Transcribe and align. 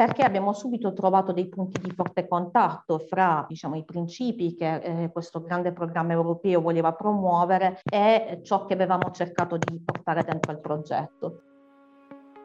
perché 0.00 0.22
abbiamo 0.22 0.54
subito 0.54 0.94
trovato 0.94 1.30
dei 1.30 1.46
punti 1.46 1.78
di 1.78 1.90
forte 1.90 2.26
contatto 2.26 3.00
fra 3.00 3.44
diciamo, 3.46 3.76
i 3.76 3.84
principi 3.84 4.54
che 4.54 4.76
eh, 4.76 5.10
questo 5.12 5.42
grande 5.42 5.72
programma 5.72 6.14
europeo 6.14 6.62
voleva 6.62 6.94
promuovere 6.94 7.82
e 7.84 8.40
ciò 8.42 8.64
che 8.64 8.72
avevamo 8.72 9.10
cercato 9.10 9.58
di 9.58 9.78
portare 9.84 10.24
dentro 10.24 10.52
il 10.52 10.58
progetto. 10.58 11.42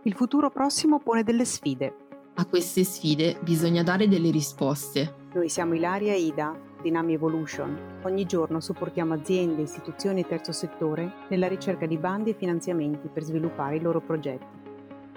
Il 0.03 0.15
futuro 0.15 0.49
prossimo 0.49 0.99
pone 0.99 1.23
delle 1.23 1.45
sfide. 1.45 1.95
A 2.33 2.45
queste 2.45 2.83
sfide 2.83 3.37
bisogna 3.41 3.83
dare 3.83 4.09
delle 4.09 4.31
risposte. 4.31 5.29
Noi 5.33 5.47
siamo 5.47 5.75
Ilaria 5.75 6.11
e 6.11 6.19
Ida, 6.19 6.59
Dynami 6.81 7.13
Evolution. 7.13 8.01
Ogni 8.03 8.25
giorno 8.25 8.59
supportiamo 8.59 9.13
aziende, 9.13 9.61
istituzioni 9.61 10.19
e 10.19 10.27
terzo 10.27 10.51
settore 10.51 11.09
nella 11.29 11.47
ricerca 11.47 11.85
di 11.85 11.97
bandi 11.97 12.31
e 12.31 12.33
finanziamenti 12.33 13.07
per 13.07 13.23
sviluppare 13.23 13.77
i 13.77 13.81
loro 13.81 14.01
progetti. 14.01 14.64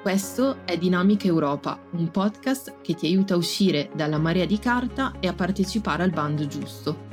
Questo 0.01 0.65
è 0.65 0.79
Dinamica 0.79 1.27
Europa, 1.27 1.85
un 1.91 2.13
podcast 2.13 2.81
che 2.83 2.95
ti 2.95 3.07
aiuta 3.07 3.35
a 3.35 3.37
uscire 3.37 3.91
dalla 3.97 4.17
marea 4.17 4.47
di 4.47 4.61
carta 4.61 5.19
e 5.19 5.27
a 5.27 5.35
partecipare 5.35 6.05
al 6.05 6.11
bando 6.11 6.47
giusto. 6.47 7.07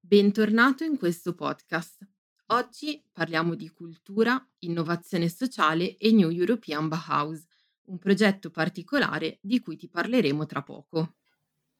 Bentornato 0.00 0.84
in 0.84 0.96
questo 0.96 1.34
podcast. 1.34 2.08
Oggi 2.46 3.04
parliamo 3.12 3.54
di 3.54 3.68
cultura, 3.68 4.42
innovazione 4.60 5.28
sociale 5.28 5.94
e 5.98 6.10
New 6.12 6.30
European 6.30 6.88
Bauhaus, 6.88 7.44
un 7.88 7.98
progetto 7.98 8.50
particolare 8.50 9.38
di 9.42 9.60
cui 9.60 9.76
ti 9.76 9.86
parleremo 9.86 10.46
tra 10.46 10.62
poco. 10.62 11.16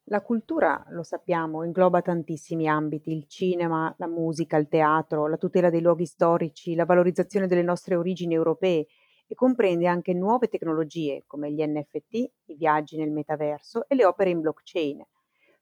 La 0.09 0.23
cultura, 0.23 0.87
lo 0.91 1.03
sappiamo, 1.03 1.65
ingloba 1.65 2.01
tantissimi 2.01 2.69
ambiti, 2.69 3.11
il 3.11 3.27
cinema, 3.27 3.93
la 3.99 4.07
musica, 4.07 4.57
il 4.57 4.69
teatro, 4.69 5.27
la 5.27 5.37
tutela 5.37 5.69
dei 5.69 5.81
luoghi 5.81 6.07
storici, 6.07 6.77
la 6.77 6.85
valorizzazione 6.85 7.49
delle 7.49 7.65
nostre 7.65 7.97
origini 7.97 8.33
europee 8.33 8.87
e 9.27 9.35
comprende 9.35 9.89
anche 9.89 10.15
nuove 10.15 10.47
tecnologie 10.47 11.25
come 11.27 11.51
gli 11.51 11.61
NFT, 11.61 12.15
i 12.45 12.55
viaggi 12.55 12.97
nel 12.97 13.11
metaverso 13.11 13.89
e 13.89 13.97
le 13.97 14.05
opere 14.05 14.31
in 14.31 14.43
blockchain. 14.43 15.05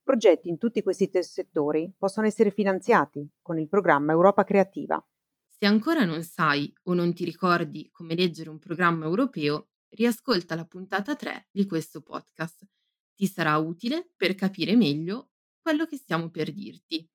Progetti 0.02 0.50
in 0.50 0.58
tutti 0.58 0.82
questi 0.82 1.08
settori 1.22 1.90
possono 1.96 2.26
essere 2.26 2.50
finanziati 2.50 3.26
con 3.40 3.58
il 3.58 3.68
programma 3.68 4.12
Europa 4.12 4.44
Creativa. 4.44 5.02
Se 5.48 5.64
ancora 5.64 6.04
non 6.04 6.22
sai 6.22 6.70
o 6.82 6.92
non 6.92 7.14
ti 7.14 7.24
ricordi 7.24 7.88
come 7.90 8.14
leggere 8.14 8.50
un 8.50 8.58
programma 8.58 9.06
europeo, 9.06 9.68
riascolta 9.88 10.54
la 10.54 10.66
puntata 10.66 11.16
3 11.16 11.48
di 11.50 11.64
questo 11.64 12.02
podcast 12.02 12.66
ti 13.14 13.26
sarà 13.26 13.56
utile 13.58 14.12
per 14.16 14.34
capire 14.34 14.76
meglio 14.76 15.30
quello 15.60 15.86
che 15.86 15.96
stiamo 15.96 16.30
per 16.30 16.52
dirti. 16.52 17.08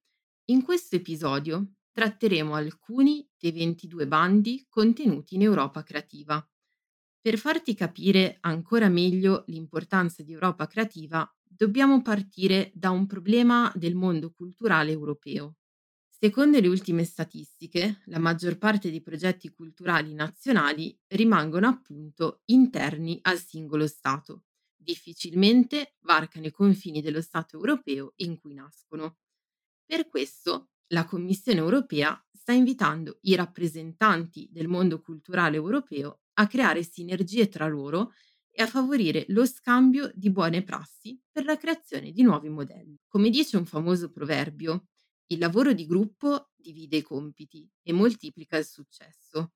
In 0.46 0.64
questo 0.64 0.96
episodio 0.96 1.74
tratteremo 1.92 2.56
alcuni 2.56 3.28
dei 3.38 3.52
22 3.52 4.08
bandi 4.08 4.66
contenuti 4.68 5.36
in 5.36 5.44
Europa 5.44 5.84
Creativa. 5.84 6.44
Per 7.22 7.38
farti 7.38 7.76
capire 7.76 8.38
ancora 8.42 8.88
meglio 8.90 9.44
l'importanza 9.48 10.24
di 10.24 10.32
Europa 10.32 10.66
Creativa, 10.66 11.30
dobbiamo 11.44 12.02
partire 12.02 12.72
da 12.74 12.90
un 12.90 13.06
problema 13.06 13.72
del 13.76 13.96
mondo 13.96 14.32
culturale 14.32 14.92
europeo. 14.92 15.58
Secondo 16.08 16.60
le 16.60 16.68
ultime 16.68 17.04
statistiche, 17.04 18.02
la 18.06 18.20
maggior 18.20 18.58
parte 18.58 18.90
dei 18.90 19.02
progetti 19.02 19.50
culturali 19.50 20.14
nazionali 20.14 20.98
rimangono 21.08 21.68
appunto 21.68 22.42
interni 22.46 23.20
al 23.22 23.40
singolo 23.40 23.88
Stato 23.88 24.46
difficilmente 24.80 25.96
varcano 26.02 26.48
i 26.48 26.52
confini 26.52 27.02
dello 27.02 27.22
Stato 27.22 27.58
europeo 27.58 28.14
in 28.18 28.40
cui 28.40 28.54
nascono. 28.54 29.18
Per 29.86 30.08
questo 30.08 30.70
la 30.88 31.06
Commissione 31.06 31.60
europea 31.60 32.20
sta 32.32 32.54
invitando 32.54 33.20
i 33.22 33.36
rappresentanti 33.36 34.48
del 34.52 34.68
mondo 34.68 35.02
culturale 35.02 35.58
europeo 35.58 36.22
a 36.34 36.48
creare 36.48 36.84
sinergie 36.84 37.48
tra 37.50 37.68
loro 37.68 38.14
e 38.50 38.64
a 38.64 38.68
favorire 38.68 39.26
lo 39.30 39.46
scambio 39.46 40.12
di 40.16 40.32
buone 40.32 40.64
prassi 40.64 41.20
per 41.32 41.46
la 41.46 41.58
creazione 41.58 42.12
di 42.12 42.24
nuovi 42.24 42.50
modelli. 42.50 43.00
Come 43.08 43.30
dice 43.30 43.58
un 43.58 43.66
famoso 43.66 44.10
proverbio, 44.10 44.88
il 45.28 45.38
lavoro 45.40 45.74
di 45.74 45.86
gruppo 45.86 46.50
divide 46.56 46.98
i 46.98 47.02
compiti 47.02 47.70
e 47.84 47.94
moltiplica 47.94 48.58
il 48.58 48.66
successo. 48.66 49.54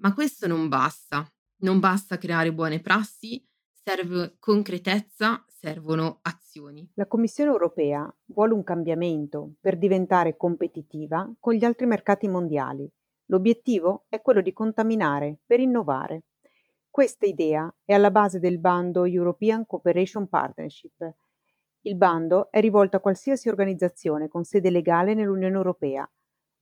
Ma 0.00 0.14
questo 0.14 0.46
non 0.46 0.68
basta. 0.68 1.28
Non 1.58 1.78
basta 1.78 2.18
creare 2.18 2.52
buone 2.52 2.80
prassi 2.80 3.44
serve 3.86 4.36
concretezza, 4.38 5.44
servono 5.46 6.20
azioni. 6.22 6.88
La 6.94 7.06
Commissione 7.06 7.50
europea 7.50 8.10
vuole 8.28 8.54
un 8.54 8.64
cambiamento 8.64 9.56
per 9.60 9.76
diventare 9.76 10.38
competitiva 10.38 11.30
con 11.38 11.52
gli 11.52 11.66
altri 11.66 11.84
mercati 11.84 12.26
mondiali. 12.26 12.90
L'obiettivo 13.26 14.06
è 14.08 14.22
quello 14.22 14.40
di 14.40 14.54
contaminare 14.54 15.40
per 15.44 15.60
innovare. 15.60 16.22
Questa 16.88 17.26
idea 17.26 17.70
è 17.84 17.92
alla 17.92 18.10
base 18.10 18.38
del 18.38 18.58
bando 18.58 19.04
European 19.04 19.66
Cooperation 19.66 20.28
Partnership. 20.28 21.14
Il 21.82 21.96
bando 21.96 22.50
è 22.50 22.60
rivolto 22.60 22.96
a 22.96 23.00
qualsiasi 23.00 23.50
organizzazione 23.50 24.28
con 24.28 24.44
sede 24.44 24.70
legale 24.70 25.12
nell'Unione 25.12 25.56
Europea 25.56 26.10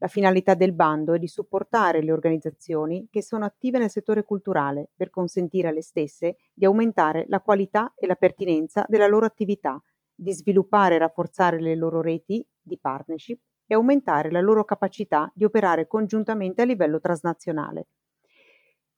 la 0.02 0.08
finalità 0.08 0.54
del 0.54 0.72
bando 0.72 1.14
è 1.14 1.18
di 1.20 1.28
supportare 1.28 2.02
le 2.02 2.10
organizzazioni 2.10 3.06
che 3.08 3.22
sono 3.22 3.44
attive 3.44 3.78
nel 3.78 3.88
settore 3.88 4.24
culturale 4.24 4.90
per 4.96 5.10
consentire 5.10 5.68
alle 5.68 5.80
stesse 5.80 6.38
di 6.52 6.64
aumentare 6.64 7.24
la 7.28 7.40
qualità 7.40 7.92
e 7.94 8.08
la 8.08 8.16
pertinenza 8.16 8.84
della 8.88 9.06
loro 9.06 9.26
attività, 9.26 9.80
di 10.12 10.32
sviluppare 10.32 10.96
e 10.96 10.98
rafforzare 10.98 11.60
le 11.60 11.76
loro 11.76 12.00
reti 12.00 12.44
di 12.60 12.76
partnership 12.80 13.40
e 13.64 13.74
aumentare 13.74 14.32
la 14.32 14.40
loro 14.40 14.64
capacità 14.64 15.30
di 15.32 15.44
operare 15.44 15.86
congiuntamente 15.86 16.62
a 16.62 16.64
livello 16.64 16.98
transnazionale. 16.98 17.86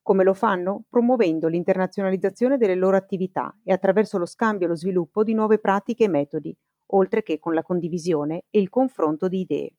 Come 0.00 0.24
lo 0.24 0.32
fanno? 0.32 0.84
Promuovendo 0.88 1.48
l'internazionalizzazione 1.48 2.56
delle 2.56 2.76
loro 2.76 2.96
attività 2.96 3.54
e 3.62 3.74
attraverso 3.74 4.16
lo 4.16 4.24
scambio 4.24 4.66
e 4.66 4.70
lo 4.70 4.76
sviluppo 4.76 5.22
di 5.22 5.34
nuove 5.34 5.58
pratiche 5.58 6.04
e 6.04 6.08
metodi, 6.08 6.56
oltre 6.92 7.22
che 7.22 7.38
con 7.38 7.52
la 7.52 7.62
condivisione 7.62 8.44
e 8.48 8.58
il 8.58 8.70
confronto 8.70 9.28
di 9.28 9.40
idee 9.40 9.74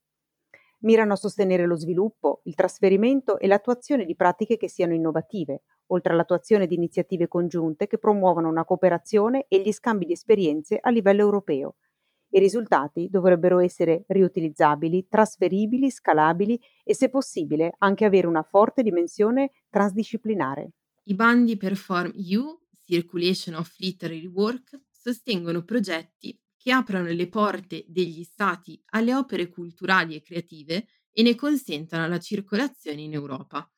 mirano 0.80 1.14
a 1.14 1.16
sostenere 1.16 1.66
lo 1.66 1.76
sviluppo, 1.76 2.40
il 2.44 2.54
trasferimento 2.54 3.38
e 3.38 3.46
l'attuazione 3.46 4.04
di 4.04 4.14
pratiche 4.14 4.56
che 4.56 4.68
siano 4.68 4.94
innovative, 4.94 5.62
oltre 5.86 6.12
all'attuazione 6.12 6.66
di 6.66 6.74
iniziative 6.74 7.28
congiunte 7.28 7.86
che 7.86 7.98
promuovano 7.98 8.48
una 8.48 8.64
cooperazione 8.64 9.46
e 9.48 9.60
gli 9.60 9.72
scambi 9.72 10.06
di 10.06 10.12
esperienze 10.12 10.78
a 10.80 10.90
livello 10.90 11.22
europeo. 11.22 11.76
I 12.30 12.38
risultati 12.38 13.08
dovrebbero 13.08 13.60
essere 13.60 14.04
riutilizzabili, 14.08 15.06
trasferibili, 15.08 15.90
scalabili 15.90 16.60
e, 16.84 16.94
se 16.94 17.08
possibile, 17.08 17.74
anche 17.78 18.04
avere 18.04 18.26
una 18.26 18.42
forte 18.42 18.82
dimensione 18.82 19.52
transdisciplinare. 19.70 20.72
I 21.04 21.14
bandi 21.14 21.56
Perform 21.56 22.12
EU, 22.14 22.58
Circulation 22.84 23.54
of 23.54 23.72
Literary 23.78 24.26
Work, 24.26 24.80
sostengono 24.90 25.62
progetti 25.62 26.38
che 26.66 26.72
aprano 26.72 27.06
le 27.06 27.28
porte 27.28 27.84
degli 27.86 28.24
stati 28.24 28.82
alle 28.86 29.14
opere 29.14 29.48
culturali 29.48 30.16
e 30.16 30.20
creative 30.20 30.88
e 31.12 31.22
ne 31.22 31.36
consentano 31.36 32.08
la 32.08 32.18
circolazione 32.18 33.02
in 33.02 33.12
Europa. 33.12 33.72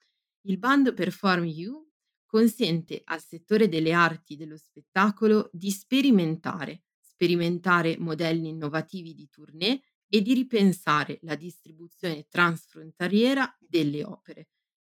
Il 0.46 0.56
bando 0.56 0.94
Perform 0.94 1.44
You 1.44 1.86
consente 2.24 3.02
al 3.04 3.22
settore 3.22 3.68
delle 3.68 3.92
arti 3.92 4.36
dello 4.36 4.56
spettacolo 4.56 5.50
di 5.52 5.70
sperimentare, 5.70 6.84
sperimentare 6.98 7.98
modelli 7.98 8.48
innovativi 8.48 9.12
di 9.12 9.28
tournée 9.28 9.82
e 10.08 10.22
di 10.22 10.32
ripensare 10.32 11.18
la 11.24 11.34
distribuzione 11.34 12.26
transfrontaliera 12.26 13.54
delle 13.60 14.02
opere 14.02 14.48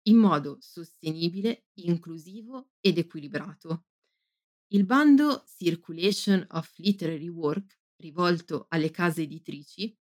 in 0.03 0.17
modo 0.17 0.59
sostenibile, 0.61 1.65
inclusivo 1.81 2.71
ed 2.79 2.99
equilibrato. 2.99 3.87
Il 4.69 4.85
bando 4.85 5.43
Circulation 5.45 6.47
of 6.51 6.73
Literary 6.77 7.27
Work 7.27 7.80
rivolto 8.01 8.67
alle 8.69 8.91
case 8.91 9.23
editrici, 9.23 9.97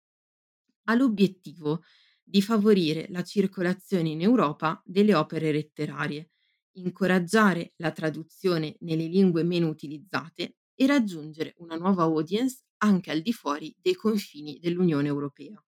ha 0.85 0.95
l'obiettivo 0.95 1.83
di 2.23 2.43
favorire 2.43 3.07
la 3.11 3.23
circolazione 3.23 4.11
in 4.11 4.21
Europa 4.21 4.81
delle 4.85 5.15
opere 5.15 5.53
letterarie, 5.53 6.31
incoraggiare 6.73 7.73
la 7.77 7.93
traduzione 7.93 8.77
nelle 8.81 9.07
lingue 9.07 9.43
meno 9.45 9.69
utilizzate 9.69 10.57
e 10.75 10.87
raggiungere 10.87 11.55
una 11.59 11.77
nuova 11.77 12.03
audience 12.03 12.65
anche 12.79 13.11
al 13.11 13.21
di 13.21 13.33
fuori 13.33 13.75
dei 13.81 13.95
confini 13.95 14.59
dell'Unione 14.59 15.09
Europea. 15.09 15.63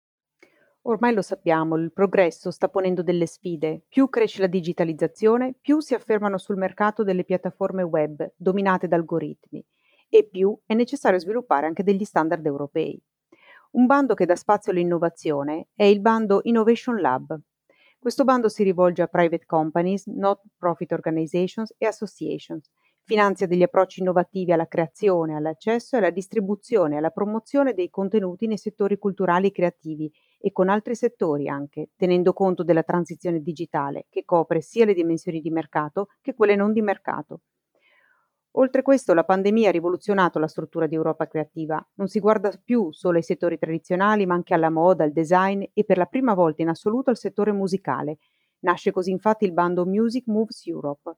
Ormai 0.87 1.13
lo 1.13 1.21
sappiamo, 1.21 1.75
il 1.77 1.91
progresso 1.91 2.51
sta 2.51 2.67
ponendo 2.69 3.01
delle 3.01 3.25
sfide. 3.25 3.85
Più 3.87 4.07
cresce 4.07 4.41
la 4.41 4.47
digitalizzazione, 4.47 5.55
più 5.59 5.79
si 5.79 5.95
affermano 5.95 6.37
sul 6.37 6.57
mercato 6.57 7.03
delle 7.03 7.23
piattaforme 7.23 7.81
web 7.81 8.33
dominate 8.35 8.87
da 8.87 8.95
algoritmi 8.95 9.65
e 10.17 10.27
più 10.27 10.57
è 10.65 10.73
necessario 10.73 11.19
sviluppare 11.19 11.67
anche 11.67 11.83
degli 11.83 12.03
standard 12.03 12.45
europei. 12.45 13.01
Un 13.71 13.85
bando 13.85 14.13
che 14.13 14.25
dà 14.25 14.35
spazio 14.35 14.71
all'innovazione 14.71 15.67
è 15.75 15.83
il 15.83 15.99
bando 15.99 16.39
Innovation 16.43 16.99
Lab. 16.99 17.37
Questo 17.99 18.23
bando 18.23 18.49
si 18.49 18.63
rivolge 18.63 19.01
a 19.01 19.07
private 19.07 19.45
companies, 19.45 20.05
not 20.05 20.41
profit 20.57 20.91
organizations 20.91 21.73
e 21.77 21.85
associations, 21.85 22.69
Finanzia 23.07 23.45
degli 23.45 23.61
approcci 23.61 23.99
innovativi 23.99 24.51
alla 24.51 24.67
creazione, 24.67 25.35
all'accesso 25.35 25.95
e 25.95 25.99
alla 25.99 26.09
distribuzione 26.09 26.95
e 26.95 26.97
alla 26.97 27.11
promozione 27.11 27.75
dei 27.75 27.91
contenuti 27.91 28.47
nei 28.47 28.57
settori 28.57 28.97
culturali 28.97 29.49
e 29.49 29.51
creativi 29.51 30.11
e 30.39 30.51
con 30.51 30.69
altri 30.69 30.95
settori 30.95 31.47
anche, 31.47 31.89
tenendo 31.95 32.33
conto 32.33 32.63
della 32.63 32.81
transizione 32.81 33.43
digitale 33.43 34.07
che 34.09 34.25
copre 34.25 34.59
sia 34.61 34.85
le 34.85 34.95
dimensioni 34.95 35.39
di 35.39 35.51
mercato 35.51 36.07
che 36.19 36.33
quelle 36.33 36.55
non 36.55 36.73
di 36.73 36.81
mercato. 36.81 37.41
Oltre 38.57 38.83
questo, 38.83 39.13
la 39.13 39.25
pandemia 39.25 39.67
ha 39.67 39.71
rivoluzionato 39.71 40.39
la 40.39 40.47
struttura 40.47 40.87
di 40.87 40.95
Europa 40.95 41.27
Creativa. 41.27 41.85
Non 41.95 42.07
si 42.07 42.21
guarda 42.21 42.51
più 42.63 42.89
solo 42.93 43.17
ai 43.17 43.23
settori 43.23 43.57
tradizionali, 43.57 44.25
ma 44.25 44.33
anche 44.33 44.53
alla 44.53 44.69
moda, 44.69 45.03
al 45.03 45.11
design 45.11 45.63
e 45.73 45.83
per 45.83 45.97
la 45.97 46.05
prima 46.05 46.33
volta 46.33 46.61
in 46.61 46.69
assoluto 46.69 47.09
al 47.09 47.17
settore 47.17 47.51
musicale. 47.51 48.17
Nasce 48.59 48.91
così 48.91 49.11
infatti 49.11 49.43
il 49.43 49.51
bando 49.51 49.85
Music 49.85 50.27
Moves 50.27 50.65
Europe. 50.67 51.17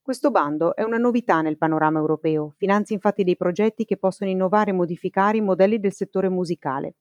Questo 0.00 0.30
bando 0.30 0.76
è 0.76 0.84
una 0.84 0.98
novità 0.98 1.40
nel 1.40 1.58
panorama 1.58 1.98
europeo, 1.98 2.54
finanzia 2.56 2.94
infatti 2.94 3.24
dei 3.24 3.36
progetti 3.36 3.84
che 3.84 3.96
possono 3.96 4.30
innovare 4.30 4.70
e 4.70 4.74
modificare 4.74 5.38
i 5.38 5.42
modelli 5.42 5.80
del 5.80 5.92
settore 5.92 6.28
musicale. 6.28 6.94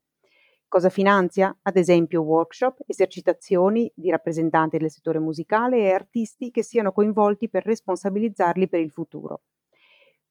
Cosa 0.67 0.89
finanzia? 0.89 1.55
Ad 1.61 1.77
esempio 1.77 2.23
workshop, 2.23 2.79
esercitazioni 2.87 3.91
di 3.93 4.09
rappresentanti 4.09 4.79
del 4.79 4.89
settore 4.89 5.19
musicale 5.19 5.77
e 5.77 5.93
artisti 5.93 6.49
che 6.49 6.63
siano 6.63 6.91
coinvolti 6.91 7.49
per 7.49 7.63
responsabilizzarli 7.63 8.67
per 8.67 8.79
il 8.79 8.89
futuro. 8.89 9.41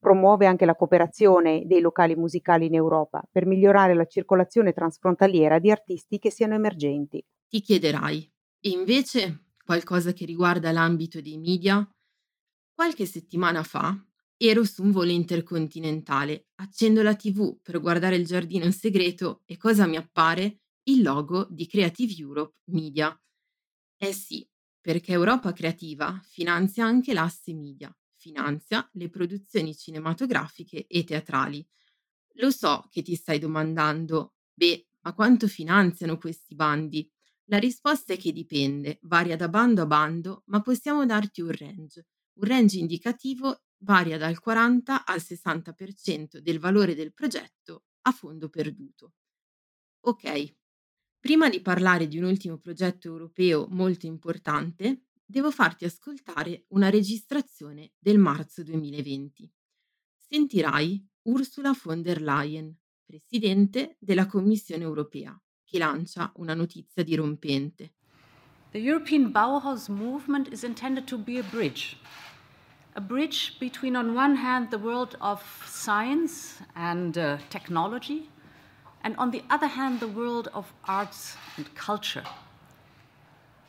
Promuove 0.04 0.44
anche 0.44 0.66
la 0.66 0.74
cooperazione 0.74 1.62
dei 1.64 1.80
locali 1.80 2.14
musicali 2.14 2.66
in 2.66 2.74
Europa 2.74 3.26
per 3.32 3.46
migliorare 3.46 3.94
la 3.94 4.04
circolazione 4.04 4.74
transfrontaliera 4.74 5.58
di 5.58 5.70
artisti 5.70 6.18
che 6.18 6.30
siano 6.30 6.52
emergenti. 6.52 7.24
Ti 7.48 7.60
chiederai, 7.62 8.30
e 8.60 8.68
invece 8.68 9.44
qualcosa 9.64 10.12
che 10.12 10.26
riguarda 10.26 10.72
l'ambito 10.72 11.22
dei 11.22 11.38
media? 11.38 11.88
Qualche 12.74 13.06
settimana 13.06 13.62
fa 13.62 13.98
ero 14.36 14.64
su 14.64 14.82
un 14.82 14.90
volo 14.90 15.10
intercontinentale, 15.10 16.48
accendo 16.56 17.00
la 17.00 17.14
TV 17.14 17.58
per 17.62 17.80
guardare 17.80 18.16
il 18.16 18.26
giardino 18.26 18.66
in 18.66 18.74
segreto 18.74 19.40
e 19.46 19.56
cosa 19.56 19.86
mi 19.86 19.96
appare? 19.96 20.58
Il 20.82 21.00
logo 21.00 21.46
di 21.48 21.66
Creative 21.66 22.12
Europe 22.18 22.56
Media. 22.72 23.18
Eh 23.96 24.12
sì, 24.12 24.46
perché 24.82 25.12
Europa 25.12 25.54
Creativa 25.54 26.20
finanzia 26.24 26.84
anche 26.84 27.14
l'asse 27.14 27.54
media 27.54 27.90
finanzia 28.24 28.88
le 28.94 29.10
produzioni 29.10 29.76
cinematografiche 29.76 30.86
e 30.86 31.04
teatrali. 31.04 31.66
Lo 32.36 32.50
so 32.50 32.88
che 32.90 33.02
ti 33.02 33.14
stai 33.16 33.38
domandando, 33.38 34.36
beh, 34.54 34.86
ma 35.02 35.12
quanto 35.12 35.46
finanziano 35.46 36.16
questi 36.16 36.54
bandi? 36.54 37.06
La 37.48 37.58
risposta 37.58 38.14
è 38.14 38.16
che 38.16 38.32
dipende, 38.32 38.98
varia 39.02 39.36
da 39.36 39.48
bando 39.48 39.82
a 39.82 39.86
bando, 39.86 40.42
ma 40.46 40.62
possiamo 40.62 41.04
darti 41.04 41.42
un 41.42 41.50
range. 41.50 42.06
Un 42.40 42.48
range 42.48 42.78
indicativo 42.78 43.64
varia 43.82 44.16
dal 44.16 44.38
40 44.38 45.04
al 45.04 45.20
60% 45.20 46.38
del 46.38 46.58
valore 46.58 46.94
del 46.94 47.12
progetto 47.12 47.84
a 48.06 48.12
fondo 48.12 48.48
perduto. 48.48 49.12
Ok, 50.06 50.54
prima 51.20 51.50
di 51.50 51.60
parlare 51.60 52.08
di 52.08 52.16
un 52.16 52.24
ultimo 52.24 52.56
progetto 52.56 53.08
europeo 53.08 53.66
molto 53.68 54.06
importante, 54.06 55.02
devo 55.24 55.50
farti 55.50 55.84
ascoltare 55.84 56.64
una 56.68 56.90
registrazione 56.90 57.92
del 57.98 58.18
marzo 58.18 58.62
2020. 58.62 59.50
Sentirai 60.16 61.06
Ursula 61.22 61.74
von 61.82 62.02
der 62.02 62.20
Leyen, 62.20 62.76
presidente 63.04 63.96
della 63.98 64.26
Commissione 64.26 64.82
europea, 64.82 65.38
che 65.64 65.78
lancia 65.78 66.32
una 66.36 66.54
notizia 66.54 67.02
dirompente. 67.02 67.94
The 68.72 68.78
European 68.78 69.30
Bauhaus 69.30 69.88
movement 69.88 70.52
is 70.52 70.62
intended 70.64 71.06
to 71.06 71.16
be 71.16 71.38
a 71.38 71.42
bridge. 71.42 71.96
A 72.94 73.00
bridge 73.00 73.56
between, 73.58 73.96
on 73.96 74.16
one 74.16 74.36
hand, 74.36 74.70
the 74.70 74.78
world 74.78 75.16
of 75.20 75.42
science 75.66 76.62
and 76.74 77.16
uh, 77.16 77.38
technology, 77.48 78.28
and 79.02 79.14
on 79.16 79.30
the 79.30 79.42
other 79.48 79.68
hand, 79.68 80.00
the 80.00 80.08
world 80.08 80.48
of 80.52 80.72
arts 80.84 81.36
and 81.56 81.72
culture. 81.74 82.24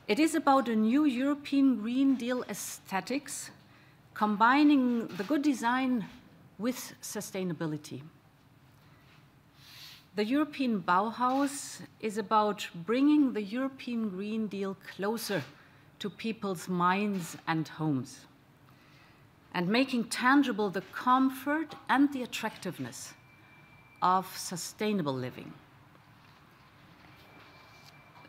It 0.07 0.19
is 0.19 0.35
about 0.35 0.69
a 0.69 0.75
new 0.75 1.05
European 1.05 1.77
Green 1.77 2.13
Deal 2.13 2.43
aesthetics, 2.43 3.49
combining 4.13 5.07
the 5.07 5.23
good 5.23 5.41
design 5.41 6.05
with 6.59 6.93
sustainability. 7.01 8.03
The 10.15 10.23
European 10.23 10.83
Bauhaus 10.83 11.81
is 11.99 12.19
about 12.19 12.67
bringing 12.85 13.33
the 13.33 13.41
European 13.41 14.09
Green 14.09 14.45
Deal 14.45 14.77
closer 14.95 15.43
to 15.97 16.09
people's 16.11 16.69
minds 16.69 17.35
and 17.47 17.67
homes 17.67 18.27
and 19.55 19.67
making 19.67 20.03
tangible 20.03 20.69
the 20.69 20.83
comfort 20.93 21.73
and 21.89 22.13
the 22.13 22.21
attractiveness 22.21 23.15
of 24.03 24.37
sustainable 24.37 25.15
living. 25.15 25.51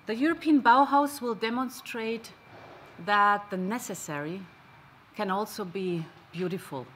The 0.07 0.15
European 0.15 0.63
Bauhaus 0.63 1.21
will 1.21 1.35
demonstrate 1.35 2.31
that 3.05 3.51
the 3.51 3.57
necessary 3.57 4.41
can 5.17 5.33
also 5.33 5.65
be 5.65 6.07
beautiful. 6.31 6.87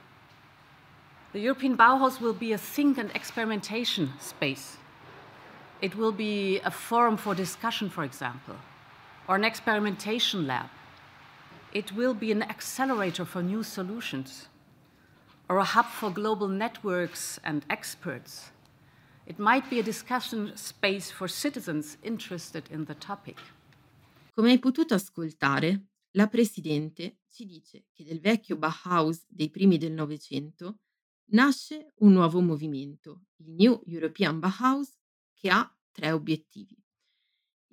The 1.33 1.41
European 1.41 1.75
Bauhaus 1.75 2.21
will 2.21 2.33
be 2.33 2.53
a 2.53 2.57
think 2.57 2.97
and 2.97 3.11
experimentation 3.13 4.13
space. 4.19 4.77
It 5.81 5.95
will 5.95 6.13
be 6.13 6.59
a 6.59 6.71
forum 6.71 7.17
for 7.17 7.35
discussion, 7.35 7.89
for 7.89 8.05
example, 8.05 8.55
or 9.27 9.35
an 9.35 9.43
experimentation 9.43 10.47
lab. 10.47 10.69
It 11.73 11.91
will 11.91 12.13
be 12.13 12.31
an 12.31 12.43
accelerator 12.43 13.25
for 13.25 13.43
new 13.43 13.63
solutions, 13.63 14.47
or 15.49 15.57
a 15.57 15.65
hub 15.65 15.87
for 15.87 16.11
global 16.11 16.47
networks 16.47 17.41
and 17.43 17.65
experts 17.69 18.51
It 19.25 19.37
might 19.37 19.69
be 19.69 19.79
a 19.79 19.83
discussion 19.83 20.51
space 20.55 21.11
for 21.11 21.29
citizens 21.29 21.97
interested 22.01 22.67
in 22.71 22.85
the 22.85 22.95
topic. 22.95 23.39
Come 24.33 24.49
hai 24.49 24.59
potuto 24.59 24.95
ascoltare, 24.95 25.89
la 26.15 26.27
Presidente 26.27 27.19
ci 27.29 27.45
dice 27.45 27.85
che 27.93 28.03
del 28.03 28.19
vecchio 28.19 28.57
Bauhaus 28.57 29.23
dei 29.27 29.51
primi 29.51 29.77
del 29.77 29.91
Novecento 29.91 30.79
nasce 31.31 31.93
un 31.99 32.13
nuovo 32.13 32.41
movimento, 32.41 33.25
il 33.37 33.51
New 33.51 33.83
European 33.85 34.39
Bauhaus, 34.39 34.97
che 35.33 35.49
ha 35.49 35.71
tre 35.91 36.11
obiettivi. 36.11 36.75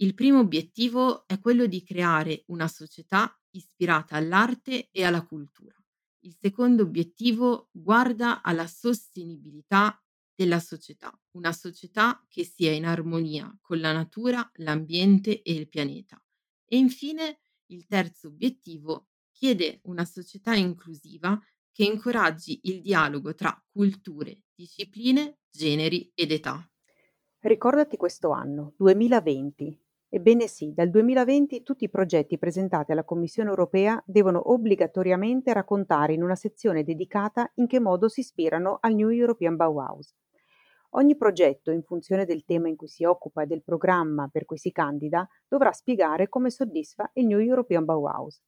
Il 0.01 0.15
primo 0.15 0.41
obiettivo 0.41 1.27
è 1.27 1.41
quello 1.41 1.65
di 1.67 1.83
creare 1.83 2.45
una 2.49 2.69
società 2.69 3.35
ispirata 3.53 4.17
all'arte 4.17 4.91
e 4.91 5.03
alla 5.03 5.25
cultura. 5.25 5.75
Il 6.21 6.37
secondo 6.39 6.83
obiettivo 6.83 7.71
guarda 7.73 8.43
alla 8.43 8.67
sostenibilità 8.67 9.99
della 10.39 10.61
società, 10.61 11.11
una 11.33 11.51
società 11.51 12.25
che 12.29 12.45
sia 12.45 12.71
in 12.71 12.87
armonia 12.87 13.53
con 13.61 13.81
la 13.81 13.91
natura, 13.91 14.49
l'ambiente 14.59 15.43
e 15.43 15.53
il 15.53 15.69
pianeta. 15.69 16.17
E 16.65 16.77
infine 16.77 17.41
il 17.71 17.87
terzo 17.89 18.29
obiettivo 18.29 19.09
chiede 19.33 19.81
una 19.85 20.05
società 20.05 20.55
inclusiva 20.55 21.37
che 21.73 21.83
incoraggi 21.83 22.61
il 22.65 22.81
dialogo 22.83 23.35
tra 23.35 23.61
culture, 23.73 24.45
discipline, 24.55 25.39
generi 25.51 26.09
ed 26.15 26.31
età. 26.31 26.65
Ricordati 27.41 27.97
questo 27.97 28.31
anno, 28.31 28.75
2020. 28.77 29.77
Ebbene 30.09 30.47
sì, 30.47 30.73
dal 30.73 30.89
2020 30.89 31.65
tutti 31.65 31.83
i 31.83 31.91
progetti 31.91 32.39
presentati 32.39 32.93
alla 32.93 33.05
Commissione 33.05 33.51
europea 33.51 34.01
devono 34.07 34.53
obbligatoriamente 34.53 35.53
raccontare 35.53 36.13
in 36.13 36.23
una 36.23 36.37
sezione 36.37 36.85
dedicata 36.85 37.51
in 37.57 37.67
che 37.67 37.81
modo 37.81 38.09
si 38.09 38.21
ispirano 38.21 38.79
al 38.81 38.95
New 38.95 39.09
European 39.09 39.57
Bauhaus. 39.57 40.15
Ogni 40.93 41.17
progetto, 41.17 41.71
in 41.71 41.83
funzione 41.83 42.25
del 42.25 42.45
tema 42.45 42.69
in 42.69 42.77
cui 42.77 42.89
si 42.89 43.05
occupa 43.05 43.43
e 43.43 43.47
del 43.47 43.63
programma 43.63 44.29
per 44.29 44.47
cui 44.47 44.57
si 44.57 44.73
candida, 44.73 45.29
dovrà 45.47 45.71
spiegare 45.73 46.29
come 46.29 46.51
soddisfa 46.51 47.11
il 47.15 47.27
New 47.27 47.39
European 47.39 47.85
Bauhaus. 47.85 48.41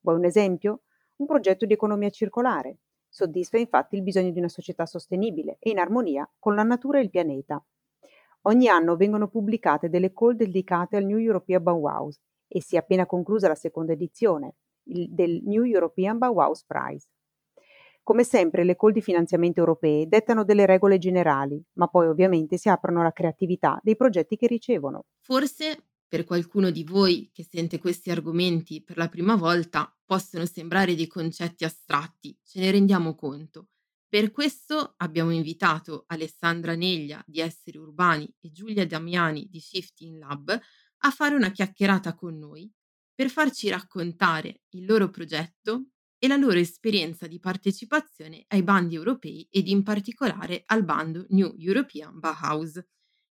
Vuoi 0.00 0.16
un 0.16 0.24
esempio? 0.24 0.82
Un 1.16 1.26
progetto 1.26 1.66
di 1.66 1.72
economia 1.72 2.10
circolare. 2.10 2.78
Soddisfa 3.08 3.58
infatti 3.58 3.96
il 3.96 4.02
bisogno 4.02 4.30
di 4.30 4.38
una 4.38 4.48
società 4.48 4.86
sostenibile 4.86 5.56
e 5.58 5.70
in 5.70 5.78
armonia 5.78 6.30
con 6.38 6.54
la 6.54 6.62
natura 6.62 6.98
e 6.98 7.02
il 7.02 7.10
pianeta. 7.10 7.64
Ogni 8.42 8.68
anno 8.68 8.96
vengono 8.96 9.28
pubblicate 9.28 9.88
delle 9.88 10.12
call 10.12 10.34
dedicate 10.34 10.96
al 10.96 11.04
New 11.04 11.18
European 11.18 11.62
Bauhaus 11.62 12.20
e 12.46 12.62
si 12.62 12.76
è 12.76 12.78
appena 12.78 13.06
conclusa 13.06 13.48
la 13.48 13.56
seconda 13.56 13.92
edizione 13.92 14.54
il, 14.84 15.12
del 15.12 15.42
New 15.44 15.64
European 15.64 16.18
Bauhaus 16.18 16.64
Prize. 16.64 17.08
Come 18.08 18.24
sempre 18.24 18.64
le 18.64 18.74
call 18.74 18.92
di 18.92 19.02
finanziamento 19.02 19.60
europee 19.60 20.08
dettano 20.08 20.42
delle 20.42 20.64
regole 20.64 20.96
generali, 20.96 21.62
ma 21.74 21.88
poi 21.88 22.06
ovviamente 22.06 22.56
si 22.56 22.70
aprono 22.70 23.00
alla 23.00 23.12
creatività 23.12 23.78
dei 23.82 23.96
progetti 23.96 24.36
che 24.36 24.46
ricevono. 24.46 25.04
Forse 25.20 25.90
per 26.08 26.24
qualcuno 26.24 26.70
di 26.70 26.84
voi 26.84 27.28
che 27.30 27.44
sente 27.44 27.78
questi 27.78 28.10
argomenti 28.10 28.82
per 28.82 28.96
la 28.96 29.08
prima 29.08 29.36
volta 29.36 29.94
possono 30.06 30.46
sembrare 30.46 30.94
dei 30.94 31.06
concetti 31.06 31.66
astratti, 31.66 32.34
ce 32.42 32.60
ne 32.60 32.70
rendiamo 32.70 33.14
conto. 33.14 33.66
Per 34.08 34.30
questo 34.30 34.94
abbiamo 34.96 35.30
invitato 35.30 36.04
Alessandra 36.06 36.74
Neglia 36.74 37.22
di 37.26 37.40
Esseri 37.40 37.76
Urbani 37.76 38.24
e 38.40 38.50
Giulia 38.50 38.86
Damiani 38.86 39.48
di 39.50 39.60
Shifting 39.60 40.16
Lab 40.16 40.48
a 40.48 41.10
fare 41.10 41.34
una 41.34 41.50
chiacchierata 41.50 42.14
con 42.14 42.38
noi 42.38 42.72
per 43.14 43.28
farci 43.28 43.68
raccontare 43.68 44.62
il 44.70 44.86
loro 44.86 45.10
progetto 45.10 45.88
e 46.18 46.26
la 46.26 46.36
loro 46.36 46.58
esperienza 46.58 47.26
di 47.26 47.38
partecipazione 47.38 48.44
ai 48.48 48.62
bandi 48.62 48.96
europei 48.96 49.46
ed 49.50 49.68
in 49.68 49.82
particolare 49.82 50.62
al 50.66 50.84
bando 50.84 51.24
New 51.30 51.54
European 51.56 52.18
Bauhaus. 52.18 52.82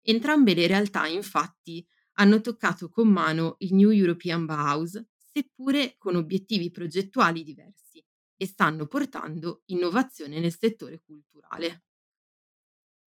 Entrambe 0.01 0.53
le 0.53 0.67
realtà 0.67 1.07
infatti 1.07 1.85
hanno 2.17 2.41
toccato 2.41 2.89
con 2.89 3.09
mano 3.09 3.55
il 3.59 3.73
New 3.73 3.89
European 3.89 4.45
Bauhaus, 4.45 5.03
seppure 5.15 5.95
con 5.97 6.15
obiettivi 6.15 6.71
progettuali 6.71 7.43
diversi, 7.43 8.05
e 8.37 8.45
stanno 8.45 8.85
portando 8.85 9.63
innovazione 9.65 10.39
nel 10.39 10.55
settore 10.55 11.01
culturale. 11.03 11.83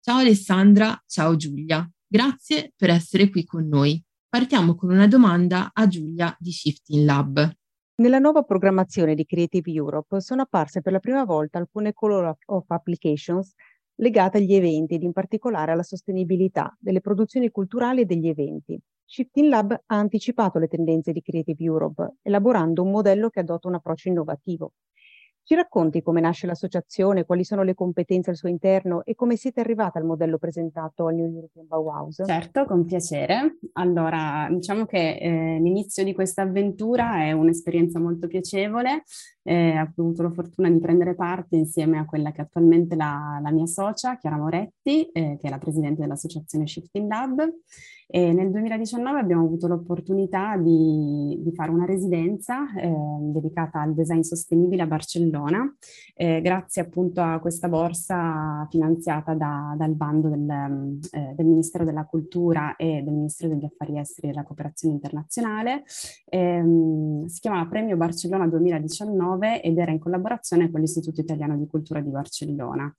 Ciao 0.01 0.19
Alessandra, 0.19 1.03
ciao 1.07 1.35
Giulia, 1.37 1.91
grazie 2.07 2.73
per 2.77 2.91
essere 2.91 3.31
qui 3.31 3.45
con 3.45 3.67
noi. 3.67 4.03
Partiamo 4.29 4.75
con 4.75 4.91
una 4.91 5.07
domanda 5.07 5.71
a 5.73 5.87
Giulia 5.87 6.35
di 6.39 6.53
Shifting 6.53 7.05
Lab. 7.05 7.57
Nella 7.97 8.19
nuova 8.19 8.43
programmazione 8.43 9.15
di 9.15 9.25
Creative 9.25 9.71
Europe 9.71 10.21
sono 10.21 10.43
apparse 10.43 10.81
per 10.81 10.93
la 10.93 10.99
prima 11.01 11.25
volta 11.25 11.59
alcune 11.59 11.93
color 11.93 12.37
of 12.47 12.65
applications 12.71 13.55
legate 13.97 14.39
agli 14.39 14.53
eventi 14.55 14.95
ed 14.95 15.03
in 15.03 15.13
particolare 15.13 15.73
alla 15.73 15.83
sostenibilità 15.83 16.77
delle 16.79 17.01
produzioni 17.01 17.51
culturali 17.51 18.01
e 18.01 18.05
degli 18.05 18.29
eventi. 18.29 18.77
Shifting 19.05 19.49
Lab 19.49 19.73
ha 19.73 19.97
anticipato 19.97 20.59
le 20.59 20.67
tendenze 20.67 21.13
di 21.13 21.23
Creative 21.23 21.63
Europe, 21.63 22.17
elaborando 22.23 22.83
un 22.83 22.91
modello 22.91 23.29
che 23.29 23.41
adotta 23.41 23.69
un 23.69 23.75
approccio 23.75 24.09
innovativo. 24.09 24.73
Ci 25.47 25.55
racconti 25.55 26.01
come 26.01 26.23
nasce 26.23 26.47
l'associazione, 26.47 27.27
quali 27.27 27.45
sono 27.45 27.63
le 27.63 27.75
competenze 27.75 28.31
al 28.31 28.37
suo 28.37 28.49
interno 28.49 29.05
e 29.05 29.15
come 29.15 29.37
siete 29.37 29.61
arrivata 29.61 29.99
al 29.99 30.07
modello 30.07 30.39
presentato 30.39 31.07
al 31.07 31.17
New 31.17 31.27
European 31.27 31.67
Bauhaus? 31.67 32.23
Certo, 32.25 32.65
con 32.65 32.87
piacere. 32.87 33.59
Allora, 33.75 34.49
diciamo 34.51 34.87
che 34.87 35.19
eh, 35.19 35.59
l'inizio 35.61 36.03
di 36.03 36.15
questa 36.15 36.41
avventura 36.41 37.25
è 37.25 37.33
un'esperienza 37.33 37.99
molto 37.99 38.27
piacevole. 38.27 39.03
Eh, 39.43 39.79
ho 39.79 39.93
avuto 39.95 40.23
la 40.23 40.31
fortuna 40.31 40.71
di 40.71 40.79
prendere 40.79 41.15
parte 41.15 41.57
insieme 41.57 41.99
a 41.99 42.07
quella 42.07 42.33
che 42.33 42.39
è 42.39 42.45
attualmente 42.45 42.97
la, 42.97 43.39
la 43.43 43.51
mia 43.51 43.67
socia, 43.67 44.17
Chiara 44.17 44.39
Moretti, 44.39 45.11
eh, 45.11 45.37
che 45.39 45.47
è 45.47 45.51
la 45.51 45.59
presidente 45.59 46.01
dell'associazione 46.01 46.67
Shifting 46.67 47.07
Lab. 47.07 47.53
E 48.07 48.33
nel 48.33 48.51
2019 48.51 49.19
abbiamo 49.19 49.45
avuto 49.45 49.67
l'opportunità 49.67 50.57
di, 50.57 51.41
di 51.43 51.53
fare 51.55 51.71
una 51.71 51.85
residenza 51.85 52.73
eh, 52.75 52.93
dedicata 53.21 53.81
al 53.81 53.95
design 53.95 54.21
sostenibile 54.21 54.83
a 54.83 54.87
Barcellona, 54.87 55.75
eh, 56.15 56.41
grazie 56.41 56.83
appunto 56.83 57.21
a 57.21 57.39
questa 57.39 57.69
borsa 57.69 58.67
finanziata 58.71 59.35
da, 59.35 59.75
dal 59.77 59.95
bando 59.95 60.29
del, 60.29 60.99
eh, 61.13 61.33
del, 61.35 61.47
Ministero 61.47 61.85
della 61.85 62.05
Cultura 62.05 62.77
e 62.77 63.03
del 63.03 63.15
Ministero 63.15 63.55
degli 63.55 63.65
Affari 63.65 63.99
Esteri 63.99 64.29
e 64.29 64.31
della 64.31 64.45
Cooperazione 64.45 64.95
Internazionale. 64.95 65.85
Ehm, 66.27 67.27
si 67.27 67.41
chiamava 67.41 67.69
Premio 67.69 67.97
Barcellona 67.97 68.47
2019 68.47 69.63
ed 69.63 69.79
era 69.79 69.91
in 69.91 69.99
collaborazione 69.99 70.71
con 70.71 70.81
l'Istituto 70.81 71.21
Italiano 71.21 71.57
di 71.57 71.67
Cultura 71.67 72.01
di 72.01 72.11
Barcellona. 72.11 72.95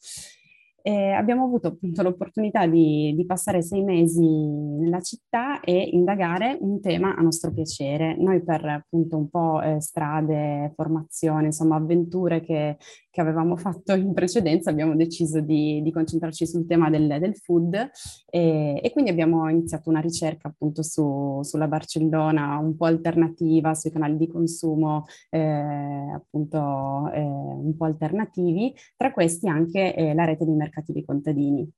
E 0.88 1.13
abbiamo 1.13 1.46
avuto 1.46 1.70
appunto 1.70 2.04
l'opportunità 2.04 2.68
di, 2.68 3.12
di, 3.15 3.25
passare 3.25 3.63
sei 3.63 3.84
mesi 3.84 4.24
nella 4.24 5.01
città 5.01 5.60
e 5.62 5.82
indagare 5.94 6.60
un 6.62 6.80
tema 6.80 7.15
a 7.15 7.24
nostro 7.24 7.51
piacere. 7.51 8.15
Noi 8.20 8.44
per 8.44 8.63
appunto 8.65 9.18
un 9.18 9.27
po' 9.27 9.63
eh, 9.63 9.82
strade, 9.82 10.74
formazione, 10.75 11.48
insomma 11.48 11.77
avventure 11.77 12.42
che, 12.42 12.77
che, 13.10 13.20
avevamo 13.20 13.56
fatto 13.56 13.96
in 13.96 14.13
precedenza 14.13 14.70
abbiamo 14.70 14.96
deciso 14.96 15.39
di, 15.39 15.82
di 15.82 15.92
concentrarci 15.92 16.46
sul 16.46 16.68
tema 16.68 16.92
del, 16.92 17.18
del 17.20 17.36
food 17.36 17.89
e, 18.30 18.80
e, 18.80 18.92
quindi 18.92 19.10
abbiamo 19.10 19.50
iniziato 19.50 19.89
una 19.89 20.01
ricerca 20.01 20.50
appunto 20.50 20.84
su, 20.84 21.39
sulla 21.42 21.68
Barcellona 21.68 22.60
un 22.60 22.75
po' 22.75 22.86
alternativa, 22.86 23.74
sui 23.74 23.89
canali 23.89 24.18
di 24.18 24.27
consumo 24.27 25.06
eh, 25.32 26.12
appunto 26.13 27.10
eh, 27.12 27.22
un 27.22 27.74
po' 27.75 27.86
alternativi, 27.86 28.72
tra 28.96 29.12
questi 29.12 29.48
anche 29.48 29.96
eh, 29.96 30.13
la 30.13 30.25
rete 30.25 30.46
di 30.46 30.51
mercato 30.51 30.74
mercati 30.75 30.91
dei 30.91 31.05
contadini. 31.05 31.70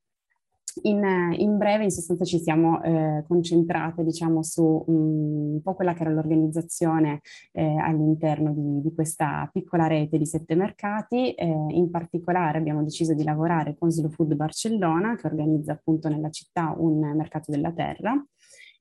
In, 0.84 1.04
in, 1.38 1.58
breve, 1.58 1.86
in 1.86 1.90
sostanza, 1.90 2.24
ci 2.24 2.38
siamo 2.38 2.84
eh, 2.84 3.24
concentrate, 3.28 4.04
diciamo, 4.04 4.44
su 4.44 4.84
um, 4.86 5.54
un 5.56 5.62
po' 5.64 5.74
quella 5.74 5.94
che 5.94 6.02
era 6.02 6.12
l'organizzazione 6.12 7.22
eh, 7.52 7.78
all'interno 7.78 8.54
di, 8.54 8.82
di, 8.82 8.94
questa 8.94 9.50
piccola 9.52 9.88
rete 9.88 10.20
di 10.20 10.26
sette 10.28 10.54
mercati. 10.54 11.34
Eh, 11.34 11.48
in 11.48 11.90
particolare 11.90 12.60
abbiamo 12.60 12.84
deciso 12.84 13.16
di 13.16 13.24
lavorare 13.24 13.76
con 13.76 13.90
Slow 13.90 14.12
Food 14.12 14.36
Barcellona, 14.36 15.16
che 15.16 15.26
organizza 15.26 15.72
appunto 15.72 16.10
nella 16.10 16.30
città 16.30 16.76
un 16.78 17.00
mercato 17.16 17.50
della 17.50 17.72
terra, 17.72 18.24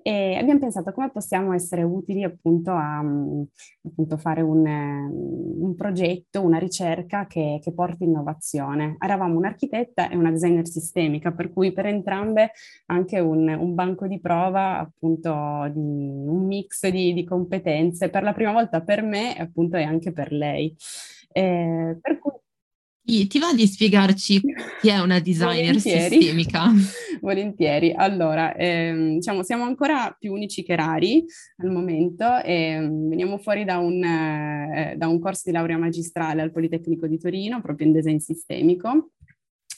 e 0.06 0.36
abbiamo 0.36 0.60
pensato 0.60 0.92
come 0.92 1.10
possiamo 1.10 1.52
essere 1.52 1.82
utili 1.82 2.22
appunto 2.22 2.70
a 2.70 2.98
appunto 2.98 4.16
fare 4.16 4.40
un, 4.40 4.64
un, 4.64 5.74
progetto, 5.74 6.42
una 6.42 6.58
ricerca 6.58 7.26
che, 7.26 7.58
che, 7.60 7.72
porti 7.72 8.04
innovazione. 8.04 8.94
Eravamo 9.00 9.36
un'architetta 9.36 10.08
e 10.08 10.14
una 10.14 10.30
designer 10.30 10.68
sistemica, 10.68 11.32
per 11.32 11.52
cui 11.52 11.72
per 11.72 11.86
entrambe 11.86 12.52
anche 12.86 13.18
un, 13.18 13.48
un 13.48 13.74
banco 13.74 14.06
di 14.06 14.20
prova 14.20 14.78
appunto 14.78 15.68
di 15.72 15.80
un 15.80 16.46
mix 16.46 16.86
di, 16.86 17.12
di, 17.12 17.24
competenze, 17.24 18.08
per 18.08 18.22
la 18.22 18.32
prima 18.32 18.52
volta 18.52 18.82
per 18.82 19.02
me 19.02 19.34
appunto 19.34 19.76
e 19.76 19.82
anche 19.82 20.12
per 20.12 20.30
lei. 20.30 20.72
Eh, 21.32 21.98
per 22.00 22.18
cui 22.20 23.26
ti 23.26 23.38
va 23.40 23.52
di 23.52 23.66
spiegarci 23.66 24.40
chi 24.80 24.88
è 24.88 25.00
una 25.00 25.18
designer 25.20 25.74
Volentieri. 25.74 26.14
sistemica? 26.14 26.70
Volentieri. 27.26 27.92
Allora, 27.92 28.54
ehm, 28.54 29.14
diciamo, 29.14 29.42
siamo 29.42 29.64
ancora 29.64 30.14
più 30.16 30.32
unici 30.32 30.62
che 30.62 30.76
rari 30.76 31.24
al 31.56 31.72
momento 31.72 32.40
e 32.40 32.78
um, 32.78 33.08
veniamo 33.08 33.36
fuori 33.38 33.64
da 33.64 33.78
un, 33.78 34.00
eh, 34.00 34.94
da 34.96 35.08
un 35.08 35.18
corso 35.18 35.42
di 35.46 35.50
laurea 35.50 35.76
magistrale 35.76 36.40
al 36.40 36.52
Politecnico 36.52 37.08
di 37.08 37.18
Torino, 37.18 37.60
proprio 37.60 37.88
in 37.88 37.92
design 37.92 38.18
sistemico, 38.18 39.10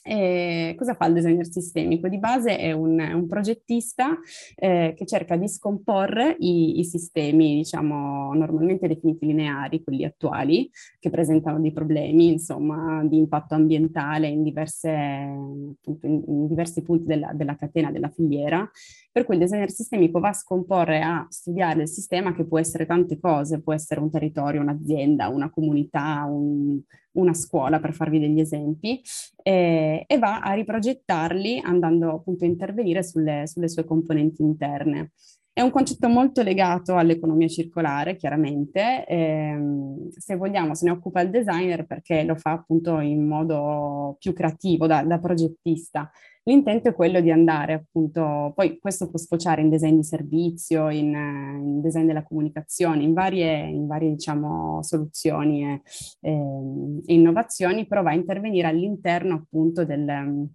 e 0.09 0.75
cosa 0.75 0.95
fa 0.95 1.05
il 1.05 1.13
designer 1.13 1.47
sistemico? 1.47 2.09
Di 2.09 2.19
base 2.19 2.57
è 2.57 2.73
un, 2.73 2.99
un 2.99 3.27
progettista 3.27 4.19
eh, 4.57 4.95
che 4.97 5.05
cerca 5.05 5.37
di 5.37 5.47
scomporre 5.49 6.35
i, 6.39 6.79
i, 6.79 6.85
sistemi, 6.85 7.57
diciamo, 7.57 8.33
normalmente 8.33 8.89
definiti 8.89 9.27
lineari, 9.27 9.83
quelli 9.85 10.07
attuali, 10.07 10.71
che 10.99 11.11
presentano 11.11 11.61
dei 11.61 11.73
problemi, 11.73 12.29
insomma, 12.29 13.05
di 13.05 13.19
impatto 13.19 13.55
ambientale 13.55 14.29
in, 14.29 14.43
diverse, 14.43 14.89
appunto, 14.89 16.07
in, 16.07 16.23
in 16.27 16.47
diversi 16.49 16.81
punti 16.81 17.05
della, 17.05 17.33
della 17.35 17.57
catena, 17.57 17.91
della 17.91 18.09
filiera, 18.09 18.67
per 19.13 19.27
cui 19.27 19.35
il 19.35 19.41
designer 19.41 19.71
sistemico 19.71 20.21
va 20.21 20.29
a 20.29 20.33
scomporre, 20.33 21.03
a 21.03 21.27
studiare 21.29 21.83
il 21.83 21.89
sistema 21.89 22.33
che 22.35 22.47
può 22.47 22.59
essere 22.59 22.87
tante 22.87 23.21
cose, 23.21 23.61
può 23.61 23.75
essere 23.75 24.01
un 24.01 24.11
territorio, 24.11 24.63
un'azienda, 24.63 25.29
una 25.29 25.51
comunità, 25.51 26.25
un, 26.27 26.81
una 27.19 27.35
scuola, 27.35 27.81
per 27.81 27.93
farvi 27.93 28.19
degli 28.19 28.41
esempi, 28.41 29.01
eh, 29.43 30.05
e 30.07 30.19
va 30.19 30.41
a 30.41 30.53
riprogettarli 30.53 31.61
andando 31.65 32.11
appunto 32.11 32.45
a 32.45 32.49
intervenire 32.49 33.03
sulle, 33.03 33.47
sulle 33.47 33.69
sue 33.69 33.85
componenti 33.85 34.43
interne. 34.43 35.13
È 35.53 35.61
un 35.61 35.71
concetto 35.71 36.09
molto 36.09 36.43
legato 36.43 36.95
all'economia 36.95 37.49
circolare, 37.49 38.15
chiaramente. 38.15 39.05
Eh, 39.07 39.59
se 40.17 40.37
vogliamo, 40.37 40.75
se 40.75 40.85
ne 40.85 40.93
occupa 40.93 41.21
il 41.21 41.31
designer 41.31 41.85
perché 41.85 42.23
lo 42.23 42.37
fa 42.37 42.53
appunto 42.53 43.01
in 43.01 43.27
modo 43.27 44.17
più 44.21 44.33
creativo, 44.33 44.87
da, 44.87 45.03
da 45.03 45.19
progettista. 45.19 46.09
L'intento 46.49 46.89
è 46.89 46.95
quello 46.95 47.21
di 47.21 47.31
andare 47.31 47.75
appunto, 47.75 48.53
poi 48.55 48.79
questo 48.79 49.11
può 49.11 49.19
sfociare 49.19 49.61
in 49.61 49.69
design 49.69 49.97
di 49.97 50.03
servizio, 50.03 50.89
in, 50.89 51.13
in 51.13 51.83
design 51.83 52.07
della 52.07 52.23
comunicazione, 52.23 53.03
in 53.03 53.13
varie, 53.13 53.67
in 53.67 53.87
varie 53.87 54.09
diciamo, 54.09 54.83
soluzioni 54.83 55.65
e, 55.65 55.83
e, 56.23 56.33
innovazioni, 57.13 57.87
però 57.87 58.03
va 58.03 58.13
a 58.13 58.15
intervenire 58.15 58.67
all'interno 58.67 59.35
appunto 59.35 59.85
del, 59.85 60.49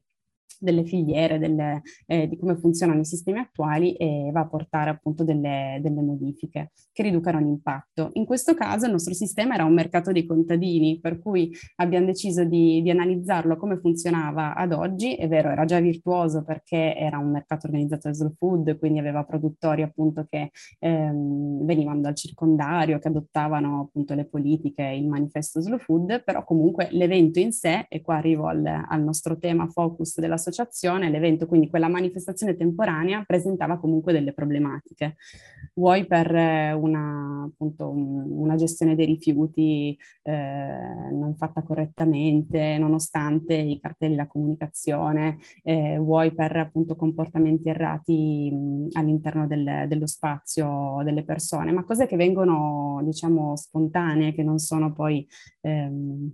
delle 0.63 0.85
filiere, 0.85 1.37
delle, 1.37 1.81
eh, 2.07 2.27
di 2.27 2.37
come 2.37 2.55
funzionano 2.55 3.01
i 3.01 3.05
sistemi 3.05 3.39
attuali 3.39 3.95
e 3.95 4.29
va 4.31 4.41
a 4.41 4.47
portare 4.47 4.89
appunto 4.89 5.23
delle, 5.23 5.79
delle, 5.81 6.01
modifiche 6.01 6.71
che 6.91 7.03
riducano 7.03 7.39
l'impatto. 7.39 8.09
In 8.13 8.25
questo 8.25 8.53
caso 8.53 8.85
il 8.85 8.91
nostro 8.91 9.13
sistema 9.13 9.53
era 9.53 9.65
un 9.65 9.73
mercato 9.73 10.11
dei 10.11 10.25
contadini, 10.25 10.99
per 10.99 11.19
cui 11.19 11.51
abbiamo 11.77 12.05
deciso 12.05 12.43
di, 12.43 12.81
di 12.81 12.89
analizzarlo 12.89 13.57
come 13.57 13.77
funzionava 13.77 14.55
ad 14.55 14.73
oggi. 14.73 15.15
È 15.15 15.27
vero, 15.27 15.49
era 15.49 15.65
già 15.65 15.79
virtuoso 15.79 16.43
perché 16.43 16.95
era 16.95 17.17
un 17.17 17.31
mercato 17.31 17.67
organizzato 17.67 18.09
da 18.09 18.13
Slow 18.13 18.33
Food, 18.37 18.77
quindi 18.79 18.99
aveva 18.99 19.23
produttori 19.23 19.81
appunto 19.81 20.25
che 20.29 20.51
ehm, 20.79 21.65
venivano 21.65 22.01
dal 22.01 22.15
circondario, 22.15 22.99
che 22.99 23.07
adottavano 23.07 23.81
appunto 23.81 24.13
le 24.13 24.25
politiche, 24.25 24.83
il 24.83 25.07
manifesto 25.07 25.61
Slow 25.61 25.79
Food, 25.79 26.23
però 26.23 26.43
comunque 26.43 26.87
l'evento 26.91 27.39
in 27.39 27.51
sé, 27.51 27.85
e 27.89 28.01
qua 28.01 28.17
arrivo 28.17 28.47
al, 28.47 28.65
al 28.65 29.03
nostro 29.03 29.37
tema 29.37 29.67
focus 29.67 30.19
della 30.19 30.37
società, 30.37 30.52
l'associazione, 30.53 31.09
l'evento, 31.09 31.47
quindi 31.47 31.67
quella 31.67 31.87
manifestazione 31.87 32.55
temporanea 32.55 33.23
presentava 33.25 33.79
comunque 33.79 34.13
delle 34.13 34.33
problematiche. 34.33 35.15
Vuoi 35.73 36.05
per 36.05 36.31
una, 36.75 37.43
appunto, 37.45 37.89
una 37.89 38.55
gestione 38.55 38.95
dei 38.95 39.07
rifiuti 39.07 39.97
eh, 40.21 40.31
non 41.11 41.35
fatta 41.35 41.63
correttamente, 41.63 42.77
nonostante 42.77 43.55
i 43.55 43.79
cartelli, 43.79 44.15
la 44.15 44.27
comunicazione, 44.27 45.37
eh, 45.63 45.97
vuoi 45.97 46.33
per 46.33 46.55
appunto 46.57 46.95
comportamenti 46.95 47.69
errati 47.69 48.51
mh, 48.51 48.87
all'interno 48.93 49.47
del, 49.47 49.85
dello 49.87 50.05
spazio 50.05 51.01
delle 51.03 51.23
persone, 51.23 51.71
ma 51.71 51.83
cose 51.83 52.05
che 52.05 52.15
vengono, 52.15 53.01
diciamo, 53.03 53.55
spontanee, 53.55 54.33
che 54.33 54.43
non 54.43 54.59
sono 54.59 54.93
poi 54.93 55.27
ehm, 55.61 56.31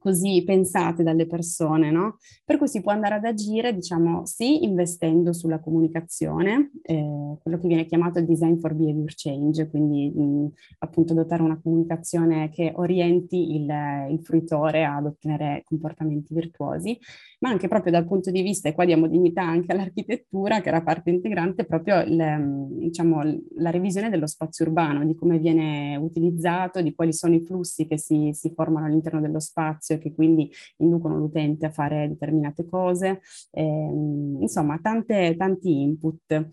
così 0.00 0.42
pensate 0.44 1.02
dalle 1.02 1.26
persone, 1.26 1.90
no? 1.90 2.16
Per 2.44 2.56
cui 2.56 2.68
si 2.68 2.80
può 2.80 2.90
andare 2.90 3.16
ad 3.16 3.24
agire, 3.24 3.74
diciamo, 3.74 4.24
sì, 4.24 4.64
investendo 4.64 5.32
sulla 5.32 5.60
comunicazione, 5.60 6.70
eh, 6.82 7.36
quello 7.42 7.58
che 7.58 7.68
viene 7.68 7.84
chiamato 7.84 8.18
il 8.18 8.24
design 8.24 8.56
for 8.56 8.74
behavior 8.74 9.12
change, 9.14 9.68
quindi 9.68 10.10
mh, 10.10 10.46
appunto 10.78 11.12
dotare 11.12 11.42
una 11.42 11.60
comunicazione 11.60 12.48
che 12.48 12.72
orienti 12.74 13.56
il, 13.56 13.70
il 14.10 14.20
fruitore 14.22 14.84
ad 14.84 15.04
ottenere 15.04 15.62
comportamenti 15.66 16.32
virtuosi, 16.32 16.98
ma 17.40 17.50
anche 17.50 17.68
proprio 17.68 17.92
dal 17.92 18.06
punto 18.06 18.30
di 18.30 18.40
vista, 18.40 18.68
e 18.68 18.74
qua 18.74 18.86
diamo 18.86 19.06
dignità 19.06 19.42
anche 19.42 19.72
all'architettura, 19.72 20.62
che 20.62 20.68
era 20.68 20.82
parte 20.82 21.10
integrante, 21.10 21.66
proprio 21.66 22.00
il, 22.00 22.68
diciamo, 22.70 23.20
la 23.56 23.70
revisione 23.70 24.08
dello 24.08 24.26
spazio 24.26 24.64
urbano, 24.64 25.04
di 25.04 25.14
come 25.14 25.38
viene 25.38 25.96
utilizzato, 25.96 26.80
di 26.80 26.94
quali 26.94 27.12
sono 27.12 27.34
i 27.34 27.44
flussi 27.44 27.86
che 27.86 27.98
si, 27.98 28.30
si 28.32 28.50
formano 28.54 28.86
all'interno 28.86 29.20
dello 29.20 29.40
spazio 29.40 29.49
e 29.94 29.98
che 29.98 30.14
quindi 30.14 30.50
inducono 30.78 31.16
l'utente 31.16 31.66
a 31.66 31.70
fare 31.70 32.08
determinate 32.08 32.64
cose, 32.66 33.20
ehm, 33.52 34.38
insomma 34.40 34.78
tante, 34.80 35.34
tanti 35.36 35.80
input. 35.82 36.48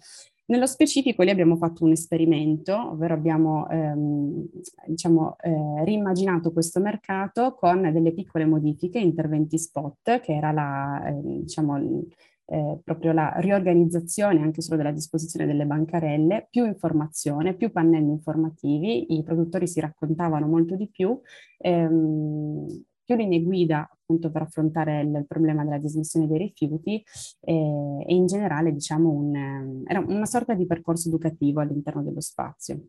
Nello 0.50 0.66
specifico 0.66 1.24
lì 1.24 1.30
abbiamo 1.30 1.58
fatto 1.58 1.84
un 1.84 1.92
esperimento, 1.92 2.74
ovvero 2.92 3.14
abbiamo 3.14 3.68
ehm, 3.70 4.46
diciamo, 4.88 5.36
eh, 5.42 5.84
rimmaginato 5.84 6.54
questo 6.54 6.80
mercato 6.80 7.54
con 7.56 7.82
delle 7.92 8.14
piccole 8.14 8.46
modifiche, 8.46 8.98
interventi 8.98 9.58
spot, 9.58 10.22
che 10.22 10.34
era 10.34 10.52
la, 10.54 11.06
eh, 11.06 11.20
diciamo, 11.42 11.78
eh, 12.46 12.80
proprio 12.82 13.12
la 13.12 13.34
riorganizzazione 13.40 14.42
anche 14.42 14.62
solo 14.62 14.78
della 14.78 14.92
disposizione 14.92 15.46
delle 15.46 15.66
bancarelle, 15.66 16.48
più 16.50 16.66
informazione, 16.66 17.54
più 17.56 17.72
pannelli 17.72 18.10
informativi, 18.12 19.18
i 19.18 19.24
produttori 19.24 19.68
si 19.68 19.82
raccontavano 19.82 20.48
molto 20.48 20.76
di 20.78 20.88
più, 20.90 21.20
ehm, 21.58 22.86
più 23.08 23.16
linee 23.16 23.42
guida 23.42 23.90
appunto 23.90 24.30
per 24.30 24.42
affrontare 24.42 25.00
il, 25.00 25.26
problema 25.26 25.64
della 25.64 25.78
dismissione 25.78 26.28
dei 26.28 26.38
rifiuti 26.38 27.02
eh, 27.40 28.04
e 28.06 28.14
in 28.14 28.26
generale 28.26 28.74
diciamo 28.74 29.10
un, 29.10 29.84
era 29.88 30.00
una 30.00 30.26
sorta 30.26 30.54
di 30.54 30.66
percorso 30.66 31.08
educativo 31.08 31.62
all'interno 31.62 32.04
dello 32.04 32.20
spazio. 32.20 32.88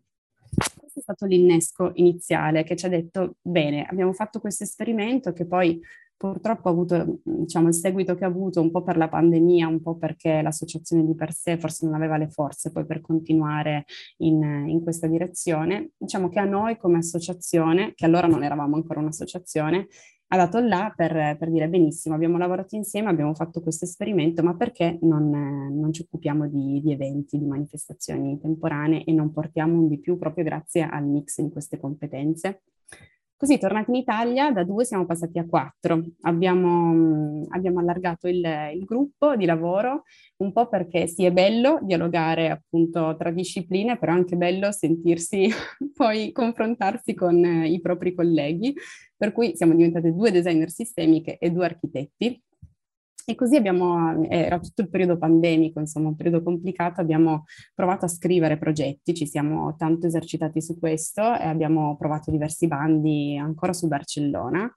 Questo 0.76 0.98
è 0.98 1.02
stato 1.02 1.24
l'innesco 1.24 1.92
iniziale 1.94 2.64
che 2.64 2.74
ci 2.74 2.86
ha 2.86 2.88
detto 2.88 3.36
bene, 3.40 3.84
abbiamo 3.84 4.12
fatto 4.12 4.40
questo 4.40 4.64
esperimento 4.64 5.32
che 5.32 5.46
poi 5.46 5.80
purtroppo 6.18 6.68
ha 6.68 6.72
avuto 6.72 7.20
diciamo, 7.22 7.68
il 7.68 7.74
seguito 7.74 8.14
che 8.16 8.24
ha 8.24 8.28
avuto 8.28 8.60
un 8.60 8.70
po' 8.70 8.82
per 8.82 8.96
la 8.96 9.08
pandemia, 9.08 9.68
un 9.68 9.80
po' 9.80 9.96
perché 9.96 10.42
l'associazione 10.42 11.04
di 11.04 11.14
per 11.14 11.32
sé 11.32 11.56
forse 11.56 11.86
non 11.86 11.94
aveva 11.94 12.18
le 12.18 12.28
forze 12.28 12.72
poi 12.72 12.84
per 12.84 13.00
continuare 13.00 13.84
in, 14.18 14.42
in 14.66 14.82
questa 14.82 15.06
direzione. 15.06 15.92
Diciamo 15.96 16.28
che 16.28 16.40
a 16.40 16.44
noi 16.44 16.76
come 16.76 16.98
associazione, 16.98 17.94
che 17.94 18.04
allora 18.04 18.26
non 18.26 18.42
eravamo 18.42 18.74
ancora 18.74 18.98
un'associazione, 19.00 19.86
ha 20.30 20.36
dato 20.36 20.58
là 20.58 20.92
per, 20.94 21.36
per, 21.38 21.50
dire 21.50 21.68
benissimo, 21.68 22.14
abbiamo 22.14 22.36
lavorato 22.36 22.74
insieme, 22.74 23.08
abbiamo 23.08 23.34
fatto 23.34 23.62
questo 23.62 23.84
esperimento, 23.86 24.42
ma 24.42 24.54
perché 24.56 24.98
non, 25.02 25.30
non 25.30 25.92
ci 25.92 26.02
occupiamo 26.02 26.48
di, 26.48 26.82
di, 26.82 26.92
eventi, 26.92 27.38
di 27.38 27.46
manifestazioni 27.46 28.38
temporanee 28.38 29.04
e 29.04 29.12
non 29.12 29.32
portiamo 29.32 29.78
un 29.78 29.88
di 29.88 29.98
più 29.98 30.18
proprio 30.18 30.44
grazie 30.44 30.82
al 30.82 31.06
mix 31.06 31.40
di 31.40 31.48
queste 31.48 31.78
competenze? 31.78 32.60
Così, 33.40 33.56
tornati 33.56 33.90
in 33.90 33.96
Italia, 33.98 34.50
da 34.50 34.64
due 34.64 34.84
siamo 34.84 35.06
passati 35.06 35.38
a 35.38 35.46
quattro. 35.46 36.02
Abbiamo, 36.22 37.46
abbiamo 37.50 37.78
allargato 37.78 38.26
il, 38.26 38.44
il, 38.74 38.84
gruppo 38.84 39.36
di 39.36 39.44
lavoro 39.44 40.02
un 40.38 40.50
po' 40.52 40.66
perché 40.66 41.06
sì, 41.06 41.24
è 41.24 41.30
bello 41.30 41.78
dialogare 41.82 42.50
appunto 42.50 43.14
tra 43.16 43.30
discipline, 43.30 43.96
però 43.96 44.10
è 44.10 44.16
anche 44.16 44.34
bello 44.34 44.72
sentirsi 44.72 45.48
poi 45.94 46.32
confrontarsi 46.32 47.14
con 47.14 47.44
eh, 47.44 47.68
i 47.68 47.80
propri 47.80 48.12
colleghi. 48.12 48.74
Per 49.16 49.30
cui 49.30 49.54
siamo 49.54 49.76
diventate 49.76 50.12
due 50.12 50.32
designer 50.32 50.68
sistemiche 50.68 51.38
e 51.38 51.52
due 51.52 51.66
architetti 51.66 52.42
e 53.26 53.34
così 53.34 53.56
abbiamo, 53.56 54.26
era 54.28 54.58
tutto 54.58 54.82
il 54.82 54.88
periodo 54.88 55.18
pandemico, 55.18 55.80
insomma 55.80 56.08
un 56.08 56.16
periodo 56.16 56.42
complicato, 56.42 57.00
abbiamo 57.00 57.44
provato 57.74 58.06
a 58.06 58.08
scrivere 58.08 58.56
progetti, 58.56 59.14
ci 59.14 59.26
siamo 59.26 59.76
tanto 59.76 60.06
esercitati 60.06 60.62
su 60.62 60.78
questo 60.78 61.20
e 61.20 61.44
abbiamo 61.44 61.96
provato 61.96 62.30
diversi 62.30 62.66
bandi 62.66 63.36
ancora 63.36 63.72
su 63.72 63.86
Barcellona 63.86 64.74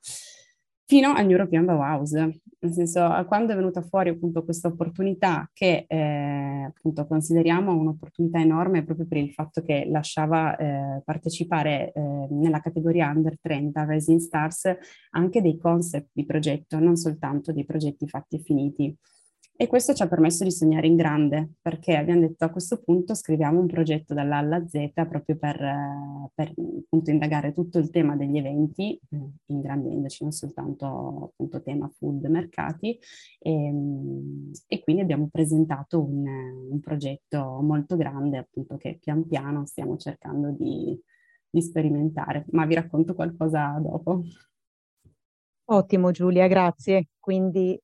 fino 0.91 1.13
all'European 1.13 1.63
Bauhaus. 1.63 2.12
Nel 2.12 2.74
senso, 2.74 3.24
quando 3.25 3.53
è 3.53 3.55
venuta 3.55 3.81
fuori 3.81 4.09
appunto 4.09 4.44
questa 4.44 4.68
opportunità 4.68 5.50
che 5.53 5.85
eh, 5.87 6.66
appunto 6.68 7.07
consideriamo 7.07 7.74
un'opportunità 7.74 8.42
enorme 8.42 8.83
proprio 8.83 9.07
per 9.07 9.20
il 9.20 9.31
fatto 9.31 9.61
che 9.61 9.85
lasciava 9.89 10.57
eh, 10.57 11.01
partecipare 11.05 11.94
eh, 11.94 12.27
nella 12.31 12.59
categoria 12.59 13.07
Under 13.07 13.39
30 13.39 13.85
Rising 13.85 14.20
Stars 14.20 14.75
anche 15.11 15.42
dei 15.42 15.57
concept 15.57 16.09
di 16.11 16.25
progetto, 16.25 16.77
non 16.77 16.98
soltanto 16.98 17.53
dei 17.53 17.63
progetti 17.63 18.05
fatti 18.09 18.35
e 18.35 18.39
finiti. 18.39 18.98
E 19.61 19.67
questo 19.67 19.93
ci 19.93 20.01
ha 20.01 20.07
permesso 20.07 20.43
di 20.43 20.50
sognare 20.50 20.87
in 20.87 20.95
grande, 20.95 21.51
perché 21.61 21.95
abbiamo 21.95 22.21
detto 22.21 22.45
a 22.45 22.50
questo 22.50 22.81
punto 22.81 23.13
scriviamo 23.13 23.59
un 23.59 23.67
progetto 23.67 24.15
dall'A 24.15 24.37
alla 24.37 24.67
Z 24.67 24.89
proprio 25.07 25.37
per, 25.37 25.55
per 26.33 26.47
appunto, 26.47 27.11
indagare 27.11 27.53
tutto 27.53 27.77
il 27.77 27.91
tema 27.91 28.15
degli 28.15 28.39
eventi, 28.39 29.00
ingrandendoci 29.45 30.24
non 30.24 30.31
soltanto 30.31 31.29
appunto 31.31 31.61
tema 31.61 31.87
food, 31.95 32.25
mercati, 32.25 32.97
e, 33.37 33.51
ehm, 33.51 34.50
e 34.65 34.81
quindi 34.81 35.03
abbiamo 35.03 35.29
presentato 35.31 36.01
un, 36.01 36.25
un, 36.71 36.79
progetto 36.79 37.59
molto 37.61 37.95
grande 37.97 38.39
appunto 38.39 38.77
che 38.77 38.97
pian 39.00 39.27
piano 39.27 39.67
stiamo 39.67 39.95
cercando 39.95 40.50
di, 40.50 41.00
di 41.47 41.61
sperimentare, 41.61 42.45
ma 42.50 42.65
vi 42.65 42.74
racconto 42.74 43.13
qualcosa 43.13 43.77
dopo. 43.79 44.24
Ottimo 45.65 46.09
Giulia, 46.09 46.47
grazie. 46.47 47.09
Quindi 47.19 47.79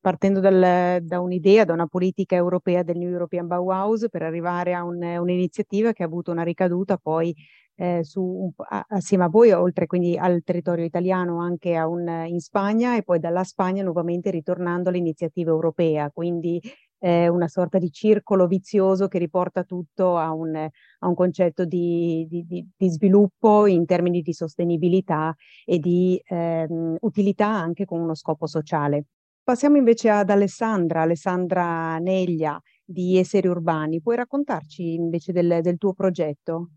partendo 0.00 0.40
dal, 0.40 1.02
da 1.02 1.20
un'idea, 1.20 1.64
da 1.64 1.72
una 1.72 1.86
politica 1.86 2.34
europea 2.36 2.82
del 2.82 2.98
New 2.98 3.10
European 3.10 3.46
Bauhaus 3.46 4.06
per 4.10 4.22
arrivare 4.22 4.74
a 4.74 4.84
un, 4.84 5.02
un'iniziativa 5.02 5.92
che 5.92 6.02
ha 6.02 6.06
avuto 6.06 6.30
una 6.30 6.42
ricaduta 6.42 6.96
poi 6.96 7.34
eh, 7.76 8.04
su, 8.04 8.52
assieme 8.88 9.24
a 9.24 9.28
voi, 9.28 9.52
oltre 9.52 9.86
quindi 9.86 10.16
al 10.16 10.42
territorio 10.44 10.84
italiano, 10.84 11.40
anche 11.40 11.78
un, 11.80 12.24
in 12.26 12.40
Spagna 12.40 12.96
e 12.96 13.02
poi 13.02 13.18
dalla 13.18 13.44
Spagna 13.44 13.82
nuovamente 13.82 14.30
ritornando 14.30 14.88
all'iniziativa 14.90 15.50
europea. 15.50 16.10
Quindi 16.10 16.60
eh, 16.98 17.28
una 17.28 17.48
sorta 17.48 17.78
di 17.78 17.90
circolo 17.90 18.46
vizioso 18.46 19.08
che 19.08 19.18
riporta 19.18 19.64
tutto 19.64 20.16
a 20.16 20.32
un, 20.32 20.56
a 20.56 21.06
un 21.06 21.14
concetto 21.14 21.64
di, 21.64 22.26
di, 22.28 22.44
di, 22.46 22.66
di, 22.76 22.88
sviluppo 22.88 23.66
in 23.66 23.84
termini 23.84 24.22
di 24.22 24.32
sostenibilità 24.32 25.34
e 25.64 25.78
di 25.78 26.20
ehm, 26.24 26.96
utilità 27.00 27.48
anche 27.48 27.84
con 27.84 28.00
uno 28.00 28.14
scopo 28.14 28.46
sociale. 28.46 29.04
Passiamo 29.44 29.76
invece 29.76 30.08
ad 30.08 30.30
Alessandra, 30.30 31.02
Alessandra 31.02 31.98
Neglia 31.98 32.58
di 32.82 33.18
Esseri 33.18 33.46
Urbani. 33.46 34.00
Puoi 34.00 34.16
raccontarci 34.16 34.94
invece 34.94 35.32
del, 35.32 35.58
del 35.60 35.76
tuo 35.76 35.92
progetto? 35.92 36.70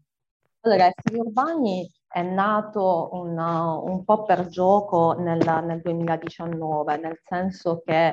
Allora, 0.59 0.91
Esseri 0.93 1.17
Urbani 1.17 1.89
è 2.05 2.21
nato 2.23 3.07
un, 3.13 3.37
un 3.37 4.03
po' 4.03 4.25
per 4.25 4.47
gioco 4.47 5.13
nel, 5.13 5.41
nel, 5.65 5.79
2019, 5.81 6.97
nel 6.97 7.17
senso 7.23 7.81
che 7.85 8.11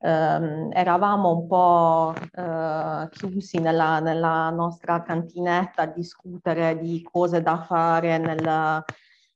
ehm, 0.00 0.70
eravamo 0.72 1.30
un 1.30 1.46
po' 1.46 2.14
eh, 2.32 3.08
chiusi 3.10 3.60
nella, 3.60 4.00
nella, 4.00 4.50
nostra 4.50 5.02
cantinetta 5.02 5.82
a 5.82 5.86
discutere 5.86 6.80
di 6.80 7.00
cose 7.08 7.42
da 7.42 7.62
fare 7.62 8.18
nel, 8.18 8.82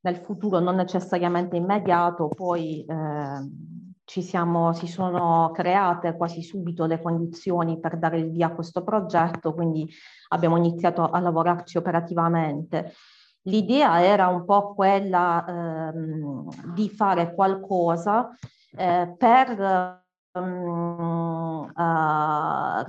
nel 0.00 0.16
futuro, 0.16 0.58
non 0.58 0.74
necessariamente 0.74 1.54
immediato, 1.54 2.26
poi 2.26 2.84
eh, 2.84 3.86
ci 4.08 4.22
siamo, 4.22 4.72
si 4.72 4.86
sono 4.86 5.50
create 5.52 6.16
quasi 6.16 6.42
subito 6.42 6.86
le 6.86 6.98
condizioni 6.98 7.78
per 7.78 7.98
dare 7.98 8.16
il 8.18 8.30
via 8.30 8.46
a 8.46 8.54
questo 8.54 8.82
progetto, 8.82 9.52
quindi 9.52 9.86
abbiamo 10.28 10.56
iniziato 10.56 11.10
a 11.10 11.20
lavorarci 11.20 11.76
operativamente. 11.76 12.94
L'idea 13.42 14.02
era 14.02 14.28
un 14.28 14.46
po' 14.46 14.72
quella 14.72 15.44
ehm, 15.46 16.72
di 16.72 16.88
fare 16.88 17.34
qualcosa 17.34 18.30
eh, 18.74 19.14
per 19.14 20.06
uh, 20.40 21.70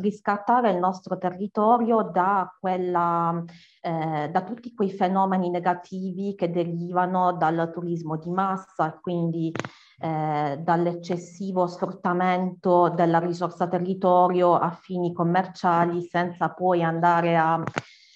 riscattare 0.02 0.72
il 0.72 0.78
nostro 0.78 1.18
territorio 1.18 2.04
da, 2.04 2.56
quella, 2.60 3.44
eh, 3.82 4.30
da 4.32 4.44
tutti 4.44 4.74
quei 4.74 4.92
fenomeni 4.92 5.50
negativi 5.50 6.36
che 6.36 6.50
derivano 6.50 7.34
dal 7.34 7.70
turismo 7.74 8.18
di 8.18 8.30
massa, 8.30 8.98
quindi 9.02 9.52
eh, 10.00 10.60
dall'eccessivo 10.62 11.68
sfruttamento 11.68 12.90
della 12.90 13.20
risorsa 13.20 13.68
territorio 13.68 14.56
a 14.56 14.72
fini 14.72 15.12
commerciali 15.14 16.02
senza 16.04 16.50
poi 16.54 16.84
andare 16.84 17.36
a 17.36 17.62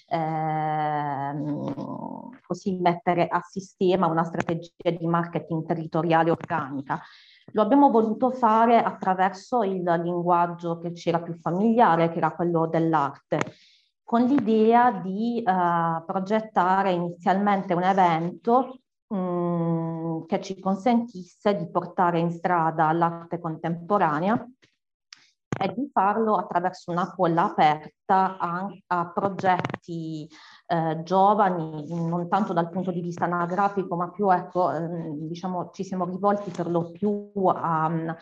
ehm, 0.08 1.72
così 2.46 2.78
mettere 2.80 3.26
a 3.26 3.40
sistema 3.40 4.06
una 4.06 4.24
strategia 4.24 4.90
di 4.90 5.06
marketing 5.06 5.66
territoriale 5.66 6.30
organica. 6.30 7.00
Lo 7.52 7.62
abbiamo 7.62 7.90
voluto 7.90 8.30
fare 8.30 8.82
attraverso 8.82 9.62
il 9.62 9.82
linguaggio 9.82 10.78
che 10.78 10.94
ci 10.94 11.08
era 11.08 11.20
più 11.20 11.34
familiare, 11.34 12.10
che 12.10 12.18
era 12.18 12.32
quello 12.32 12.66
dell'arte, 12.66 13.38
con 14.02 14.22
l'idea 14.22 14.90
di 14.90 15.42
uh, 15.44 16.04
progettare 16.04 16.92
inizialmente 16.92 17.74
un 17.74 17.82
evento 17.82 18.80
mm, 19.14 20.24
che 20.26 20.40
ci 20.40 20.58
consentisse 20.60 21.56
di 21.56 21.70
portare 21.70 22.18
in 22.18 22.30
strada 22.30 22.92
l'arte 22.92 23.38
contemporanea 23.38 24.46
e 25.56 25.72
di 25.72 25.88
farlo 25.92 26.34
attraverso 26.34 26.90
una 26.90 27.12
polla 27.14 27.44
aperta 27.44 28.36
a, 28.36 28.68
a 28.88 29.12
progetti 29.12 30.28
eh, 30.66 31.02
giovani, 31.02 31.86
non 31.88 32.28
tanto 32.28 32.52
dal 32.52 32.70
punto 32.70 32.90
di 32.90 33.00
vista 33.00 33.24
anagrafico, 33.24 33.96
ma 33.96 34.10
più, 34.10 34.30
ecco, 34.30 34.72
eh, 34.72 34.88
diciamo, 35.28 35.70
ci 35.72 35.84
siamo 35.84 36.04
rivolti 36.06 36.50
per 36.50 36.70
lo 36.70 36.90
più 36.90 37.30
a, 37.44 38.16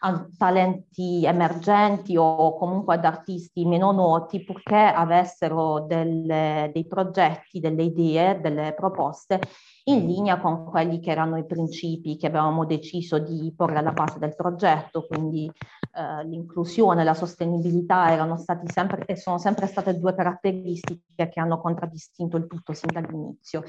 a 0.00 0.26
talenti 0.36 1.24
emergenti 1.24 2.16
o 2.16 2.56
comunque 2.56 2.94
ad 2.94 3.04
artisti 3.04 3.64
meno 3.64 3.90
noti, 3.92 4.44
purché 4.44 4.76
avessero 4.76 5.80
delle, 5.80 6.70
dei 6.72 6.86
progetti, 6.86 7.60
delle 7.60 7.82
idee, 7.82 8.40
delle 8.40 8.74
proposte 8.74 9.40
in 9.88 10.06
linea 10.06 10.38
con 10.38 10.66
quelli 10.66 11.00
che 11.00 11.10
erano 11.10 11.38
i 11.38 11.46
principi 11.46 12.16
che 12.16 12.26
avevamo 12.26 12.66
deciso 12.66 13.18
di 13.18 13.52
porre 13.56 13.78
alla 13.78 13.92
base 13.92 14.18
del 14.18 14.36
progetto, 14.36 15.06
quindi 15.06 15.46
eh, 15.46 16.24
l'inclusione 16.26 17.00
e 17.00 17.04
la 17.04 17.14
sostenibilità 17.14 18.12
erano 18.12 18.36
stati 18.36 18.70
sempre 18.70 19.04
e 19.06 19.16
sono 19.16 19.38
sempre 19.38 19.66
state 19.66 19.98
due 19.98 20.14
caratteristiche 20.14 21.28
che 21.28 21.40
hanno 21.40 21.58
contraddistinto 21.58 21.87
il 21.92 22.46
tutto 22.46 22.72
sin 22.72 22.92
dall'inizio. 22.92 23.62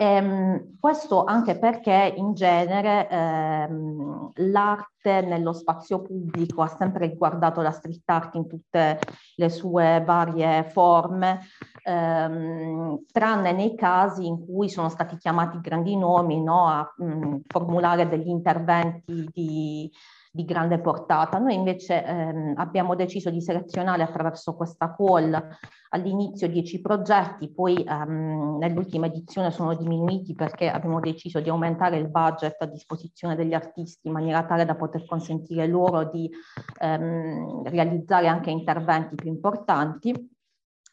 Ehm, 0.00 0.76
questo 0.78 1.24
anche 1.24 1.58
perché 1.58 2.14
in 2.16 2.32
genere 2.34 3.08
ehm, 3.08 4.30
l'arte 4.36 5.22
nello 5.22 5.52
spazio 5.52 6.02
pubblico 6.02 6.62
ha 6.62 6.68
sempre 6.68 7.08
riguardato 7.08 7.60
la 7.62 7.72
street 7.72 8.08
art 8.08 8.34
in 8.36 8.46
tutte 8.46 9.00
le 9.34 9.48
sue 9.48 10.00
varie 10.04 10.62
forme, 10.64 11.40
ehm, 11.82 13.06
tranne 13.10 13.52
nei 13.52 13.74
casi 13.74 14.26
in 14.26 14.44
cui 14.44 14.68
sono 14.68 14.88
stati 14.88 15.16
chiamati 15.16 15.58
grandi 15.60 15.96
nomi 15.96 16.40
no, 16.42 16.68
a 16.68 16.94
mh, 16.96 17.04
mm, 17.04 17.36
formulare 17.50 18.08
degli 18.08 18.28
interventi 18.28 19.28
di, 19.32 19.90
di 20.38 20.44
grande 20.44 20.78
portata. 20.78 21.38
Noi 21.38 21.54
invece 21.54 22.04
ehm, 22.04 22.52
abbiamo 22.58 22.94
deciso 22.94 23.28
di 23.28 23.40
selezionare 23.40 24.04
attraverso 24.04 24.54
questa 24.54 24.94
call 24.94 25.36
all'inizio 25.88 26.46
10 26.46 26.80
progetti, 26.80 27.52
poi 27.52 27.82
ehm, 27.82 28.58
nell'ultima 28.60 29.06
edizione 29.06 29.50
sono 29.50 29.74
diminuiti 29.74 30.34
perché 30.34 30.68
abbiamo 30.68 31.00
deciso 31.00 31.40
di 31.40 31.48
aumentare 31.48 31.96
il 31.96 32.08
budget 32.08 32.62
a 32.62 32.66
disposizione 32.66 33.34
degli 33.34 33.52
artisti 33.52 34.06
in 34.06 34.12
maniera 34.12 34.44
tale 34.44 34.64
da 34.64 34.76
poter 34.76 35.04
consentire 35.06 35.66
loro 35.66 36.04
di 36.04 36.30
ehm, 36.80 37.68
realizzare 37.68 38.28
anche 38.28 38.50
interventi 38.50 39.16
più 39.16 39.30
importanti. 39.30 40.36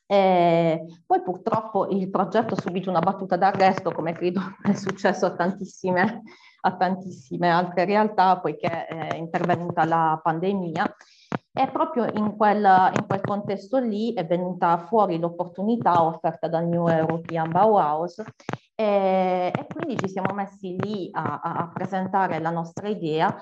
E 0.08 0.86
poi 1.06 1.22
purtroppo 1.22 1.88
il 1.90 2.10
progetto 2.10 2.56
ha 2.56 2.62
subito 2.62 2.90
una 2.90 3.00
battuta 3.00 3.38
d'arresto, 3.38 3.92
come 3.92 4.14
credo 4.14 4.42
è 4.64 4.74
successo 4.74 5.28
a 5.28 5.36
tantissime, 5.36 6.24
a 6.66 6.76
tantissime 6.76 7.50
altre 7.50 7.86
realtà, 7.86 8.40
poiché 8.40 8.88
è 8.88 9.16
intervenuta 9.16 9.86
la 9.86 10.20
pandemia. 10.22 10.96
E 11.58 11.70
proprio 11.72 12.06
in 12.14 12.36
quel, 12.36 12.92
in 12.98 13.06
quel 13.08 13.22
contesto 13.22 13.78
lì 13.78 14.14
è 14.14 14.26
venuta 14.26 14.78
fuori 14.88 15.18
l'opportunità 15.20 16.04
offerta 16.04 16.50
dal 16.50 16.68
New 16.68 16.88
European 16.88 17.50
Bauhaus 17.50 18.20
e, 18.76 19.54
e 19.56 19.68
quindi 19.74 19.98
ci 19.98 20.10
siamo 20.10 20.34
messi 20.34 20.76
lì 20.78 21.10
a, 21.14 21.40
a 21.42 21.72
presentare 21.74 22.40
la 22.40 22.50
nostra 22.50 22.90
idea 22.90 23.34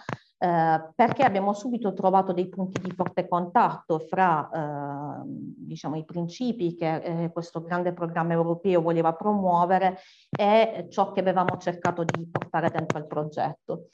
eh, 0.43 0.89
perché 0.93 1.23
abbiamo 1.23 1.53
subito 1.53 1.93
trovato 1.93 2.33
dei 2.33 2.49
punti 2.49 2.81
di 2.81 2.91
forte 2.91 3.29
contatto 3.29 3.99
fra 3.99 4.49
eh, 4.51 5.21
diciamo, 5.25 5.95
i 5.95 6.03
principi 6.03 6.75
che 6.75 6.95
eh, 6.95 7.31
questo 7.31 7.61
grande 7.61 7.93
programma 7.93 8.33
europeo 8.33 8.81
voleva 8.81 9.13
promuovere 9.13 9.99
e 10.29 10.87
ciò 10.89 11.13
che 11.13 11.21
avevamo 11.21 11.55
cercato 11.59 12.03
di 12.03 12.27
portare 12.29 12.69
dentro 12.71 12.97
al 12.97 13.07
progetto. 13.07 13.87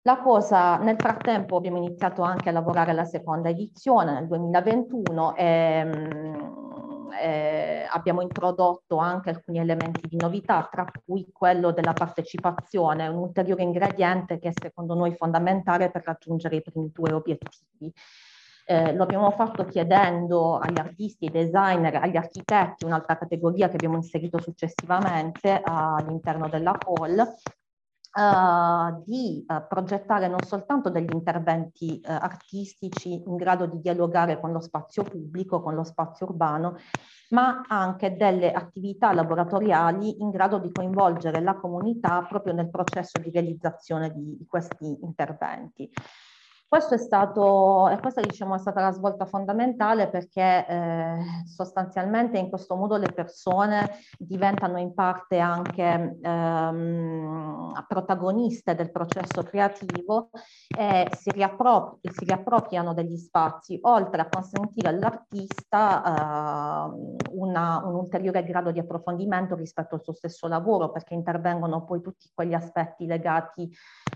La 0.00 0.20
cosa, 0.20 0.78
nel 0.78 0.96
frattempo 0.98 1.58
abbiamo 1.58 1.76
iniziato 1.76 2.22
anche 2.22 2.48
a 2.48 2.52
lavorare 2.52 2.90
alla 2.90 3.04
seconda 3.04 3.48
edizione 3.48 4.14
nel 4.14 4.26
2021 4.26 5.36
e 5.36 5.84
mh, 5.84 6.81
eh, 7.20 7.86
abbiamo 7.90 8.22
introdotto 8.22 8.96
anche 8.96 9.30
alcuni 9.30 9.58
elementi 9.58 10.08
di 10.08 10.16
novità, 10.16 10.68
tra 10.70 10.86
cui 11.04 11.28
quello 11.32 11.72
della 11.72 11.92
partecipazione, 11.92 13.08
un 13.08 13.18
ulteriore 13.18 13.62
ingrediente 13.62 14.38
che 14.38 14.52
secondo 14.52 14.94
noi 14.94 15.12
è 15.12 15.16
fondamentale 15.16 15.90
per 15.90 16.02
raggiungere 16.04 16.56
i 16.56 16.62
primi 16.62 16.90
due 16.92 17.12
obiettivi. 17.12 17.92
Eh, 18.64 18.94
lo 18.94 19.02
abbiamo 19.02 19.30
fatto 19.32 19.64
chiedendo 19.64 20.58
agli 20.58 20.78
artisti, 20.78 21.26
ai 21.26 21.32
designer, 21.32 21.96
agli 21.96 22.16
architetti, 22.16 22.84
un'altra 22.84 23.18
categoria 23.18 23.68
che 23.68 23.74
abbiamo 23.74 23.96
inserito 23.96 24.40
successivamente 24.40 25.60
all'interno 25.64 26.48
della 26.48 26.76
call, 26.78 27.34
Uh, 28.14 29.02
di 29.06 29.42
uh, 29.48 29.66
progettare 29.66 30.28
non 30.28 30.42
soltanto 30.42 30.90
degli 30.90 31.08
interventi 31.10 31.98
uh, 32.04 32.10
artistici 32.10 33.14
in 33.14 33.36
grado 33.36 33.64
di 33.64 33.80
dialogare 33.80 34.38
con 34.38 34.52
lo 34.52 34.60
spazio 34.60 35.02
pubblico, 35.02 35.62
con 35.62 35.74
lo 35.74 35.82
spazio 35.82 36.26
urbano, 36.26 36.76
ma 37.30 37.64
anche 37.66 38.14
delle 38.14 38.52
attività 38.52 39.14
laboratoriali 39.14 40.20
in 40.20 40.28
grado 40.28 40.58
di 40.58 40.70
coinvolgere 40.70 41.40
la 41.40 41.54
comunità 41.54 42.22
proprio 42.28 42.52
nel 42.52 42.68
processo 42.68 43.18
di 43.18 43.30
realizzazione 43.30 44.12
di, 44.12 44.36
di 44.36 44.46
questi 44.46 44.98
interventi. 45.00 45.90
Questo 46.72 46.94
è 46.94 46.96
stato, 46.96 47.86
e 47.90 48.00
questa 48.00 48.22
diciamo, 48.22 48.54
è 48.54 48.58
stata 48.58 48.80
la 48.80 48.92
svolta 48.92 49.26
fondamentale 49.26 50.08
perché 50.08 50.66
eh, 50.66 51.18
sostanzialmente 51.44 52.38
in 52.38 52.48
questo 52.48 52.76
modo 52.76 52.96
le 52.96 53.12
persone 53.12 53.98
diventano 54.16 54.78
in 54.78 54.94
parte 54.94 55.38
anche 55.38 56.16
ehm, 56.22 57.84
protagoniste 57.86 58.74
del 58.74 58.90
processo 58.90 59.42
creativo 59.42 60.30
e 60.74 61.08
si, 61.14 61.30
riappro- 61.30 61.98
si, 62.00 62.24
riappropriano 62.24 62.94
degli 62.94 63.18
spazi, 63.18 63.78
oltre 63.82 64.22
a 64.22 64.28
consentire 64.30 64.88
all'artista 64.88 66.90
eh, 66.90 67.26
una, 67.32 67.82
un 67.84 67.96
ulteriore 67.96 68.42
grado 68.44 68.70
di 68.70 68.78
approfondimento 68.78 69.54
rispetto 69.56 69.96
al 69.96 70.02
suo 70.02 70.14
stesso 70.14 70.48
lavoro, 70.48 70.90
perché 70.90 71.12
intervengono 71.12 71.84
poi 71.84 72.00
tutti 72.00 72.30
quegli 72.32 72.54
aspetti 72.54 73.04
legati 73.04 73.70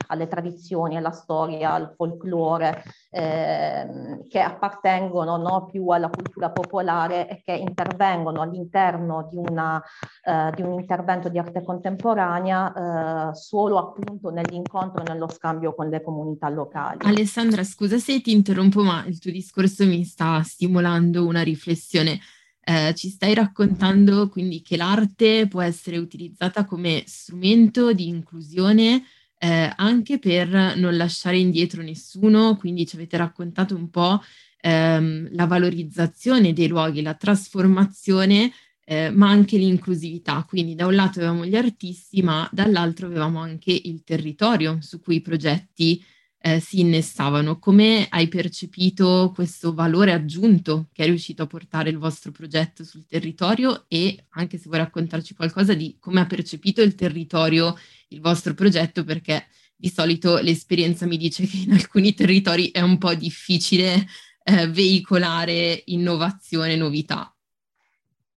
alle 0.09 0.27
tradizioni, 0.27 0.97
alla 0.97 1.11
storia, 1.11 1.73
al 1.73 1.92
folklore 1.95 2.45
folklore 2.46 2.85
eh, 3.11 4.22
che 4.28 4.40
appartengono 4.40 5.37
no, 5.37 5.66
più 5.70 5.88
alla 5.88 6.09
cultura 6.09 6.50
popolare 6.50 7.28
e 7.28 7.42
che 7.44 7.52
intervengono 7.52 8.42
all'interno 8.42 9.28
di, 9.30 9.38
eh, 9.38 10.52
di, 10.54 10.62
un 10.62 10.72
intervento 10.74 11.28
di 11.28 11.38
arte 11.38 11.62
contemporanea 11.62 13.30
eh, 13.30 13.35
solo 13.35 13.78
appunto 13.78 14.30
nell'incontro 14.30 15.02
e 15.02 15.12
nello 15.12 15.28
scambio 15.28 15.74
con 15.74 15.88
le 15.88 16.02
comunità 16.02 16.48
locali. 16.48 16.98
Alessandra, 17.02 17.64
scusa 17.64 17.98
se 17.98 18.20
ti 18.20 18.32
interrompo, 18.32 18.82
ma 18.82 19.04
il 19.06 19.18
tuo 19.18 19.32
discorso 19.32 19.85
mi 19.85 20.04
sta 20.04 20.42
stimolando 20.42 21.26
una 21.26 21.42
riflessione. 21.42 22.20
Eh, 22.68 22.94
ci 22.96 23.11
stai 23.11 23.32
raccontando 23.32 24.28
quindi 24.28 24.61
che 24.61 24.76
l'arte 24.76 25.46
può 25.46 25.62
essere 25.62 25.98
utilizzata 25.98 26.64
come 26.64 27.04
strumento 27.06 27.92
di 27.92 28.09
inclusione 28.09 29.04
eh, 29.38 29.72
anche 29.77 30.18
per 30.18 30.77
non 30.77 30.96
lasciare 30.96 31.38
indietro 31.38 31.83
nessuno, 31.83 32.57
quindi 32.57 32.87
ci 32.87 32.96
avete 32.96 33.16
raccontato 33.16 33.75
un 33.75 33.90
po' 33.90 34.20
ehm, 34.61 35.29
la 35.33 35.46
valorizzazione 35.46 36.53
dei 36.53 36.68
luoghi, 36.68 37.03
la 37.03 37.14
trasformazione, 37.14 38.53
eh, 38.85 39.11
ma 39.11 39.29
anche 39.29 39.57
l'inclusività. 39.59 40.44
Quindi 40.49 40.75
da 40.75 40.87
un 40.87 40.94
lato 40.94 41.18
avevamo 41.18 41.44
gli 41.44 41.57
artisti, 41.57 42.22
ma 42.22 42.49
dall'altro 42.53 43.07
avevamo 43.07 43.40
anche 43.40 43.72
il 43.72 44.03
territorio 44.05 44.79
su 44.81 45.01
cui 45.01 45.16
i 45.16 45.22
progetti 45.22 46.03
eh, 46.38 46.61
si 46.61 46.81
innestavano. 46.81 47.59
Come 47.59 48.07
hai 48.09 48.29
percepito 48.29 49.33
questo 49.35 49.75
valore 49.75 50.12
aggiunto 50.12 50.88
che 50.92 51.05
è 51.05 51.07
riuscito 51.07 51.42
a 51.42 51.46
portare 51.46 51.90
il 51.90 51.99
vostro 51.99 52.31
progetto 52.33 52.85
sul 52.85 53.07
territorio 53.07 53.85
e 53.88 54.25
anche 54.31 54.59
se 54.59 54.64
vuoi 54.66 54.79
raccontarci 54.79 55.35
qualcosa 55.35 55.75
di 55.75 55.96
come 55.99 56.20
ha 56.20 56.27
percepito 56.27 56.83
il 56.83 56.94
territorio 56.94 57.75
il 58.09 58.20
vostro 58.20 58.55
progetto 58.55 59.05
perché 59.05 59.46
Di 59.79 59.90
solito 59.90 60.38
l'esperienza 60.38 61.07
mi 61.07 61.18
dice 61.18 61.46
che 61.46 61.59
in 61.59 61.72
alcuni 61.72 62.14
territori 62.14 62.70
è 62.70 62.81
un 62.81 62.96
po' 62.99 63.14
difficile 63.14 64.07
eh, 64.44 64.68
veicolare 64.68 65.83
innovazione, 65.87 66.77
novità. 66.77 67.36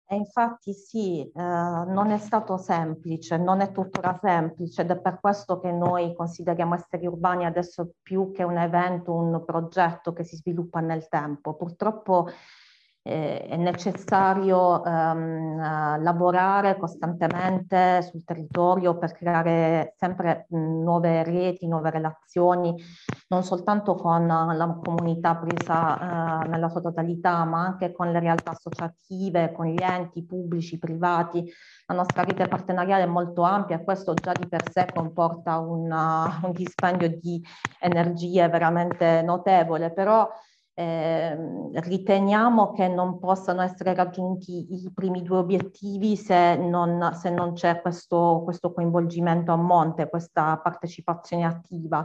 E 0.09 0.15
infatti 0.15 0.73
sì, 0.73 1.21
eh, 1.21 1.33
non 1.35 2.11
è 2.11 2.19
stato 2.19 2.57
semplice, 2.59 3.37
non 3.39 3.61
è 3.61 3.73
tuttora 3.73 4.17
semplice 4.23 4.83
ed 4.83 4.91
è 4.91 5.01
per 5.01 5.19
questo 5.21 5.59
che 5.59 5.73
noi 5.73 6.15
consideriamo 6.15 6.77
Esseri 6.77 7.07
Urbani 7.07 7.45
adesso 7.45 7.95
più 8.03 8.31
che 8.31 8.45
un 8.45 8.57
evento, 8.57 9.13
un 9.13 9.43
progetto 9.45 10.13
che 10.13 10.23
si 10.23 10.37
sviluppa 10.37 10.79
nel 10.79 11.09
tempo. 11.09 11.55
Purtroppo 11.55 12.29
eh, 13.07 13.47
è 13.47 13.57
necessario 13.57 14.85
ehm, 14.85 15.61
eh, 15.61 16.03
lavorare 16.03 16.77
costantemente 16.77 18.03
sul 18.03 18.25
territorio 18.25 18.99
per 18.99 19.13
creare 19.13 19.95
sempre 19.97 20.47
nuove 20.51 21.23
reti, 21.23 21.69
nuove 21.69 21.91
relazioni, 21.91 22.75
non 23.29 23.45
soltanto 23.45 23.95
con 23.95 24.27
la 24.27 24.81
comunità 24.83 25.37
presa 25.37 26.43
eh, 26.43 26.49
nella 26.49 26.69
sua 26.69 26.81
totalità, 26.81 27.45
ma 27.45 27.65
anche 27.65 27.93
con 27.93 28.11
le 28.11 28.19
realtà 28.19 28.51
associative, 28.51 29.53
con 29.53 29.67
gli 29.67 29.81
enti 29.81 30.25
pubblici, 30.25 30.77
privati. 30.79 31.49
La 31.87 31.95
nostra 31.95 32.25
rete 32.25 32.49
partenariale 32.49 33.05
è 33.05 33.07
molto 33.07 33.43
ampia 33.43 33.77
e 33.77 33.85
questo 33.85 34.15
già 34.15 34.33
di 34.33 34.49
per 34.49 34.69
sé 34.69 34.89
comporta 34.93 35.59
una, 35.61 36.41
un 36.43 36.51
dispendio 36.51 37.09
di 37.09 37.41
energie 37.79 38.49
veramente 38.49 39.23
notevole, 39.23 39.93
però 39.93 40.29
eh, 40.79 41.35
riteniamo 41.73 42.73
che 42.73 42.87
non 42.87 43.19
possano 43.19 43.63
essere 43.63 43.95
raggiunti 43.95 44.75
i 44.75 44.93
primi 44.93 45.23
due 45.23 45.39
obiettivi 45.39 46.17
se 46.17 46.57
non, 46.57 47.13
se 47.15 47.31
non 47.31 47.55
c'è 47.55 47.81
questo, 47.81 48.43
questo, 48.45 48.75
coinvolgimento 48.75 49.53
a 49.53 49.57
monte, 49.57 50.11
questa 50.11 50.61
partecipazione 50.63 51.47
attiva. 51.47 52.05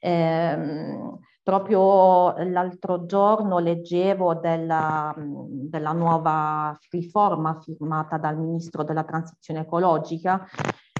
Eh, 0.00 0.98
proprio 1.44 2.36
l'altro 2.38 3.06
giorno 3.06 3.58
leggevo 3.60 4.34
della, 4.34 5.14
della 5.16 5.92
nuova 5.92 6.76
riforma 6.90 7.58
firmata 7.60 8.18
dal 8.18 8.36
Ministro 8.36 8.82
della 8.82 9.04
Transizione 9.04 9.60
Ecologica 9.60 10.44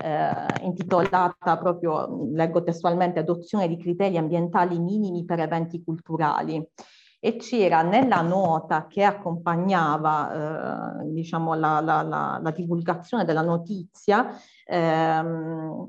eh, 0.01 0.63
intitolata 0.63 1.59
proprio, 1.59 2.29
leggo 2.33 2.63
testualmente, 2.63 3.19
adozione 3.19 3.67
di 3.67 3.77
criteri 3.77 4.17
ambientali 4.17 4.79
minimi 4.79 5.25
per 5.25 5.41
eventi 5.41 5.83
culturali 5.83 6.65
e 7.21 7.37
c'era 7.37 7.83
nella 7.83 8.21
nota 8.21 8.87
che 8.87 9.03
accompagnava 9.03 11.03
eh, 11.03 11.11
diciamo, 11.11 11.55
la, 11.55 11.81
la, 11.81 12.03
la, 12.03 12.39
la, 12.41 12.51
divulgazione 12.53 13.25
della 13.25 13.43
notizia, 13.43 14.37
ehm, 14.65 15.87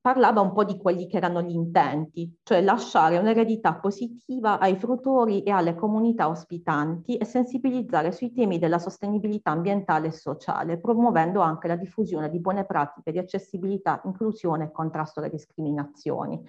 parlava 0.00 0.40
un 0.40 0.52
po' 0.52 0.64
di 0.64 0.76
quelli 0.76 1.06
che 1.06 1.18
erano 1.18 1.40
gli 1.40 1.52
intenti, 1.52 2.36
cioè 2.42 2.62
lasciare 2.62 3.18
un'eredità 3.18 3.74
positiva 3.74 4.58
ai 4.58 4.76
frutori 4.76 5.44
e 5.44 5.52
alle 5.52 5.76
comunità 5.76 6.28
ospitanti 6.28 7.16
e 7.16 7.24
sensibilizzare 7.24 8.10
sui 8.10 8.32
temi 8.32 8.58
della 8.58 8.80
sostenibilità 8.80 9.52
ambientale 9.52 10.08
e 10.08 10.12
sociale, 10.12 10.80
promuovendo 10.80 11.40
anche 11.40 11.68
la 11.68 11.76
diffusione 11.76 12.28
di 12.28 12.40
buone 12.40 12.64
pratiche 12.64 13.12
di 13.12 13.18
accessibilità, 13.18 14.00
inclusione 14.04 14.64
e 14.64 14.72
contrasto 14.72 15.20
alle 15.20 15.30
discriminazioni. 15.30 16.42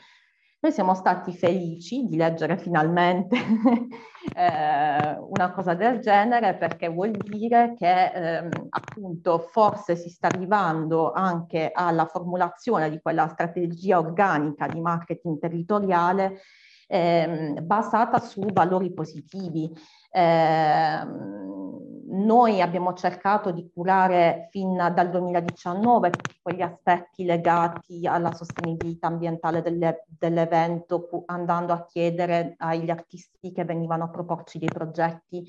Noi 0.63 0.71
siamo 0.71 0.93
stati 0.93 1.33
felici 1.33 2.05
di 2.07 2.15
leggere 2.15 2.57
finalmente 2.57 3.35
eh, 4.33 5.17
una 5.19 5.51
cosa 5.51 5.73
del 5.73 5.99
genere 5.99 6.55
perché 6.55 6.87
vuol 6.87 7.11
dire 7.11 7.73
che 7.77 8.05
eh, 8.05 8.49
appunto 8.69 9.39
forse 9.39 9.97
si 9.97 10.07
sta 10.07 10.27
arrivando 10.27 11.11
anche 11.11 11.69
alla 11.73 12.05
formulazione 12.05 12.89
di 12.89 13.01
quella 13.01 13.27
strategia 13.27 13.99
organica 13.99 14.65
di 14.67 14.79
marketing 14.79 15.37
territoriale 15.37 16.39
eh, 16.87 17.57
basata 17.61 18.19
su 18.19 18.41
valori 18.51 18.93
positivi. 18.93 19.71
Eh, 20.11 21.41
noi 22.13 22.61
abbiamo 22.61 22.93
cercato 22.93 23.51
di 23.51 23.69
curare 23.73 24.47
fin 24.51 24.75
dal 24.75 25.09
2019 25.09 26.11
tutti 26.11 26.39
quegli 26.41 26.61
aspetti 26.61 27.25
legati 27.25 28.05
alla 28.05 28.33
sostenibilità 28.33 29.07
ambientale 29.07 29.63
delle, 29.63 30.05
dell'evento, 30.07 31.09
andando 31.25 31.73
a 31.73 31.85
chiedere 31.85 32.53
agli 32.57 32.91
artisti 32.91 33.51
che 33.51 33.65
venivano 33.65 34.03
a 34.03 34.09
proporci 34.09 34.59
dei 34.59 34.69
progetti 34.71 35.43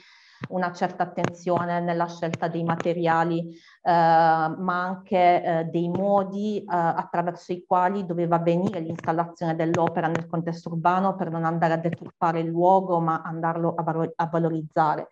una 0.49 0.73
certa 0.73 1.03
attenzione 1.05 1.81
nella 1.81 2.07
scelta 2.09 2.49
dei 2.49 2.65
materiali, 2.65 3.51
eh, 3.51 3.91
ma 3.91 4.83
anche 4.83 5.43
eh, 5.43 5.65
dei 5.65 5.89
modi 5.89 6.59
eh, 6.59 6.65
attraverso 6.67 7.53
i 7.53 7.65
quali 7.67 8.05
doveva 8.07 8.37
avvenire 8.37 8.81
l'installazione 8.81 9.55
dell'opera 9.55 10.07
nel 10.07 10.27
contesto 10.27 10.71
urbano 10.71 11.15
per 11.15 11.31
non 11.31 11.45
andare 11.45 11.75
a 11.75 11.79
deturpare 11.79 12.41
il 12.41 12.49
luogo, 12.49 13.01
ma 13.01 13.23
andarlo 13.25 13.75
a 13.75 14.27
valorizzare 14.27 15.09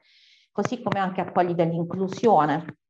così 0.52 0.82
come 0.82 1.00
anche 1.00 1.22
a 1.22 1.32
quelli 1.32 1.54
dell'inclusione. 1.54 2.81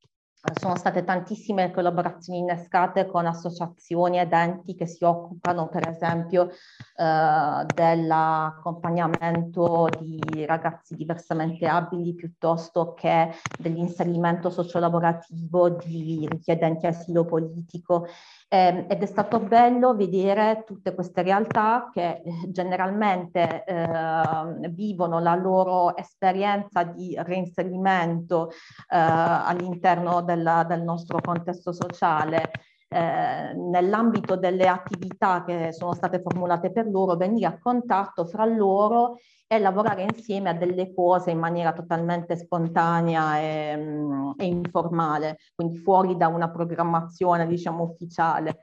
Sono 0.54 0.74
state 0.74 1.04
tantissime 1.04 1.70
collaborazioni 1.70 2.40
innescate 2.40 3.06
con 3.06 3.26
associazioni 3.26 4.18
ed 4.18 4.32
enti 4.32 4.74
che 4.74 4.88
si 4.88 5.04
occupano, 5.04 5.68
per 5.68 5.86
esempio, 5.86 6.50
eh, 6.96 7.66
dell'accompagnamento 7.72 9.98
di 10.00 10.44
ragazzi 10.44 10.96
diversamente 10.96 11.68
abili 11.68 12.14
piuttosto 12.14 12.92
che 12.92 13.30
dell'inserimento 13.56 14.50
sociolavorativo 14.50 15.70
di 15.70 16.26
richiedenti 16.28 16.86
asilo 16.86 17.24
politico 17.24 18.08
eh, 18.52 18.84
ed 18.86 19.02
è 19.02 19.06
stato 19.06 19.40
bello 19.40 19.96
vedere 19.96 20.64
tutte 20.66 20.94
queste 20.94 21.22
realtà 21.22 21.88
che 21.90 22.20
eh, 22.22 22.22
generalmente 22.48 23.64
eh, 23.64 24.68
vivono 24.68 25.20
la 25.20 25.34
loro 25.34 25.96
esperienza 25.96 26.82
di 26.82 27.14
reinserimento 27.16 28.50
eh, 28.50 28.54
all'interno 28.90 30.20
del 30.20 30.82
nostro 30.84 31.18
contesto 31.22 31.72
sociale 31.72 32.50
eh, 32.92 33.54
nell'ambito 33.54 34.36
delle 34.36 34.68
attività 34.68 35.44
che 35.44 35.72
sono 35.72 35.94
state 35.94 36.20
formulate 36.20 36.70
per 36.70 36.86
loro, 36.88 37.16
venire 37.16 37.46
a 37.46 37.58
contatto 37.58 38.26
fra 38.26 38.44
loro 38.44 39.16
e 39.46 39.58
lavorare 39.58 40.02
insieme 40.02 40.50
a 40.50 40.54
delle 40.54 40.94
cose 40.94 41.30
in 41.30 41.38
maniera 41.38 41.72
totalmente 41.72 42.36
spontanea 42.36 43.38
e, 43.38 43.76
mm, 43.76 44.30
e 44.38 44.46
informale, 44.46 45.38
quindi 45.54 45.76
fuori 45.78 46.16
da 46.16 46.28
una 46.28 46.50
programmazione, 46.50 47.46
diciamo, 47.46 47.84
ufficiale. 47.84 48.58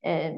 Eh, 0.00 0.34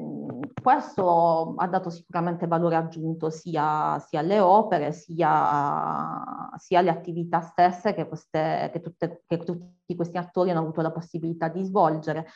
questo 0.61 1.53
ha 1.57 1.67
dato 1.67 1.89
sicuramente 1.89 2.47
valore 2.47 2.75
aggiunto 2.75 3.29
sia, 3.29 3.99
sia 3.99 4.19
alle 4.19 4.39
opere, 4.39 4.91
sia, 4.93 6.49
sia, 6.57 6.79
alle 6.79 6.89
attività 6.89 7.41
stesse 7.41 7.93
che, 7.93 8.07
queste, 8.07 8.69
che, 8.71 8.81
tutte, 8.81 9.23
che 9.25 9.37
tutti 9.39 9.95
questi 9.95 10.17
attori 10.17 10.51
hanno 10.51 10.61
avuto 10.61 10.81
la 10.81 10.91
possibilità 10.91 11.47
di 11.49 11.63
svolgere. 11.63 12.27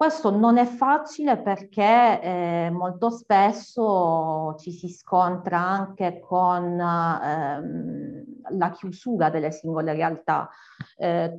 Questo 0.00 0.30
non 0.30 0.56
è 0.56 0.64
facile 0.64 1.36
perché 1.36 2.22
eh, 2.22 2.70
molto 2.72 3.10
spesso 3.10 4.54
ci 4.58 4.72
si 4.72 4.88
scontra 4.88 5.58
anche 5.58 6.20
con 6.20 6.80
ehm, 6.80 8.24
la 8.56 8.70
chiusura 8.70 9.28
delle 9.28 9.50
singole 9.50 9.92
realtà. 9.92 10.48
Eh, 10.96 11.34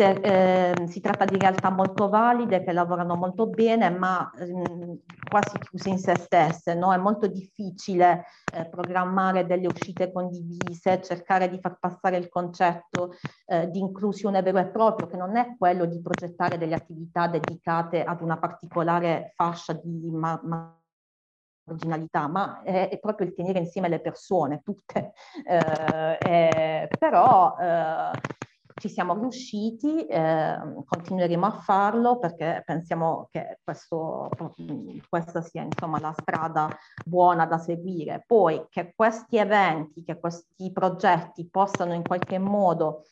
tutti 0.00 0.26
eh, 0.26 0.86
si 0.86 1.00
tratta 1.00 1.24
di 1.26 1.36
realtà 1.36 1.70
molto 1.70 2.08
valide 2.08 2.64
che 2.64 2.72
lavorano 2.72 3.16
molto 3.16 3.46
bene 3.46 3.90
ma 3.90 4.30
mh, 4.34 4.94
quasi 5.28 5.58
chiuse 5.58 5.90
in 5.90 5.98
se 5.98 6.16
stesse, 6.16 6.74
no? 6.74 6.92
è 6.92 6.96
molto 6.96 7.26
difficile 7.26 8.24
eh, 8.54 8.66
programmare 8.66 9.46
delle 9.46 9.66
uscite 9.66 10.10
condivise, 10.10 11.02
cercare 11.02 11.48
di 11.48 11.58
far 11.60 11.78
passare 11.78 12.16
il 12.16 12.28
concetto 12.28 13.14
eh, 13.46 13.70
di 13.70 13.78
inclusione 13.78 14.42
vero 14.42 14.58
e 14.58 14.66
proprio 14.68 15.06
che 15.06 15.16
non 15.16 15.36
è 15.36 15.54
quello 15.58 15.84
di 15.84 16.00
progettare 16.00 16.58
delle 16.58 16.74
attività 16.74 17.26
dedicate 17.26 18.02
ad 18.02 18.22
una 18.22 18.38
particolare 18.38 19.32
fascia 19.36 19.74
di 19.74 20.10
ma- 20.10 20.40
marginalità, 21.64 22.26
ma 22.26 22.62
è, 22.62 22.88
è, 22.88 22.98
proprio 22.98 23.28
il 23.28 23.34
tenere 23.34 23.60
insieme 23.60 23.88
le 23.88 24.00
persone, 24.00 24.62
tutte. 24.62 25.12
Eh, 25.50 26.94
però 26.98 27.56
eh, 27.58 28.18
ci 28.80 28.88
siamo 28.88 29.14
riusciti, 29.14 30.06
eh, 30.06 30.58
continueremo 30.86 31.46
a 31.46 31.50
farlo 31.52 32.18
perché 32.18 32.62
pensiamo 32.64 33.28
che 33.30 33.60
questo, 33.62 34.30
questa 35.08 35.42
sia 35.42 35.62
insomma, 35.62 36.00
la 36.00 36.14
strada 36.18 36.74
buona 37.04 37.44
da 37.44 37.58
seguire. 37.58 38.24
Poi 38.26 38.66
che 38.70 38.94
questi 38.96 39.36
eventi, 39.36 40.02
che 40.02 40.18
questi 40.18 40.72
progetti 40.72 41.46
possano 41.48 41.92
in 41.94 42.02
qualche 42.02 42.38
modo 42.38 43.04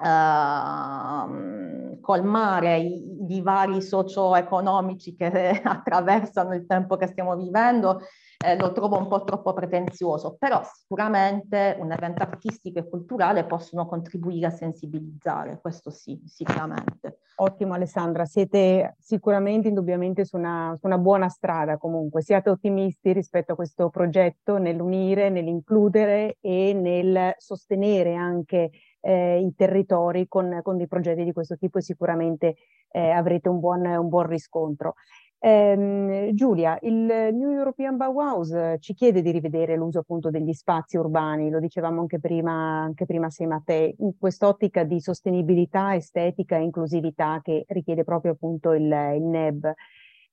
Uh, 0.00 1.98
colmare 2.00 2.78
i, 2.78 3.20
i 3.20 3.26
divari 3.26 3.82
socio-economici 3.82 5.16
che 5.16 5.26
attraversano 5.64 6.54
il 6.54 6.66
tempo 6.66 6.96
che 6.96 7.08
stiamo 7.08 7.34
vivendo 7.34 8.02
eh, 8.44 8.56
lo 8.56 8.72
trovo 8.72 8.96
un 8.96 9.08
po' 9.08 9.24
troppo 9.24 9.52
pretenzioso, 9.52 10.36
però 10.38 10.62
sicuramente 10.64 11.76
un 11.80 11.90
evento 11.90 12.22
artistico 12.22 12.78
e 12.78 12.88
culturale 12.88 13.44
possono 13.44 13.86
contribuire 13.86 14.46
a 14.46 14.50
sensibilizzare, 14.50 15.58
questo 15.60 15.90
sì, 15.90 16.20
sicuramente. 16.24 17.18
Ottimo 17.40 17.74
Alessandra, 17.74 18.24
siete 18.24 18.94
sicuramente 18.98 19.68
indubbiamente 19.68 20.24
su 20.24 20.36
una, 20.36 20.76
su 20.78 20.86
una, 20.86 20.98
buona 20.98 21.28
strada 21.28 21.78
comunque, 21.78 22.22
siate 22.22 22.50
ottimisti 22.50 23.12
rispetto 23.12 23.52
a 23.52 23.56
questo 23.56 23.90
progetto 23.90 24.58
nell'unire, 24.58 25.30
nell'includere 25.30 26.36
e 26.40 26.72
nel 26.74 27.34
sostenere 27.38 28.14
anche 28.14 28.70
eh, 29.00 29.40
i 29.40 29.54
territori 29.54 30.26
con, 30.28 30.60
con, 30.62 30.76
dei 30.76 30.88
progetti 30.88 31.24
di 31.24 31.32
questo 31.32 31.56
tipo 31.56 31.78
e 31.78 31.82
sicuramente 31.82 32.56
eh, 32.90 33.10
avrete 33.10 33.48
un 33.48 33.60
buon, 33.60 33.84
un 33.84 34.08
buon 34.08 34.26
riscontro. 34.26 34.94
Eh, 35.40 36.30
Giulia, 36.34 36.76
il 36.82 36.94
New 36.94 37.50
European 37.50 37.96
Bauhaus 37.96 38.52
ci 38.80 38.92
chiede 38.92 39.22
di 39.22 39.30
rivedere 39.30 39.76
l'uso 39.76 40.00
appunto 40.00 40.30
degli 40.30 40.52
spazi 40.52 40.96
urbani, 40.96 41.48
lo 41.48 41.60
dicevamo 41.60 42.00
anche 42.00 42.18
prima, 42.18 42.52
anche 42.82 43.06
prima 43.06 43.26
assieme 43.26 43.54
a 43.54 43.62
te, 43.64 43.94
in 43.98 44.18
quest'ottica 44.18 44.82
di 44.82 45.00
sostenibilità, 45.00 45.94
estetica 45.94 46.56
e 46.56 46.62
inclusività 46.62 47.40
che 47.40 47.64
richiede 47.68 48.02
proprio 48.02 48.32
appunto 48.32 48.72
il, 48.72 48.82
il 48.82 49.22
NEB. 49.22 49.72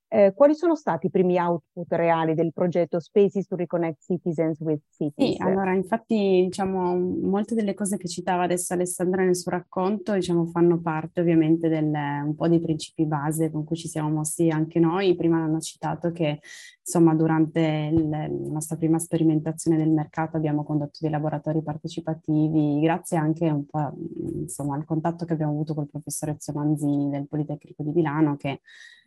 Eh, 0.08 0.32
quali 0.36 0.54
sono 0.54 0.76
stati 0.76 1.06
i 1.06 1.10
primi 1.10 1.36
output 1.36 1.90
reali 1.92 2.34
del 2.34 2.52
progetto 2.52 3.00
Spaces 3.00 3.48
to 3.48 3.56
Reconnect 3.56 4.02
Citizens 4.02 4.60
with 4.60 4.82
Cities? 4.90 5.34
Sì, 5.34 5.42
allora 5.42 5.74
infatti 5.74 6.44
diciamo 6.44 6.96
molte 6.96 7.56
delle 7.56 7.74
cose 7.74 7.96
che 7.96 8.06
citava 8.06 8.44
adesso 8.44 8.72
Alessandra 8.72 9.24
nel 9.24 9.34
suo 9.34 9.50
racconto 9.50 10.12
diciamo 10.12 10.46
fanno 10.46 10.80
parte 10.80 11.20
ovviamente 11.20 11.68
del, 11.68 11.90
un 11.92 12.34
po' 12.36 12.46
dei 12.46 12.60
principi 12.60 13.04
base 13.04 13.50
con 13.50 13.64
cui 13.64 13.74
ci 13.74 13.88
siamo 13.88 14.08
mossi 14.08 14.48
anche 14.48 14.78
noi. 14.78 15.16
Prima 15.16 15.42
hanno 15.42 15.58
citato 15.58 16.12
che 16.12 16.38
insomma 16.78 17.12
durante 17.14 17.90
il, 17.92 18.08
la 18.08 18.28
nostra 18.28 18.76
prima 18.76 19.00
sperimentazione 19.00 19.76
del 19.76 19.90
mercato 19.90 20.36
abbiamo 20.36 20.62
condotto 20.62 20.98
dei 21.00 21.10
laboratori 21.10 21.60
partecipativi 21.62 22.78
grazie 22.80 23.16
anche 23.16 23.50
un 23.50 23.66
po' 23.66 23.92
insomma 24.38 24.76
al 24.76 24.84
contatto 24.84 25.24
che 25.24 25.32
abbiamo 25.32 25.50
avuto 25.50 25.74
col 25.74 25.88
professor 25.90 26.28
Ezio 26.28 26.52
Manzini 26.52 27.10
del 27.10 27.26
Politecnico 27.26 27.82
di 27.82 27.90
Milano 27.90 28.36
che 28.36 28.60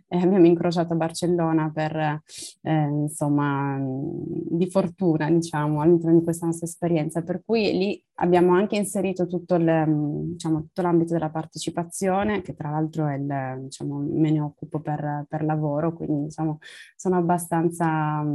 eh, 0.09 0.17
abbiamo 0.17 0.47
incrociato 0.47 0.93
a 0.93 0.95
Barcellona 0.95 1.71
per, 1.71 1.95
eh, 1.95 2.83
insomma, 2.83 3.77
di 3.79 4.67
fortuna, 4.69 5.29
diciamo, 5.29 5.81
all'interno 5.81 6.17
di 6.17 6.23
questa 6.23 6.47
nostra 6.47 6.65
esperienza, 6.65 7.21
per 7.21 7.43
cui 7.45 7.71
lì 7.77 8.03
abbiamo 8.15 8.53
anche 8.53 8.75
inserito 8.75 9.27
tutto, 9.27 9.55
il, 9.55 10.31
diciamo, 10.31 10.61
tutto 10.61 10.81
l'ambito 10.81 11.13
della 11.13 11.29
partecipazione, 11.29 12.41
che 12.41 12.55
tra 12.55 12.71
l'altro 12.71 13.07
il, 13.13 13.61
diciamo, 13.61 13.99
me 13.99 14.31
ne 14.31 14.39
occupo 14.41 14.79
per, 14.79 15.25
per 15.27 15.43
lavoro, 15.43 15.93
quindi 15.93 16.23
diciamo, 16.23 16.57
sono 16.95 17.17
abbastanza 17.17 18.25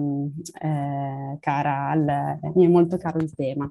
eh, 0.61 1.37
cara, 1.41 1.89
al, 1.89 2.39
mi 2.55 2.67
è 2.67 2.69
molto 2.69 2.97
caro 2.99 3.19
il 3.19 3.35
tema. 3.35 3.71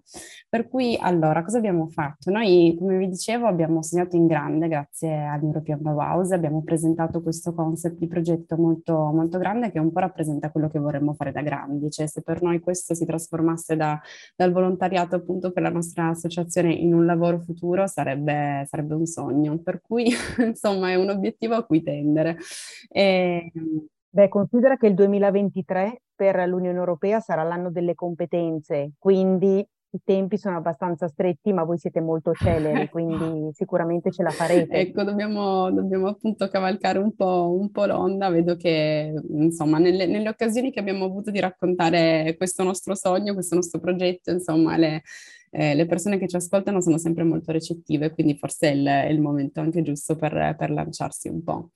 Per 0.50 0.68
cui, 0.68 0.98
allora, 1.00 1.42
cosa 1.42 1.58
abbiamo 1.58 1.88
fatto? 1.88 2.32
Noi, 2.32 2.76
come 2.78 2.98
vi 2.98 3.08
dicevo, 3.08 3.48
abbiamo 3.48 3.82
segnato 3.82 4.18
in 4.18 4.28
grande 4.28 4.68
grazie 4.68 5.24
all'European 5.24 5.82
Bauhaus, 5.82 6.32
abbiamo 6.32 6.64
presentato 6.64 7.22
questo 7.22 7.54
concept 7.54 7.93
di 7.98 8.08
progetto 8.08 8.56
molto, 8.58 8.94
molto 9.14 9.38
grande 9.38 9.72
che 9.72 9.80
un 9.80 9.92
po' 9.92 10.00
rappresenta 10.00 10.52
quello 10.52 10.70
che 10.70 10.80
vorremmo 10.80 11.14
fare 11.14 11.32
da 11.32 11.42
grandi, 11.42 11.90
cioè 11.90 12.08
se 12.08 12.22
per 12.22 12.42
noi 12.42 12.60
questo 12.60 12.94
si 12.94 13.06
trasformasse 13.06 13.76
da, 13.76 14.00
dal 14.36 14.52
volontariato 14.52 15.16
appunto 15.16 15.52
per 15.52 15.64
la 15.64 15.70
nostra 15.70 16.10
associazione 16.10 16.74
in 16.74 16.94
un 16.94 17.06
lavoro 17.06 17.40
futuro 17.40 17.88
sarebbe, 17.88 18.66
sarebbe 18.68 18.94
un 18.96 19.06
sogno, 19.06 19.58
per 19.60 19.82
cui 19.82 20.08
insomma 20.40 20.90
è 20.90 20.96
un 20.96 21.10
obiettivo 21.10 21.56
a 21.56 21.64
cui 21.64 21.82
tendere. 21.82 22.38
E, 22.90 23.52
Beh, 24.14 24.28
considera 24.28 24.78
che 24.78 24.86
il 24.86 24.94
2023 24.94 26.04
per 26.14 26.48
l'Unione 26.48 26.78
Europea 26.78 27.20
sarà 27.20 27.42
l'anno 27.42 27.72
delle 27.72 27.96
competenze, 27.96 28.92
quindi 29.00 29.66
i 29.94 30.02
tempi 30.04 30.38
sono 30.38 30.58
abbastanza 30.58 31.08
stretti, 31.08 31.54
ma 31.54 31.64
voi 31.64 31.78
siete 31.78 32.02
molto 32.02 32.34
celeri, 32.34 32.90
quindi 32.90 33.50
sicuramente 33.54 34.12
ce 34.12 34.24
la 34.24 34.32
farete. 34.32 34.76
ecco, 34.76 35.04
dobbiamo, 35.04 35.72
dobbiamo 35.72 36.08
appunto 36.08 36.48
cavalcare 36.48 36.98
un 36.98 37.16
po', 37.16 37.56
un 37.56 37.70
po', 37.70 37.86
l'onda. 37.86 38.30
Vedo 38.30 38.56
che, 38.56 39.14
insomma, 39.30 39.78
nelle, 39.78 40.08
nelle, 40.08 40.30
occasioni 40.30 40.72
che 40.72 40.80
abbiamo 40.80 41.06
avuto 41.06 41.30
di 41.30 41.40
raccontare 41.40 42.34
questo 42.38 42.64
nostro 42.64 42.96
sogno, 42.96 43.34
questo 43.34 43.54
nostro 43.54 43.80
progetto, 43.80 44.32
insomma, 44.32 44.78
le, 44.78 45.04
eh, 45.52 45.76
le 45.76 45.86
persone 45.86 46.18
che 46.18 46.28
ci 46.28 46.38
ascoltano 46.38 46.82
sono 46.82 46.98
sempre 46.98 47.24
molto 47.24 47.52
recettive, 47.52 48.12
quindi 48.12 48.36
forse 48.36 48.72
è 48.72 48.74
il, 48.74 48.86
è 48.86 49.10
il 49.10 49.22
momento 49.22 49.60
anche 49.60 49.84
giusto 49.84 50.16
per, 50.16 50.56
per 50.58 50.72
lanciarsi 50.72 51.28
un 51.28 51.44
po'. 51.44 51.70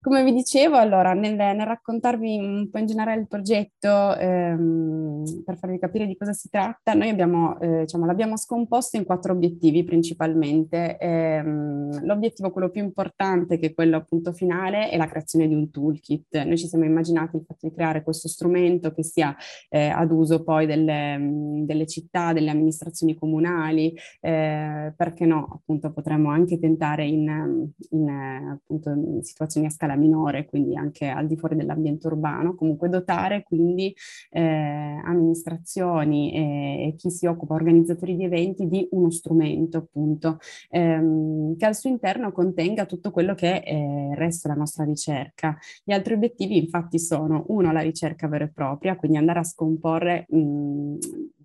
Come 0.00 0.22
vi 0.22 0.32
dicevo, 0.32 0.76
allora, 0.76 1.12
nel, 1.12 1.34
nel, 1.34 1.66
raccontarvi 1.66 2.38
un 2.38 2.68
po' 2.70 2.78
in 2.78 2.86
generale 2.86 3.20
il 3.20 3.26
progetto, 3.26 4.14
ehm, 4.16 5.42
per 5.44 5.58
farvi 5.58 5.80
capire 5.80 6.06
di 6.06 6.16
cosa 6.16 6.32
si 6.32 6.48
tratta, 6.48 6.94
noi 6.94 7.08
abbiamo, 7.08 7.58
eh, 7.58 7.80
diciamo, 7.80 8.06
l'abbiamo 8.06 8.36
scomposto 8.36 8.96
in 8.96 9.04
quattro 9.04 9.32
obiettivi 9.32 9.82
principalmente. 9.82 10.96
Ehm, 10.98 12.04
l'obiettivo, 12.04 12.52
quello 12.52 12.70
più 12.70 12.80
importante, 12.80 13.58
che 13.58 13.66
è 13.66 13.74
quello 13.74 13.96
appunto 13.96 14.32
finale, 14.32 14.88
è 14.88 14.96
la 14.96 15.08
creazione 15.08 15.48
di 15.48 15.54
un 15.54 15.68
toolkit. 15.68 16.44
Noi 16.44 16.56
ci 16.56 16.68
siamo 16.68 16.84
immaginati 16.84 17.34
il 17.36 17.42
fatto 17.44 17.66
di 17.66 17.74
creare 17.74 18.04
questo 18.04 18.28
strumento 18.28 18.92
che 18.92 19.02
sia 19.02 19.34
eh, 19.68 19.88
ad 19.88 20.12
uso 20.12 20.44
poi 20.44 20.66
delle, 20.66 21.18
delle, 21.64 21.86
città, 21.88 22.32
delle 22.32 22.50
amministrazioni 22.50 23.16
comunali, 23.16 23.92
eh, 24.20 24.94
perché 24.96 25.26
no, 25.26 25.48
appunto 25.54 25.92
potremmo 25.92 26.30
anche 26.30 26.60
tentare 26.60 27.04
in, 27.04 27.68
in, 27.90 28.08
appunto, 28.08 28.90
in 28.90 29.24
situazioni 29.24 29.66
a 29.66 29.70
scala 29.70 29.87
scala 29.88 29.96
minore, 29.96 30.44
quindi 30.44 30.76
anche 30.76 31.08
al 31.08 31.26
di 31.26 31.36
fuori 31.36 31.56
dell'ambiente 31.56 32.06
urbano, 32.06 32.54
comunque 32.54 32.88
dotare 32.88 33.42
quindi 33.42 33.94
eh, 34.30 35.00
amministrazioni 35.04 36.32
e, 36.32 36.88
e, 36.88 36.94
chi 36.96 37.10
si 37.10 37.26
occupa, 37.26 37.54
organizzatori 37.54 38.16
di 38.16 38.24
eventi, 38.24 38.68
di 38.68 38.86
uno 38.90 39.10
strumento 39.10 39.78
appunto 39.78 40.38
ehm, 40.70 41.56
che 41.56 41.64
al 41.64 41.74
suo 41.74 41.90
interno 41.90 42.32
contenga 42.32 42.84
tutto 42.84 43.10
quello 43.10 43.34
che 43.34 43.62
il 43.66 44.16
resto 44.16 44.48
della 44.48 44.60
nostra 44.60 44.84
ricerca. 44.84 45.56
Gli 45.82 45.92
altri 45.92 46.14
obiettivi 46.14 46.58
infatti 46.58 46.98
sono 46.98 47.44
uno 47.48 47.72
la 47.72 47.80
ricerca 47.80 48.28
vera 48.28 48.44
e 48.44 48.50
propria, 48.52 48.96
quindi 48.96 49.16
andare 49.16 49.40
a 49.40 49.44
scomporre 49.44 50.26
mh, 50.28 50.96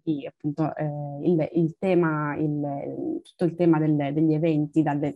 di 0.03 0.25
appunto 0.25 0.75
eh, 0.75 0.85
il, 1.23 1.49
il, 1.53 1.75
tema, 1.79 2.35
il, 2.35 3.21
tutto 3.23 3.45
il 3.45 3.55
tema 3.55 3.79
delle, 3.79 4.13
degli 4.13 4.33
eventi, 4.33 4.83
dalle, 4.83 5.15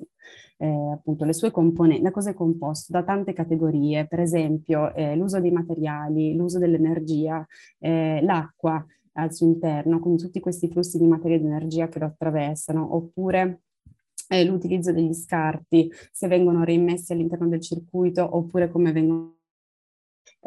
eh, 0.58 0.91
appunto 0.93 1.26
le 1.26 1.34
sue 1.34 1.52
componenti, 1.52 2.02
da 2.02 2.12
cosa 2.12 2.32
è 2.32 2.34
composto? 2.34 2.91
Da 2.91 3.04
tante 3.04 3.34
categorie, 3.34 4.08
per 4.08 4.19
esempio 4.19 4.93
eh, 4.93 5.15
l'uso 5.15 5.39
dei 5.39 5.52
materiali, 5.52 6.36
l'uso 6.36 6.60
dell'energia, 6.60 7.45
eh, 7.80 8.19
l'acqua 8.21 8.84
al 9.13 9.34
suo 9.34 9.47
interno, 9.47 10.00
quindi 10.00 10.21
tutti 10.21 10.39
questi 10.39 10.69
flussi 10.69 10.97
di 10.97 11.08
materia 11.08 11.38
e 11.38 11.39
di 11.39 11.45
energia 11.45 11.88
che 11.89 12.00
lo 12.00 12.06
attraversano, 12.06 12.95
oppure 12.95 13.62
eh, 14.30 14.43
l'utilizzo 14.45 14.91
degli 14.91 15.13
scarti, 15.13 15.91
se 16.12 16.28
vengono 16.28 16.63
reimmessi 16.63 17.13
all'interno 17.13 17.47
del 17.47 17.62
circuito 17.62 18.28
oppure 18.36 18.69
come 18.69 18.91
vengono 18.91 19.37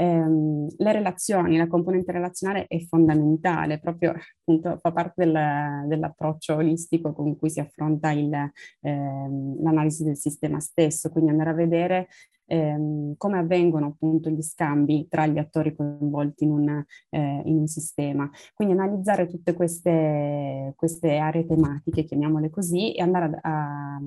ehm, 0.01 0.67
le 0.79 0.93
relazioni, 0.93 1.57
la 1.57 1.67
componente 1.67 2.13
relazionale 2.13 2.67
è 2.67 2.79
fondamentale, 2.81 3.79
proprio 3.79 4.15
appunto 4.41 4.79
fa 4.81 4.93
parte 4.93 5.25
del, 5.25 5.85
dell'approccio 5.87 6.57
olistico 6.57 7.13
con 7.13 7.37
cui 7.37 7.51
si 7.51 7.61
affronta 7.61 8.11
il, 8.11 8.33
ehm, 8.81 9.63
l'analisi 9.63 10.05
del 10.05 10.17
sistema 10.17 10.59
stesso, 10.61 11.11
quindi 11.11 11.31
andare 11.31 11.51
a 11.51 11.55
vedere 11.55 12.09
ehm, 12.51 13.15
come 13.17 13.39
avvengono 13.39 13.87
appunto 13.87 14.29
gli 14.29 14.43
scambi 14.43 15.07
tra 15.09 15.27
gli 15.27 15.39
attori 15.39 15.75
coinvolti 15.75 16.45
in 16.45 16.51
un, 16.51 16.85
eh, 17.11 17.43
in 17.45 17.59
un 17.59 17.67
sistema. 17.67 18.29
Quindi 18.55 18.75
analizzare 18.75 19.27
tutte 19.27 19.55
queste, 19.55 20.73
queste, 20.77 21.17
aree 21.17 21.47
tematiche, 21.47 22.05
chiamiamole 22.05 22.51
così, 22.51 22.93
e 22.93 23.03
andare 23.03 23.39
a, 23.43 23.95
a, 23.97 24.01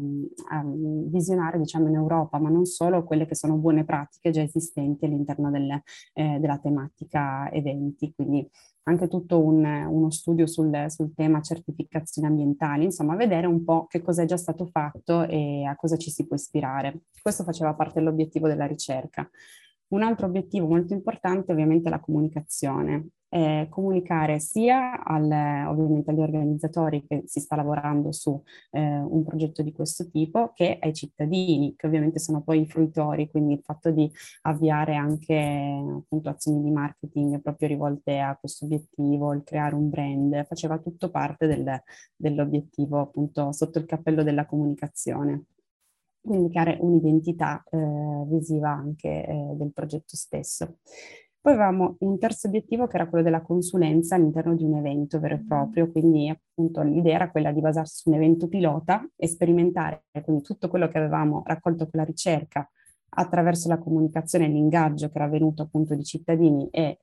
a, 0.58 0.64
visionare 0.66 1.58
diciamo 1.58 1.88
in 1.88 1.96
Europa, 1.96 2.38
ma 2.40 2.50
non 2.50 2.66
solo 2.66 3.04
quelle 3.04 3.26
che 3.26 3.36
sono 3.36 3.56
buone 3.56 3.86
pratiche 3.86 4.32
già 4.32 4.42
esistenti 4.42 5.06
all'interno 5.06 5.50
del, 5.50 5.82
eh, 6.14 6.38
della 6.40 6.58
tematica 6.58 7.50
eventi. 7.52 8.14
Quindi 8.14 8.50
anche 8.84 9.08
tutto 9.08 9.40
un, 9.40 9.64
uno 9.64 10.12
studio 10.12 10.46
sul, 10.46 10.86
sul, 10.90 11.14
tema 11.14 11.42
certificazioni 11.42 12.28
ambientali, 12.28 12.84
insomma 12.84 13.16
vedere 13.16 13.48
un 13.48 13.64
po' 13.64 13.86
che 13.88 14.02
cosa 14.02 14.24
è 14.24 14.26
già 14.26 14.38
stato 14.38 14.66
fatto 14.66 15.26
e 15.28 15.64
a 15.66 15.76
cosa 15.76 15.98
ci 15.98 16.10
si 16.10 16.26
può 16.28 16.36
ispirare. 16.36 17.04
Questo 17.22 17.44
faceva 17.44 17.74
parte 17.74 18.00
dell'obiettivo 18.00 18.48
della 18.48 18.66
ricerca. 18.66 19.30
Un 19.94 20.02
altro 20.02 20.26
obiettivo 20.26 20.68
molto 20.68 20.94
importante 20.94 21.52
ovviamente 21.52 21.88
è 21.88 21.92
la 21.92 22.00
comunicazione 22.00 23.10
eh, 23.34 23.66
comunicare 23.70 24.40
sia 24.40 25.04
al, 25.04 25.24
ovviamente 25.68 26.12
agli 26.12 26.20
organizzatori 26.20 27.04
che 27.08 27.24
si 27.26 27.40
sta 27.40 27.56
lavorando 27.56 28.12
su 28.12 28.40
eh, 28.72 28.80
un 28.80 29.24
progetto 29.24 29.64
di 29.64 29.72
questo 29.72 30.08
tipo 30.10 30.52
che 30.54 30.78
ai 30.80 30.94
cittadini 30.94 31.76
che 31.76 31.88
ovviamente 31.88 32.20
sono 32.20 32.44
poi 32.44 32.62
i 32.62 32.68
fruitori, 32.68 33.30
quindi 33.30 33.54
il 33.54 33.62
fatto 33.64 33.90
di 33.90 34.10
avviare 34.44 34.96
anche 34.96 35.36
appunto 35.36 36.30
azioni 36.30 36.62
di 36.62 36.70
marketing 36.70 37.42
proprio 37.42 37.68
rivolte 37.68 38.20
a 38.20 38.38
questo 38.40 38.66
obiettivo, 38.66 39.34
il 39.34 39.44
creare 39.44 39.74
un 39.74 39.90
brand, 39.90 40.46
faceva 40.46 40.78
tutto 40.78 41.10
parte 41.10 41.48
del, 41.48 41.82
dell'obiettivo 42.16 43.00
appunto 43.00 43.52
sotto 43.52 43.80
il 43.80 43.86
cappello 43.86 44.22
della 44.22 44.46
comunicazione 44.46 45.46
quindi 46.24 46.50
creare 46.50 46.78
un'identità 46.80 47.64
eh, 47.70 47.78
visiva 48.28 48.70
anche 48.70 49.26
eh, 49.26 49.54
del 49.56 49.72
progetto 49.74 50.16
stesso. 50.16 50.78
Poi 51.44 51.54
avevamo 51.54 51.98
un 52.00 52.18
terzo 52.18 52.48
obiettivo 52.48 52.88
che 52.88 52.96
era 52.96 53.10
quello 53.10 53.22
della 53.22 53.42
consulenza 53.42 54.16
all'interno 54.16 54.56
di 54.56 54.64
un 54.64 54.76
evento 54.76 55.20
vero 55.20 55.36
e 55.36 55.44
proprio, 55.46 55.92
quindi 55.92 56.30
appunto 56.30 56.82
l'idea 56.82 57.16
era 57.16 57.32
quella 57.32 57.52
di 57.52 57.60
basarsi 57.60 57.98
su 57.98 58.10
un 58.10 58.16
evento 58.16 58.48
pilota 58.48 59.06
e 59.18 59.28
sperimentare 59.28 60.06
quindi 60.24 60.42
tutto 60.42 60.70
quello 60.70 60.88
che 60.88 61.00
avevamo 61.00 61.44
raccolto 61.46 61.90
con 61.90 62.00
la 62.00 62.06
ricerca 62.06 62.66
attraverso 63.16 63.68
la 63.68 63.78
comunicazione 63.78 64.46
e 64.46 64.50
l'ingaggio 64.50 65.10
che 65.10 65.18
era 65.18 65.28
venuto 65.28 65.64
appunto 65.64 65.96
di 65.96 66.04
cittadini 66.06 66.70
e 66.70 67.00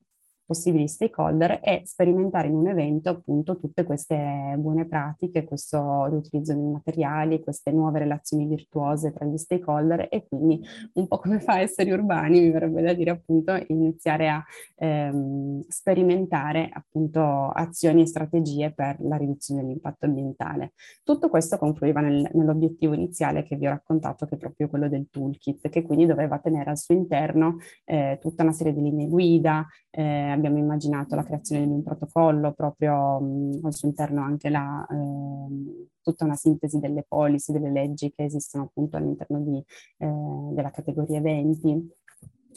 possibili 0.50 0.88
stakeholder 0.88 1.60
e 1.62 1.82
sperimentare 1.84 2.48
in 2.48 2.54
un 2.54 2.66
evento 2.66 3.08
appunto 3.08 3.56
tutte 3.56 3.84
queste 3.84 4.56
buone 4.58 4.84
pratiche, 4.84 5.44
questo 5.44 6.06
riutilizzo 6.06 6.54
di 6.54 6.60
materiali, 6.60 7.40
queste 7.40 7.70
nuove 7.70 8.00
relazioni 8.00 8.46
virtuose 8.46 9.12
tra 9.12 9.24
gli 9.26 9.36
stakeholder 9.36 10.08
e 10.10 10.26
quindi 10.26 10.60
un 10.94 11.06
po' 11.06 11.18
come 11.18 11.38
fa 11.38 11.60
esseri 11.60 11.92
urbani, 11.92 12.40
mi 12.40 12.50
verrebbe 12.50 12.82
da 12.82 12.92
dire 12.92 13.10
appunto 13.10 13.56
iniziare 13.68 14.28
a 14.28 14.44
ehm, 14.74 15.62
sperimentare 15.68 16.68
appunto 16.72 17.20
azioni 17.20 18.02
e 18.02 18.06
strategie 18.06 18.72
per 18.72 18.96
la 19.02 19.16
riduzione 19.16 19.62
dell'impatto 19.62 20.06
ambientale. 20.06 20.72
Tutto 21.04 21.28
questo 21.28 21.58
confluiva 21.58 22.00
nel, 22.00 22.28
nell'obiettivo 22.32 22.94
iniziale 22.94 23.44
che 23.44 23.54
vi 23.54 23.68
ho 23.68 23.70
raccontato, 23.70 24.26
che 24.26 24.34
è 24.34 24.38
proprio 24.38 24.68
quello 24.68 24.88
del 24.88 25.06
toolkit, 25.10 25.68
che 25.68 25.82
quindi 25.82 26.06
doveva 26.06 26.40
tenere 26.40 26.70
al 26.70 26.78
suo 26.78 26.96
interno 26.96 27.58
eh, 27.84 28.18
tutta 28.20 28.42
una 28.42 28.50
serie 28.50 28.72
di 28.72 28.82
linee 28.82 29.06
guida, 29.06 29.64
eh, 29.90 30.02
abbiamo 30.02 30.58
immaginato 30.58 31.16
la 31.16 31.24
creazione 31.24 31.66
di 31.66 31.72
un 31.72 31.82
protocollo 31.82 32.52
proprio 32.52 33.20
mh, 33.20 33.60
al 33.64 33.74
suo 33.74 33.88
interno 33.88 34.22
anche 34.22 34.48
la, 34.48 34.86
eh, 34.88 35.88
tutta 36.02 36.24
una 36.24 36.36
sintesi 36.36 36.78
delle 36.78 37.04
policy, 37.06 37.52
delle 37.52 37.70
leggi 37.70 38.12
che 38.14 38.24
esistono 38.24 38.64
appunto 38.64 38.96
all'interno 38.96 39.40
di, 39.40 39.62
eh, 39.98 40.06
della 40.52 40.70
categoria 40.70 41.18
eventi. 41.18 41.88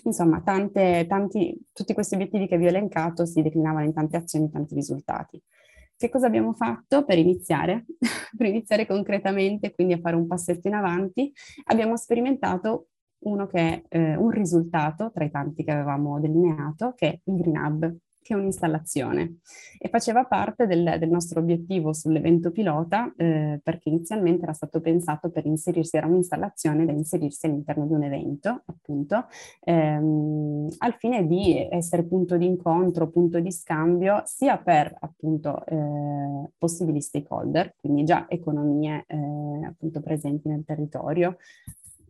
Insomma, 0.05 0.41
tante, 0.41 1.05
tanti, 1.07 1.57
tutti 1.71 1.93
questi 1.93 2.15
obiettivi 2.15 2.47
che 2.47 2.57
vi 2.57 2.65
ho 2.65 2.69
elencato 2.69 3.25
si 3.25 3.41
declinavano 3.41 3.85
in 3.85 3.93
tante 3.93 4.17
azioni, 4.17 4.51
tanti 4.51 4.75
risultati. 4.75 5.41
Che 5.95 6.09
cosa 6.09 6.27
abbiamo 6.27 6.53
fatto 6.53 7.05
per 7.05 7.17
iniziare? 7.17 7.85
per 8.35 8.47
iniziare 8.47 8.85
concretamente, 8.85 9.73
quindi 9.73 9.93
a 9.93 9.99
fare 9.99 10.15
un 10.15 10.27
passetto 10.27 10.67
in 10.67 10.73
avanti, 10.73 11.31
abbiamo 11.65 11.95
sperimentato 11.95 12.87
uno 13.23 13.47
che 13.47 13.59
è 13.59 13.97
eh, 13.97 14.15
un 14.15 14.29
risultato 14.29 15.11
tra 15.11 15.23
i 15.23 15.31
tanti 15.31 15.63
che 15.63 15.71
avevamo 15.71 16.19
delineato, 16.19 16.93
che 16.95 17.07
è 17.07 17.19
il 17.23 17.35
Green 17.35 17.57
Hub, 17.57 17.97
che 18.23 18.33
è 18.33 18.37
un'installazione. 18.37 19.39
E 19.77 19.89
faceva 19.89 20.25
parte 20.25 20.65
del, 20.65 20.95
del 20.97 21.09
nostro 21.09 21.41
obiettivo 21.41 21.93
sull'evento 21.93 22.49
pilota 22.51 23.13
eh, 23.15 23.59
perché 23.61 23.89
inizialmente 23.89 24.43
era 24.43 24.53
stato 24.53 24.79
pensato 24.81 25.29
per 25.29 25.45
inserirsi, 25.45 25.97
era 25.97 26.07
un'installazione 26.07 26.85
da 26.85 26.93
inserirsi 26.93 27.45
all'interno 27.45 27.85
di 27.85 27.93
un 27.93 28.03
evento 28.03 28.63
appunto 28.65 29.25
ehm, 29.61 30.69
al 30.77 30.95
fine 30.95 31.27
di 31.27 31.67
essere 31.69 32.05
punto 32.05 32.37
di 32.37 32.45
incontro, 32.45 33.09
punto 33.09 33.39
di 33.39 33.51
scambio 33.51 34.23
sia 34.25 34.57
per 34.57 34.95
appunto 35.01 35.63
eh, 35.65 36.51
possibili 36.57 37.01
stakeholder, 37.01 37.75
quindi 37.79 38.05
già 38.05 38.25
economie 38.29 39.03
eh, 39.05 39.65
appunto 39.65 40.01
presenti 40.01 40.47
nel 40.47 40.63
territorio, 40.65 41.37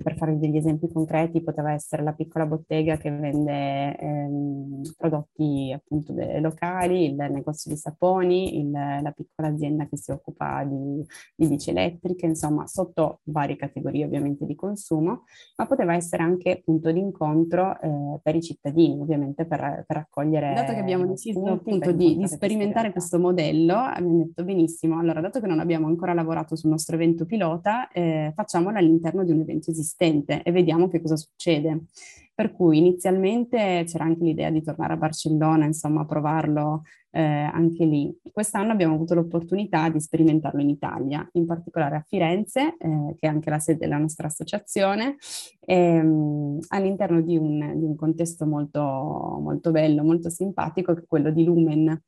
per 0.03 0.15
fare 0.17 0.37
degli 0.37 0.57
esempi 0.57 0.87
concreti, 0.91 1.41
poteva 1.41 1.71
essere 1.71 2.03
la 2.03 2.13
piccola 2.13 2.45
bottega 2.45 2.97
che 2.97 3.09
vende 3.09 3.97
ehm, 3.97 4.81
prodotti 4.97 5.71
appunto 5.73 6.13
locali, 6.39 7.05
il 7.05 7.15
negozio 7.15 7.71
di 7.71 7.77
saponi, 7.77 8.59
il, 8.59 8.69
la 8.69 9.13
piccola 9.15 9.47
azienda 9.47 9.87
che 9.87 9.97
si 9.97 10.11
occupa 10.11 10.63
di, 10.65 11.03
di, 11.35 11.47
bici 11.47 11.69
elettriche, 11.69 12.25
insomma, 12.25 12.67
sotto 12.67 13.21
varie 13.23 13.55
categorie 13.55 14.05
ovviamente 14.05 14.45
di 14.45 14.55
consumo, 14.55 15.23
ma 15.55 15.65
poteva 15.65 15.95
essere 15.95 16.23
anche 16.23 16.61
punto 16.63 16.91
di 16.91 16.99
incontro 16.99 17.79
eh, 17.79 18.19
per 18.21 18.35
i 18.35 18.41
cittadini, 18.41 18.99
ovviamente 18.99 19.45
per, 19.45 19.85
per 19.87 19.97
raccogliere. 19.97 20.53
Dato 20.53 20.73
che 20.73 20.79
abbiamo 20.79 21.05
deciso 21.05 21.45
appunto 21.45 21.91
di, 21.91 22.17
di 22.17 22.27
sperimentare 22.27 22.91
questo 22.91 23.19
modello, 23.19 23.75
abbiamo 23.75 24.17
detto 24.17 24.43
benissimo, 24.43 24.99
allora 24.99 25.21
dato 25.21 25.39
che 25.39 25.47
non 25.47 25.59
abbiamo 25.59 25.87
ancora 25.87 26.13
lavorato 26.13 26.57
sul 26.57 26.69
nostro 26.69 26.95
evento 26.95 27.25
pilota, 27.25 27.89
eh, 27.89 28.33
facciamolo 28.35 28.77
all'interno 28.77 29.23
di 29.23 29.31
un 29.31 29.39
evento 29.39 29.71
esistente 29.71 29.92
esistente 29.93 30.41
e 30.43 30.51
vediamo 30.51 30.89
che 30.89 31.01
cosa 31.01 31.15
succede. 31.15 31.85
Per 32.33 32.51
cui 32.51 32.79
inizialmente 32.79 33.83
c'era 33.85 34.05
anche 34.05 34.23
l'idea 34.23 34.49
di 34.49 34.63
tornare 34.63 34.93
a 34.93 34.97
Barcellona, 34.97 35.65
insomma, 35.65 36.01
a 36.01 36.05
provarlo 36.05 36.83
eh, 37.15 37.21
anche 37.21 37.85
lì. 37.85 38.11
Quest'anno 38.31 38.71
abbiamo 38.71 38.95
avuto 38.95 39.13
l'opportunità 39.13 39.87
di 39.89 39.99
sperimentarlo 39.99 40.59
in 40.59 40.69
Italia, 40.69 41.27
in 41.33 41.45
particolare 41.45 41.95
a 41.95 42.03
Firenze, 42.05 42.75
eh, 42.79 43.15
che 43.15 43.27
è 43.27 43.29
anche 43.29 43.51
la 43.51 43.59
sede 43.59 43.79
della 43.79 43.99
nostra 43.99 44.27
associazione, 44.27 45.17
ehm, 45.59 46.57
all'interno 46.69 47.21
di 47.21 47.37
un, 47.37 47.73
di 47.77 47.85
un, 47.85 47.95
contesto 47.95 48.47
molto, 48.47 48.81
molto 48.81 49.69
bello, 49.69 50.03
molto 50.03 50.31
simpatico, 50.31 50.93
che 50.95 51.01
è 51.01 51.07
quello 51.07 51.29
di 51.29 51.43
Lumen, 51.43 52.01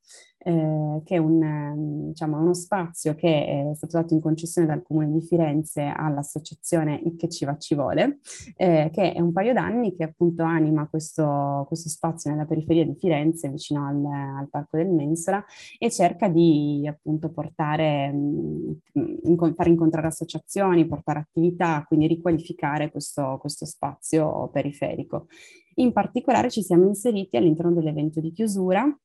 eh, 0.47 1.01
che 1.03 1.15
è 1.15 1.17
un, 1.17 2.07
diciamo, 2.09 2.39
uno 2.39 2.53
spazio 2.53 3.15
che 3.15 3.71
è 3.71 3.75
stato 3.75 3.97
dato 3.97 4.13
in 4.13 4.21
concessione 4.21 4.67
dal 4.67 4.83
Comune 4.83 5.11
di 5.11 5.21
Firenze 5.21 5.81
all'associazione 5.81 7.01
Il 7.03 7.15
che 7.15 7.29
ci 7.29 7.45
va 7.45 7.57
ci 7.57 7.73
vuole, 7.73 8.19
eh, 8.55 8.89
che 8.91 9.13
è 9.13 9.19
un 9.19 9.31
paio 9.31 9.53
d'anni 9.53 9.95
che 9.95 10.03
appunto 10.03 10.43
anima 10.43 10.87
questo, 10.87 11.65
questo 11.67 11.89
spazio 11.89 12.29
nella 12.29 12.45
periferia 12.45 12.85
di 12.85 12.95
Firenze, 12.95 13.49
vicino 13.49 13.87
al, 13.87 14.05
al 14.05 14.49
Parco 14.49 14.77
del 14.77 14.89
Mensola, 14.95 15.43
e 15.77 15.91
cerca 15.91 16.27
di 16.27 16.87
appunto 16.87 17.29
portare, 17.29 18.09
in, 18.13 19.53
far 19.55 19.67
incontrare 19.67 20.07
associazioni, 20.07 20.87
portare 20.87 21.19
attività, 21.19 21.83
quindi 21.87 22.07
riqualificare 22.07 22.89
questo, 22.89 23.37
questo 23.39 23.65
spazio 23.65 24.49
periferico. 24.51 25.27
In 25.75 25.91
particolare 25.91 26.49
ci 26.49 26.63
siamo 26.63 26.87
inseriti 26.87 27.37
all'interno 27.37 27.73
dell'evento 27.73 28.19
di 28.19 28.31
chiusura 28.31 28.97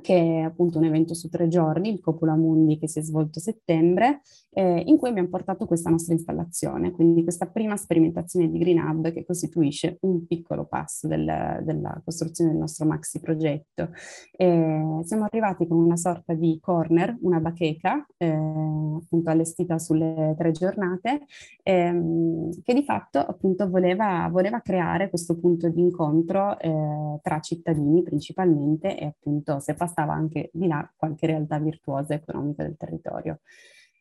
che 0.00 0.14
è 0.14 0.40
appunto 0.40 0.78
un 0.78 0.84
evento 0.84 1.14
su 1.14 1.28
tre 1.28 1.48
giorni, 1.48 1.92
il 1.92 2.00
Copula 2.00 2.34
Mundi, 2.34 2.78
che 2.78 2.88
si 2.88 2.98
è 2.98 3.02
svolto 3.02 3.38
a 3.38 3.42
settembre, 3.42 4.20
eh, 4.50 4.82
in 4.86 4.96
cui 4.96 5.08
abbiamo 5.08 5.28
portato 5.28 5.66
questa 5.66 5.90
nostra 5.90 6.14
installazione, 6.14 6.90
quindi 6.90 7.22
questa 7.22 7.46
prima 7.46 7.76
sperimentazione 7.76 8.50
di 8.50 8.58
Green 8.58 8.78
Hub 8.78 9.12
che 9.12 9.24
costituisce 9.24 9.98
un 10.02 10.26
piccolo 10.26 10.64
passo 10.64 11.08
del, 11.08 11.60
della 11.62 12.00
costruzione 12.04 12.50
del 12.50 12.60
nostro 12.60 12.86
maxi 12.86 13.20
progetto. 13.20 13.90
Eh, 14.32 15.00
siamo 15.02 15.24
arrivati 15.24 15.66
con 15.66 15.78
una 15.78 15.96
sorta 15.96 16.34
di 16.34 16.58
corner, 16.60 17.16
una 17.20 17.40
bacheca, 17.40 18.06
eh, 18.16 18.28
appunto 18.28 19.30
allestita 19.30 19.78
sulle 19.78 20.34
tre 20.38 20.52
giornate, 20.52 21.26
ehm, 21.62 22.62
che 22.62 22.74
di 22.74 22.82
fatto 22.82 23.18
appunto 23.18 23.68
voleva, 23.68 24.28
voleva, 24.30 24.60
creare 24.60 25.10
questo 25.10 25.38
punto 25.38 25.68
di 25.68 25.80
incontro 25.80 26.58
eh, 26.58 27.18
tra 27.22 27.40
cittadini 27.40 28.02
principalmente 28.02 28.98
e 28.98 29.06
appunto 29.06 29.60
se 29.66 29.74
bastava 29.74 30.12
anche 30.12 30.50
di 30.52 30.68
là 30.68 30.88
qualche 30.94 31.26
realtà 31.26 31.58
virtuosa 31.58 32.14
economica 32.14 32.62
del 32.62 32.76
territorio. 32.76 33.40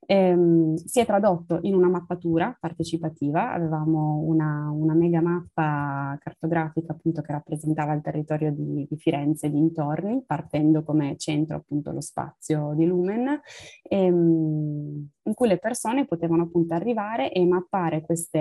Ehm, 0.07 0.76
si 0.76 0.99
è 0.99 1.05
tradotto 1.05 1.57
in 1.63 1.74
una 1.74 1.89
mappatura 1.89 2.55
partecipativa, 2.59 3.51
avevamo 3.51 4.20
una, 4.24 4.70
una, 4.72 4.93
mega 4.93 5.20
mappa 5.20 6.16
cartografica 6.22 6.91
appunto 6.93 7.22
che 7.24 7.32
rappresentava 7.32 7.93
il 7.93 8.03
territorio 8.03 8.51
di, 8.51 8.86
di 8.88 8.97
Firenze 8.97 9.47
e 9.47 9.49
dintorni, 9.49 10.24
partendo 10.24 10.84
come 10.84 11.18
centro 11.18 11.55
appunto 11.55 11.91
lo 11.91 12.01
spazio 12.01 12.74
di 12.76 12.86
Lumen, 12.86 13.41
ehm, 13.82 15.09
in 15.24 15.34
cui 15.34 15.47
le 15.47 15.57
persone 15.57 16.05
potevano 16.05 16.43
appunto 16.43 16.76
arrivare 16.76 17.32
e 17.32 17.43
mappare 17.43 18.01
queste 18.01 18.39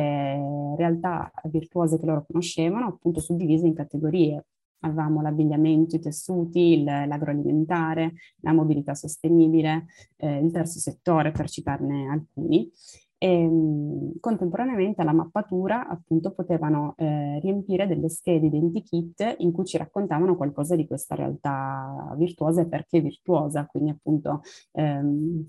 realtà 0.77 1.33
virtuose 1.45 1.99
che 1.99 2.05
loro 2.05 2.27
conoscevano, 2.27 2.89
appunto 2.89 3.21
suddivise 3.21 3.67
in 3.67 3.75
categorie 3.75 4.45
avevamo 4.85 5.21
l'abbigliamento, 5.23 5.97
i 5.97 6.01
tessuti, 6.01 6.79
il, 6.79 6.85
l'agroalimentare, 6.85 8.13
la 8.41 8.53
mobilità 8.53 8.95
sostenibile, 8.95 9.87
eh, 10.17 10.39
il 10.39 10.53
terzo 10.53 10.79
settore 10.79 11.33
per 11.33 11.49
citarne 11.51 12.09
alcuni. 12.09 12.71
E, 13.17 13.29
ehm, 13.29 14.21
contemporaneamente 14.21 15.01
alla 15.01 15.13
mappatura 15.13 15.87
appunto 15.89 16.33
potevano 16.33 16.95
eh, 16.99 17.39
riempire 17.41 17.87
delle 17.87 18.09
schede 18.09 18.47
identikit 18.47 19.37
in 19.39 19.53
cui 19.53 19.65
ci 19.65 19.79
raccontavano 19.79 20.37
qualcosa 20.37 20.77
di 20.77 20.87
questa 20.87 21.15
realtà 21.15 22.15
virtuosa 22.19 22.63
e 22.63 22.69
perché 22.69 23.01
virtuosa, 23.01 23.67
quindi 23.67 23.91
appunto 23.91 24.43
ehm, 24.73 25.47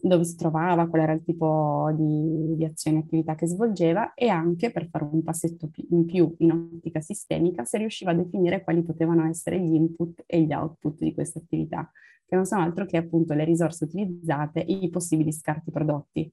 dove 0.00 0.24
si 0.24 0.36
trovava, 0.36 0.86
qual 0.86 1.02
era 1.02 1.12
il 1.12 1.22
tipo 1.22 1.92
di, 1.94 2.54
di 2.56 2.64
azione 2.64 2.98
e 2.98 3.00
attività 3.00 3.34
che 3.34 3.46
svolgeva 3.46 4.14
e 4.14 4.28
anche 4.28 4.70
per 4.70 4.88
fare 4.88 5.08
un 5.10 5.22
passetto 5.22 5.70
in 5.90 6.04
più 6.04 6.34
in 6.38 6.52
ottica 6.52 7.00
sistemica 7.00 7.64
se 7.64 7.78
riusciva 7.78 8.12
a 8.12 8.14
definire 8.14 8.62
quali 8.62 8.82
potevano 8.82 9.26
essere 9.26 9.60
gli 9.60 9.74
input 9.74 10.22
e 10.26 10.42
gli 10.42 10.52
output 10.52 10.98
di 10.98 11.14
questa 11.14 11.38
attività, 11.38 11.90
che 12.24 12.36
non 12.36 12.46
sono 12.46 12.62
altro 12.62 12.86
che 12.86 12.96
appunto 12.96 13.34
le 13.34 13.44
risorse 13.44 13.84
utilizzate 13.84 14.64
e 14.64 14.72
i 14.72 14.90
possibili 14.90 15.32
scarti 15.32 15.70
prodotti. 15.70 16.32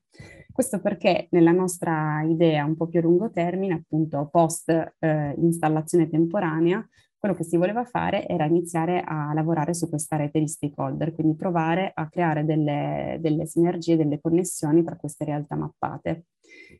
Questo 0.51 0.79
perché 0.79 1.27
nella 1.31 1.51
nostra 1.51 2.21
idea 2.23 2.65
un 2.65 2.75
po' 2.75 2.87
più 2.87 2.99
a 2.99 3.03
lungo 3.03 3.29
termine, 3.29 3.73
appunto 3.75 4.27
post 4.31 4.69
eh, 4.69 5.33
installazione 5.37 6.09
temporanea, 6.09 6.85
quello 7.19 7.35
che 7.35 7.43
si 7.43 7.57
voleva 7.57 7.83
fare 7.83 8.25
era 8.25 8.45
iniziare 8.45 9.03
a 9.05 9.33
lavorare 9.33 9.73
su 9.73 9.89
questa 9.89 10.15
rete 10.15 10.39
di 10.39 10.47
stakeholder, 10.47 11.13
quindi 11.13 11.35
provare 11.35 11.91
a 11.93 12.07
creare 12.07 12.45
delle, 12.45 13.17
delle 13.19 13.45
sinergie, 13.45 13.97
delle 13.97 14.21
connessioni 14.21 14.83
tra 14.83 14.95
queste 14.95 15.25
realtà 15.25 15.55
mappate. 15.55 16.27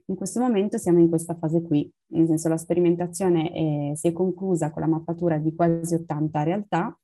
In 0.05 0.15
questo 0.15 0.39
momento 0.39 0.77
siamo 0.77 0.99
in 0.99 1.09
questa 1.09 1.35
fase 1.35 1.61
qui, 1.61 1.91
nel 2.13 2.25
senso 2.25 2.47
la 2.47 2.57
sperimentazione 2.57 3.51
è, 3.51 3.95
si 3.95 4.07
è 4.07 4.13
conclusa 4.13 4.71
con 4.71 4.81
la 4.81 4.87
mappatura 4.87 5.37
di 5.37 5.53
quasi 5.53 5.95
80 5.95 6.43
realtà 6.43 6.97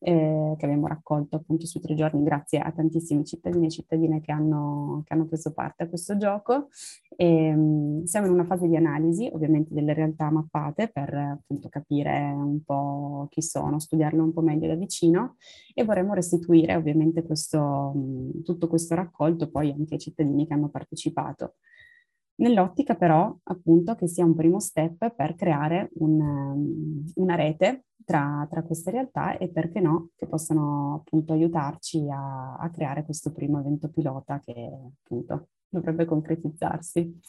eh, 0.00 0.54
che 0.56 0.64
abbiamo 0.64 0.86
raccolto 0.86 1.36
appunto 1.36 1.66
su 1.66 1.80
tre 1.80 1.94
giorni 1.94 2.22
grazie 2.22 2.58
a 2.58 2.70
tantissimi 2.70 3.24
cittadini 3.24 3.66
e 3.66 3.70
cittadine 3.70 4.20
che 4.20 4.32
hanno, 4.32 5.02
che 5.04 5.14
hanno 5.14 5.26
preso 5.26 5.52
parte 5.52 5.84
a 5.84 5.88
questo 5.88 6.16
gioco. 6.16 6.68
E, 7.16 7.52
um, 7.52 8.04
siamo 8.04 8.26
in 8.26 8.32
una 8.32 8.44
fase 8.44 8.68
di 8.68 8.76
analisi 8.76 9.28
ovviamente 9.32 9.74
delle 9.74 9.92
realtà 9.94 10.30
mappate 10.30 10.88
per 10.88 11.12
appunto 11.14 11.68
capire 11.68 12.30
un 12.32 12.62
po' 12.62 13.26
chi 13.30 13.42
sono, 13.42 13.78
studiarle 13.78 14.20
un 14.20 14.32
po' 14.32 14.40
meglio 14.40 14.68
da 14.68 14.74
vicino 14.74 15.36
e 15.74 15.84
vorremmo 15.84 16.14
restituire 16.14 16.76
ovviamente 16.76 17.22
questo, 17.22 17.92
tutto 18.44 18.68
questo 18.68 18.94
raccolto 18.94 19.50
poi 19.50 19.70
anche 19.70 19.94
ai 19.94 20.00
cittadini 20.00 20.46
che 20.46 20.54
hanno 20.54 20.68
partecipato 20.68 21.54
nell'ottica 22.38 22.94
però 22.94 23.34
appunto 23.44 23.94
che 23.94 24.08
sia 24.08 24.24
un 24.24 24.34
primo 24.34 24.60
step 24.60 25.14
per 25.14 25.34
creare 25.34 25.90
un, 25.94 27.04
una 27.14 27.34
rete 27.34 27.84
tra, 28.04 28.46
tra, 28.48 28.62
queste 28.62 28.90
realtà 28.90 29.36
e 29.36 29.48
perché 29.48 29.80
no 29.80 30.10
che 30.16 30.26
possano 30.26 30.94
appunto 30.94 31.32
aiutarci 31.34 32.06
a, 32.10 32.56
a 32.56 32.70
creare 32.70 33.04
questo 33.04 33.32
primo 33.32 33.60
evento 33.60 33.88
pilota 33.88 34.40
che 34.40 34.70
appunto 35.04 35.48
dovrebbe 35.68 36.06
concretizzarsi. 36.06 37.20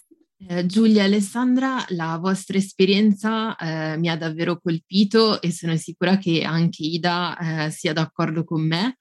Eh, 0.47 0.65
Giulia 0.65 1.03
Alessandra, 1.03 1.83
la 1.89 2.17
vostra 2.17 2.57
esperienza 2.57 3.57
eh, 3.57 3.97
mi 3.97 4.07
ha 4.07 4.15
davvero 4.15 4.57
colpito 4.61 5.41
e 5.41 5.51
sono 5.51 5.75
sicura 5.75 6.17
che 6.17 6.43
anche 6.43 6.83
Ida 6.83 7.65
eh, 7.65 7.71
sia 7.71 7.91
d'accordo 7.91 8.45
con 8.45 8.65
me. 8.65 8.97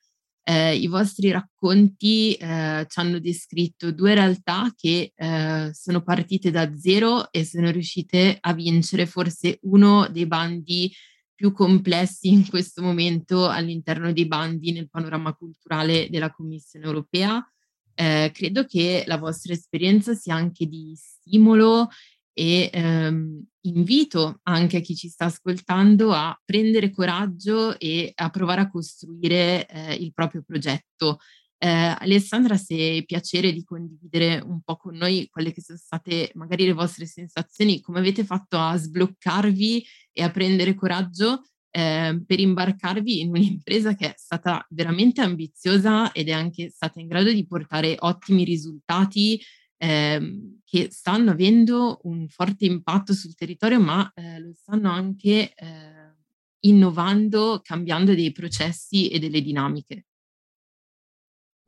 Eh, 0.50 0.76
I 0.76 0.86
vostri 0.86 1.30
racconti 1.30 2.32
eh, 2.32 2.86
ci 2.88 3.00
hanno 3.00 3.18
descritto 3.18 3.92
due 3.92 4.14
realtà 4.14 4.72
che 4.74 5.12
eh, 5.14 5.70
sono 5.74 6.02
partite 6.02 6.50
da 6.50 6.74
zero 6.74 7.30
e 7.30 7.44
sono 7.44 7.70
riuscite 7.70 8.38
a 8.40 8.54
vincere 8.54 9.04
forse 9.04 9.58
uno 9.64 10.08
dei 10.08 10.26
bandi 10.26 10.90
più 11.34 11.52
complessi 11.52 12.28
in 12.28 12.48
questo 12.48 12.80
momento 12.80 13.46
all'interno 13.46 14.10
dei 14.10 14.26
bandi 14.26 14.72
nel 14.72 14.88
panorama 14.88 15.34
culturale 15.34 16.08
della 16.08 16.30
Commissione 16.30 16.86
europea. 16.86 17.46
Eh, 17.92 18.30
credo 18.32 18.64
che 18.64 19.04
la 19.06 19.18
vostra 19.18 19.52
esperienza 19.52 20.14
sia 20.14 20.34
anche 20.34 20.64
di 20.64 20.94
stimolo 20.96 21.90
e 22.38 22.70
ehm, 22.72 23.44
invito 23.62 24.38
anche 24.44 24.80
chi 24.80 24.94
ci 24.94 25.08
sta 25.08 25.24
ascoltando 25.24 26.12
a 26.12 26.40
prendere 26.44 26.92
coraggio 26.92 27.76
e 27.80 28.12
a 28.14 28.30
provare 28.30 28.60
a 28.60 28.70
costruire 28.70 29.66
eh, 29.66 29.94
il 29.94 30.12
proprio 30.12 30.44
progetto. 30.46 31.18
Eh, 31.58 31.68
Alessandra, 31.68 32.56
se 32.56 32.74
hai 32.74 33.04
piacere 33.04 33.52
di 33.52 33.64
condividere 33.64 34.40
un 34.40 34.60
po' 34.62 34.76
con 34.76 34.94
noi 34.94 35.26
quelle 35.28 35.52
che 35.52 35.60
sono 35.60 35.78
state 35.78 36.30
magari 36.34 36.64
le 36.64 36.74
vostre 36.74 37.06
sensazioni, 37.06 37.80
come 37.80 37.98
avete 37.98 38.22
fatto 38.22 38.56
a 38.56 38.76
sbloccarvi 38.76 39.84
e 40.12 40.22
a 40.22 40.30
prendere 40.30 40.76
coraggio 40.76 41.42
eh, 41.70 42.22
per 42.24 42.38
imbarcarvi 42.38 43.20
in 43.20 43.30
un'impresa 43.30 43.96
che 43.96 44.10
è 44.10 44.14
stata 44.16 44.64
veramente 44.70 45.22
ambiziosa 45.22 46.12
ed 46.12 46.28
è 46.28 46.32
anche 46.32 46.70
stata 46.70 47.00
in 47.00 47.08
grado 47.08 47.32
di 47.32 47.44
portare 47.44 47.96
ottimi 47.98 48.44
risultati 48.44 49.42
eh, 49.78 50.58
che 50.64 50.88
stanno 50.90 51.30
avendo 51.30 52.00
un 52.02 52.28
forte 52.28 52.66
impatto 52.66 53.14
sul 53.14 53.34
territorio, 53.34 53.80
ma 53.80 54.10
eh, 54.14 54.38
lo 54.40 54.52
stanno 54.52 54.90
anche 54.90 55.54
eh, 55.54 56.14
innovando, 56.60 57.60
cambiando 57.62 58.14
dei 58.14 58.32
processi 58.32 59.08
e 59.08 59.18
delle 59.18 59.40
dinamiche. 59.40 60.04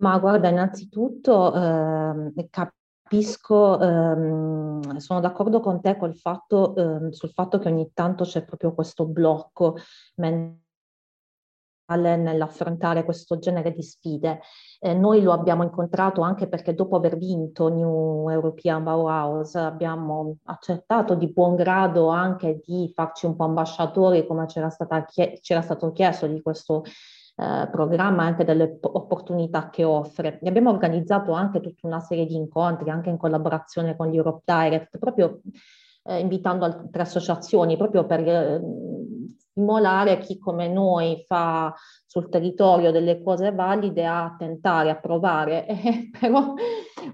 Ma 0.00 0.18
guarda, 0.18 0.48
innanzitutto 0.48 1.54
eh, 1.54 2.48
capisco, 2.50 3.80
ehm, 3.80 4.96
sono 4.96 5.20
d'accordo 5.20 5.60
con 5.60 5.80
te 5.80 5.96
fatto, 6.14 6.74
ehm, 6.74 7.10
sul 7.10 7.30
fatto 7.30 7.58
che 7.58 7.68
ogni 7.68 7.90
tanto 7.92 8.24
c'è 8.24 8.44
proprio 8.44 8.74
questo 8.74 9.06
blocco 9.06 9.76
mentale 10.16 10.68
nell'affrontare 11.96 13.04
questo 13.04 13.38
genere 13.38 13.72
di 13.72 13.82
sfide. 13.82 14.40
Eh, 14.78 14.94
noi 14.94 15.22
lo 15.22 15.32
abbiamo 15.32 15.62
incontrato 15.62 16.22
anche 16.22 16.48
perché 16.48 16.74
dopo 16.74 16.96
aver 16.96 17.16
vinto 17.16 17.68
New 17.68 18.28
European 18.28 18.82
Bauhaus 18.82 19.54
abbiamo 19.54 20.36
accettato 20.44 21.14
di 21.14 21.32
buon 21.32 21.54
grado 21.54 22.08
anche 22.08 22.60
di 22.64 22.90
farci 22.94 23.26
un 23.26 23.36
po' 23.36 23.44
ambasciatori 23.44 24.26
come 24.26 24.46
c'era, 24.46 24.70
stata, 24.70 25.04
c'era 25.40 25.60
stato 25.60 25.92
chiesto 25.92 26.26
di 26.26 26.40
questo 26.40 26.82
eh, 27.36 27.68
programma 27.70 28.24
anche 28.24 28.44
delle 28.44 28.78
opportunità 28.82 29.70
che 29.70 29.84
offre. 29.84 30.38
E 30.40 30.48
abbiamo 30.48 30.70
organizzato 30.70 31.32
anche 31.32 31.60
tutta 31.60 31.86
una 31.86 32.00
serie 32.00 32.26
di 32.26 32.34
incontri, 32.34 32.90
anche 32.90 33.08
in 33.08 33.16
collaborazione 33.16 33.96
con 33.96 34.10
l'Europe 34.10 34.42
Direct, 34.44 34.98
proprio 34.98 35.40
eh, 36.02 36.18
invitando 36.18 36.64
altre 36.64 37.02
associazioni, 37.02 37.76
proprio 37.76 38.06
per 38.06 38.20
eh, 38.28 38.60
stimolare 39.38 40.18
chi 40.18 40.38
come 40.38 40.68
noi 40.68 41.22
fa 41.26 41.74
sul 42.06 42.28
territorio 42.28 42.90
delle 42.90 43.22
cose 43.22 43.52
valide 43.52 44.06
a 44.06 44.34
tentare, 44.38 44.90
a 44.90 44.98
provare, 44.98 45.66
eh, 45.68 46.10
però 46.18 46.54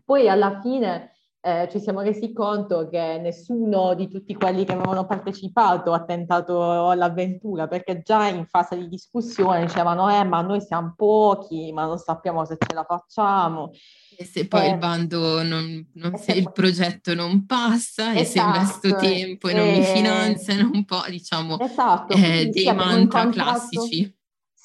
poi 0.05 0.29
alla 0.29 0.61
fine 0.61 1.16
eh, 1.47 1.69
ci 1.71 1.79
siamo 1.79 2.01
resi 2.01 2.33
conto 2.33 2.89
che 2.89 3.21
nessuno 3.23 3.95
di 3.95 4.09
tutti 4.09 4.35
quelli 4.35 4.65
che 4.65 4.73
avevano 4.73 5.07
partecipato 5.07 5.93
ha 5.93 6.03
tentato 6.05 6.93
l'avventura, 6.93 7.69
perché 7.69 8.03
già 8.03 8.27
in 8.27 8.47
fase 8.47 8.77
di 8.77 8.89
discussione 8.89 9.65
dicevano, 9.65 10.11
eh, 10.11 10.25
ma 10.25 10.41
noi 10.41 10.61
siamo 10.61 10.95
pochi, 10.97 11.71
ma 11.73 11.85
non 11.85 11.99
sappiamo 11.99 12.45
se 12.45 12.57
ce 12.59 12.75
la 12.75 12.83
facciamo. 12.83 13.71
E 14.19 14.25
se 14.25 14.49
poi 14.49 14.65
eh, 14.65 14.71
il 14.71 14.79
bando 14.79 15.45
non, 15.45 15.89
non 15.95 16.17
se, 16.17 16.33
il 16.33 16.51
progetto 16.51 17.15
non 17.15 17.47
passa 17.47 18.13
esatto, 18.13 18.19
e 18.19 18.25
se 18.25 18.41
investo 18.41 18.87
esatto, 18.89 19.05
tempo 19.05 19.49
e 19.49 19.55
non 19.55 19.69
mi 19.69 19.83
finanziano 19.83 20.71
un 20.73 20.85
po', 20.85 21.05
diciamo, 21.09 21.61
esatto, 21.61 22.13
eh, 22.15 22.49
dei 22.53 22.75
mantra 22.75 23.29
classici. 23.29 24.16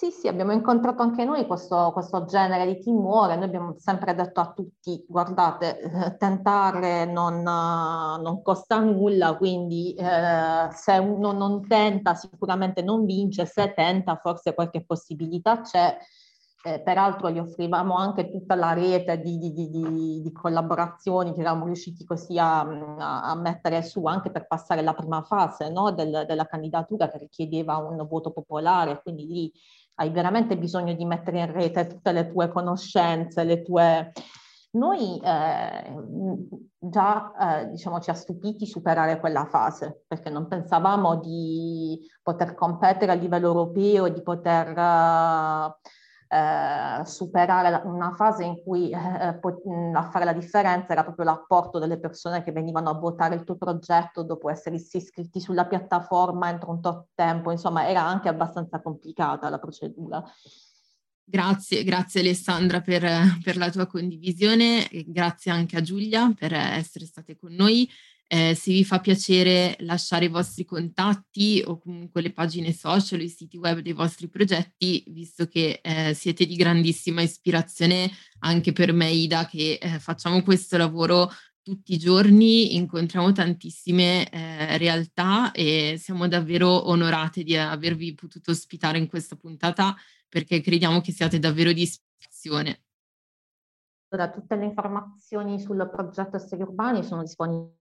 Sì, 0.01 0.09
sì, 0.09 0.27
abbiamo 0.27 0.51
incontrato 0.51 1.03
anche 1.03 1.23
noi 1.25 1.45
questo, 1.45 1.91
questo, 1.93 2.25
genere 2.25 2.65
di 2.65 2.79
timore. 2.79 3.35
Noi 3.35 3.45
abbiamo 3.45 3.75
sempre 3.77 4.15
detto 4.15 4.39
a 4.39 4.51
tutti, 4.51 5.05
guardate, 5.07 5.79
eh, 5.79 6.17
tentare 6.17 7.05
non, 7.05 7.43
non, 7.43 8.41
costa 8.41 8.79
nulla, 8.79 9.37
quindi 9.37 9.93
eh, 9.93 10.69
se 10.71 10.97
uno 10.97 11.33
non 11.33 11.67
tenta 11.67 12.15
sicuramente 12.15 12.81
non 12.81 13.05
vince, 13.05 13.45
se 13.45 13.73
tenta 13.75 14.15
forse 14.15 14.55
qualche 14.55 14.83
possibilità 14.83 15.61
c'è. 15.61 15.95
Eh, 16.63 16.79
peraltro 16.79 17.31
gli 17.31 17.39
offrivamo 17.39 17.95
anche 17.95 18.29
tutta 18.29 18.53
la 18.53 18.73
rete 18.73 19.19
di, 19.19 19.39
di, 19.39 19.51
di, 19.51 20.21
di 20.21 20.31
collaborazioni 20.31 21.33
che 21.33 21.39
eravamo 21.41 21.65
riusciti 21.65 22.05
così 22.05 22.37
a, 22.37 22.59
a, 22.59 23.21
a, 23.23 23.35
mettere 23.35 23.81
su 23.81 24.05
anche 24.05 24.29
per 24.29 24.45
passare 24.45 24.83
la 24.83 24.93
prima 24.93 25.23
fase 25.23 25.71
no, 25.71 25.91
del, 25.91 26.23
della 26.27 26.45
candidatura 26.45 27.09
che 27.09 27.17
richiedeva 27.17 27.77
un 27.77 28.05
voto 28.07 28.31
popolare, 28.31 29.01
quindi 29.01 29.25
lì 29.25 29.51
hai 30.01 30.09
veramente 30.09 30.57
bisogno 30.57 30.93
di 30.93 31.05
mettere 31.05 31.39
in 31.39 31.51
rete 31.51 31.85
tutte 31.85 32.11
le 32.11 32.31
tue 32.31 32.49
conoscenze, 32.49 33.43
le 33.43 33.61
tue... 33.61 34.11
Noi 34.73 35.19
eh, 35.21 35.93
già 36.79 37.59
eh, 37.59 37.69
diciamo, 37.69 37.99
ci 37.99 38.09
ha 38.09 38.13
stupiti 38.13 38.65
superare 38.65 39.19
quella 39.19 39.45
fase 39.45 40.03
perché 40.07 40.29
non 40.29 40.47
pensavamo 40.47 41.19
di 41.19 41.99
poter 42.23 42.55
competere 42.55 43.11
a 43.11 43.15
livello 43.15 43.47
europeo, 43.47 44.07
di 44.07 44.23
poter 44.23 44.69
uh, 44.69 45.73
eh, 46.31 47.05
superare 47.05 47.81
una 47.83 48.13
fase 48.13 48.45
in 48.45 48.63
cui 48.63 48.89
eh, 48.89 48.95
eh 48.95 49.39
a 49.93 50.09
fare 50.09 50.23
la 50.23 50.31
differenza 50.31 50.93
era 50.93 51.03
proprio 51.03 51.25
l'apporto 51.25 51.77
delle 51.77 51.99
persone 51.99 52.41
che 52.41 52.53
venivano 52.53 52.89
a 52.89 52.97
votare 52.97 53.35
il 53.35 53.43
tuo 53.43 53.57
progetto 53.57 54.23
dopo 54.23 54.49
essersi 54.49 54.97
iscritti 54.97 55.41
sulla 55.41 55.67
piattaforma 55.67 56.49
entro 56.49 56.71
un 56.71 56.79
tot 56.79 57.07
tempo, 57.15 57.51
insomma 57.51 57.89
era 57.89 58.01
anche 58.01 58.29
abbastanza 58.29 58.81
complicata 58.81 59.49
la 59.49 59.59
procedura. 59.59 60.23
Grazie, 61.23 61.83
grazie 61.83 62.21
Alessandra 62.21 62.79
per, 62.79 63.05
per 63.43 63.57
la 63.57 63.69
tua 63.69 63.85
condivisione 63.85 64.89
e 64.89 65.05
grazie 65.07 65.51
anche 65.51 65.77
a 65.77 65.81
Giulia 65.81 66.33
per 66.37 66.53
essere 66.53 67.05
state 67.05 67.37
con 67.37 67.53
noi. 67.53 67.89
Eh, 68.33 68.55
se 68.55 68.71
vi 68.71 68.85
fa 68.85 69.01
piacere 69.01 69.75
lasciare 69.79 70.23
i 70.23 70.29
vostri 70.29 70.63
contatti 70.63 71.61
o 71.65 71.77
comunque 71.77 72.21
le 72.21 72.31
pagine 72.31 72.71
social 72.71 73.19
i 73.19 73.27
siti 73.27 73.57
web 73.57 73.79
dei 73.79 73.91
vostri 73.91 74.29
progetti, 74.29 75.03
visto 75.07 75.47
che 75.47 75.81
eh, 75.83 76.13
siete 76.13 76.45
di 76.45 76.55
grandissima 76.55 77.21
ispirazione 77.21 78.09
anche 78.39 78.71
per 78.71 78.93
me, 78.93 79.11
Ida, 79.11 79.45
che 79.47 79.77
eh, 79.81 79.99
facciamo 79.99 80.43
questo 80.43 80.77
lavoro 80.77 81.29
tutti 81.61 81.91
i 81.95 81.97
giorni, 81.97 82.77
incontriamo 82.77 83.33
tantissime 83.33 84.29
eh, 84.29 84.77
realtà 84.77 85.51
e 85.51 85.97
siamo 85.99 86.29
davvero 86.29 86.87
onorate 86.87 87.43
di 87.43 87.57
avervi 87.57 88.13
potuto 88.13 88.51
ospitare 88.51 88.97
in 88.97 89.09
questa 89.09 89.35
puntata 89.35 89.93
perché 90.29 90.61
crediamo 90.61 91.01
che 91.01 91.11
siate 91.11 91.37
davvero 91.37 91.73
di 91.73 91.81
ispirazione. 91.81 92.83
Tutte 94.07 94.55
le 94.55 94.63
informazioni 94.63 95.59
sul 95.59 95.89
progetto 95.91 96.37
Esseri 96.37 96.61
Urbani 96.61 97.03
sono 97.03 97.23
disponibili 97.23 97.79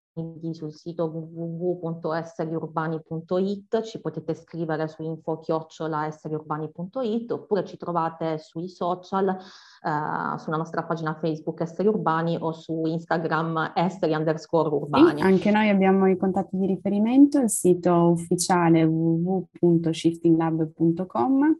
sul 0.52 0.72
sito 0.72 1.04
www.esseriurbani.it, 1.04 3.82
ci 3.82 4.00
potete 4.00 4.34
scrivere 4.34 4.88
su 4.88 5.02
info-esseriurbani.it 5.02 7.30
oppure 7.30 7.64
ci 7.64 7.76
trovate 7.76 8.38
sui 8.38 8.68
social, 8.68 9.28
eh, 9.28 10.38
sulla 10.38 10.56
nostra 10.56 10.82
pagina 10.82 11.16
Facebook 11.20 11.60
Esseri 11.60 11.86
Urbani 11.88 12.36
o 12.40 12.50
su 12.52 12.86
Instagram 12.86 13.72
Esseri 13.74 14.14
underscore 14.14 14.68
Urbani. 14.68 15.20
Sì, 15.20 15.24
anche 15.24 15.50
noi 15.50 15.68
abbiamo 15.68 16.08
i 16.08 16.16
contatti 16.16 16.56
di 16.56 16.66
riferimento, 16.66 17.40
il 17.40 17.50
sito 17.50 18.10
ufficiale 18.10 18.84
www.shiftinglab.com, 18.84 21.58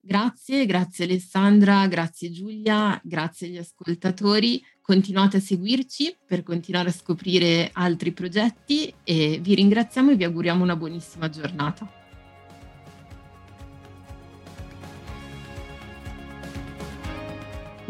Grazie, 0.00 0.64
grazie 0.64 1.04
Alessandra, 1.04 1.86
grazie 1.88 2.30
Giulia, 2.30 2.98
grazie 3.04 3.48
agli 3.48 3.58
ascoltatori. 3.58 4.62
Continuate 4.80 5.36
a 5.36 5.40
seguirci 5.40 6.16
per 6.26 6.42
continuare 6.42 6.88
a 6.88 6.92
scoprire 6.92 7.68
altri 7.74 8.12
progetti 8.12 8.90
e 9.04 9.40
vi 9.42 9.54
ringraziamo 9.54 10.12
e 10.12 10.16
vi 10.16 10.24
auguriamo 10.24 10.62
una 10.62 10.74
buonissima 10.74 11.28
giornata. 11.28 12.01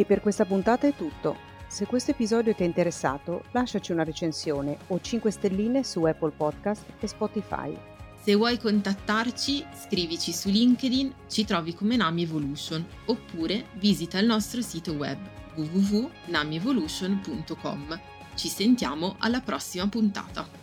E 0.02 0.04
per 0.04 0.20
questa 0.20 0.44
puntata 0.44 0.88
è 0.88 0.96
tutto. 0.96 1.36
Se 1.68 1.86
questo 1.86 2.10
episodio 2.10 2.52
ti 2.56 2.64
è 2.64 2.66
interessato, 2.66 3.44
lasciaci 3.52 3.92
una 3.92 4.02
recensione 4.02 4.76
o 4.88 5.00
5 5.00 5.30
stelline 5.30 5.84
su 5.84 6.02
Apple 6.02 6.32
Podcast 6.36 6.82
e 6.98 7.06
Spotify. 7.06 7.72
Se 8.20 8.34
vuoi 8.34 8.58
contattarci, 8.58 9.64
scrivici 9.80 10.32
su 10.32 10.48
LinkedIn, 10.48 11.14
ci 11.28 11.44
trovi 11.44 11.72
come 11.72 11.94
Nami 11.94 12.24
Evolution, 12.24 12.84
oppure 13.04 13.66
visita 13.74 14.18
il 14.18 14.26
nostro 14.26 14.60
sito 14.60 14.94
web 14.94 15.18
www.namievolution.com. 15.54 18.00
Ci 18.34 18.48
sentiamo 18.48 19.14
alla 19.18 19.40
prossima 19.40 19.86
puntata. 19.86 20.61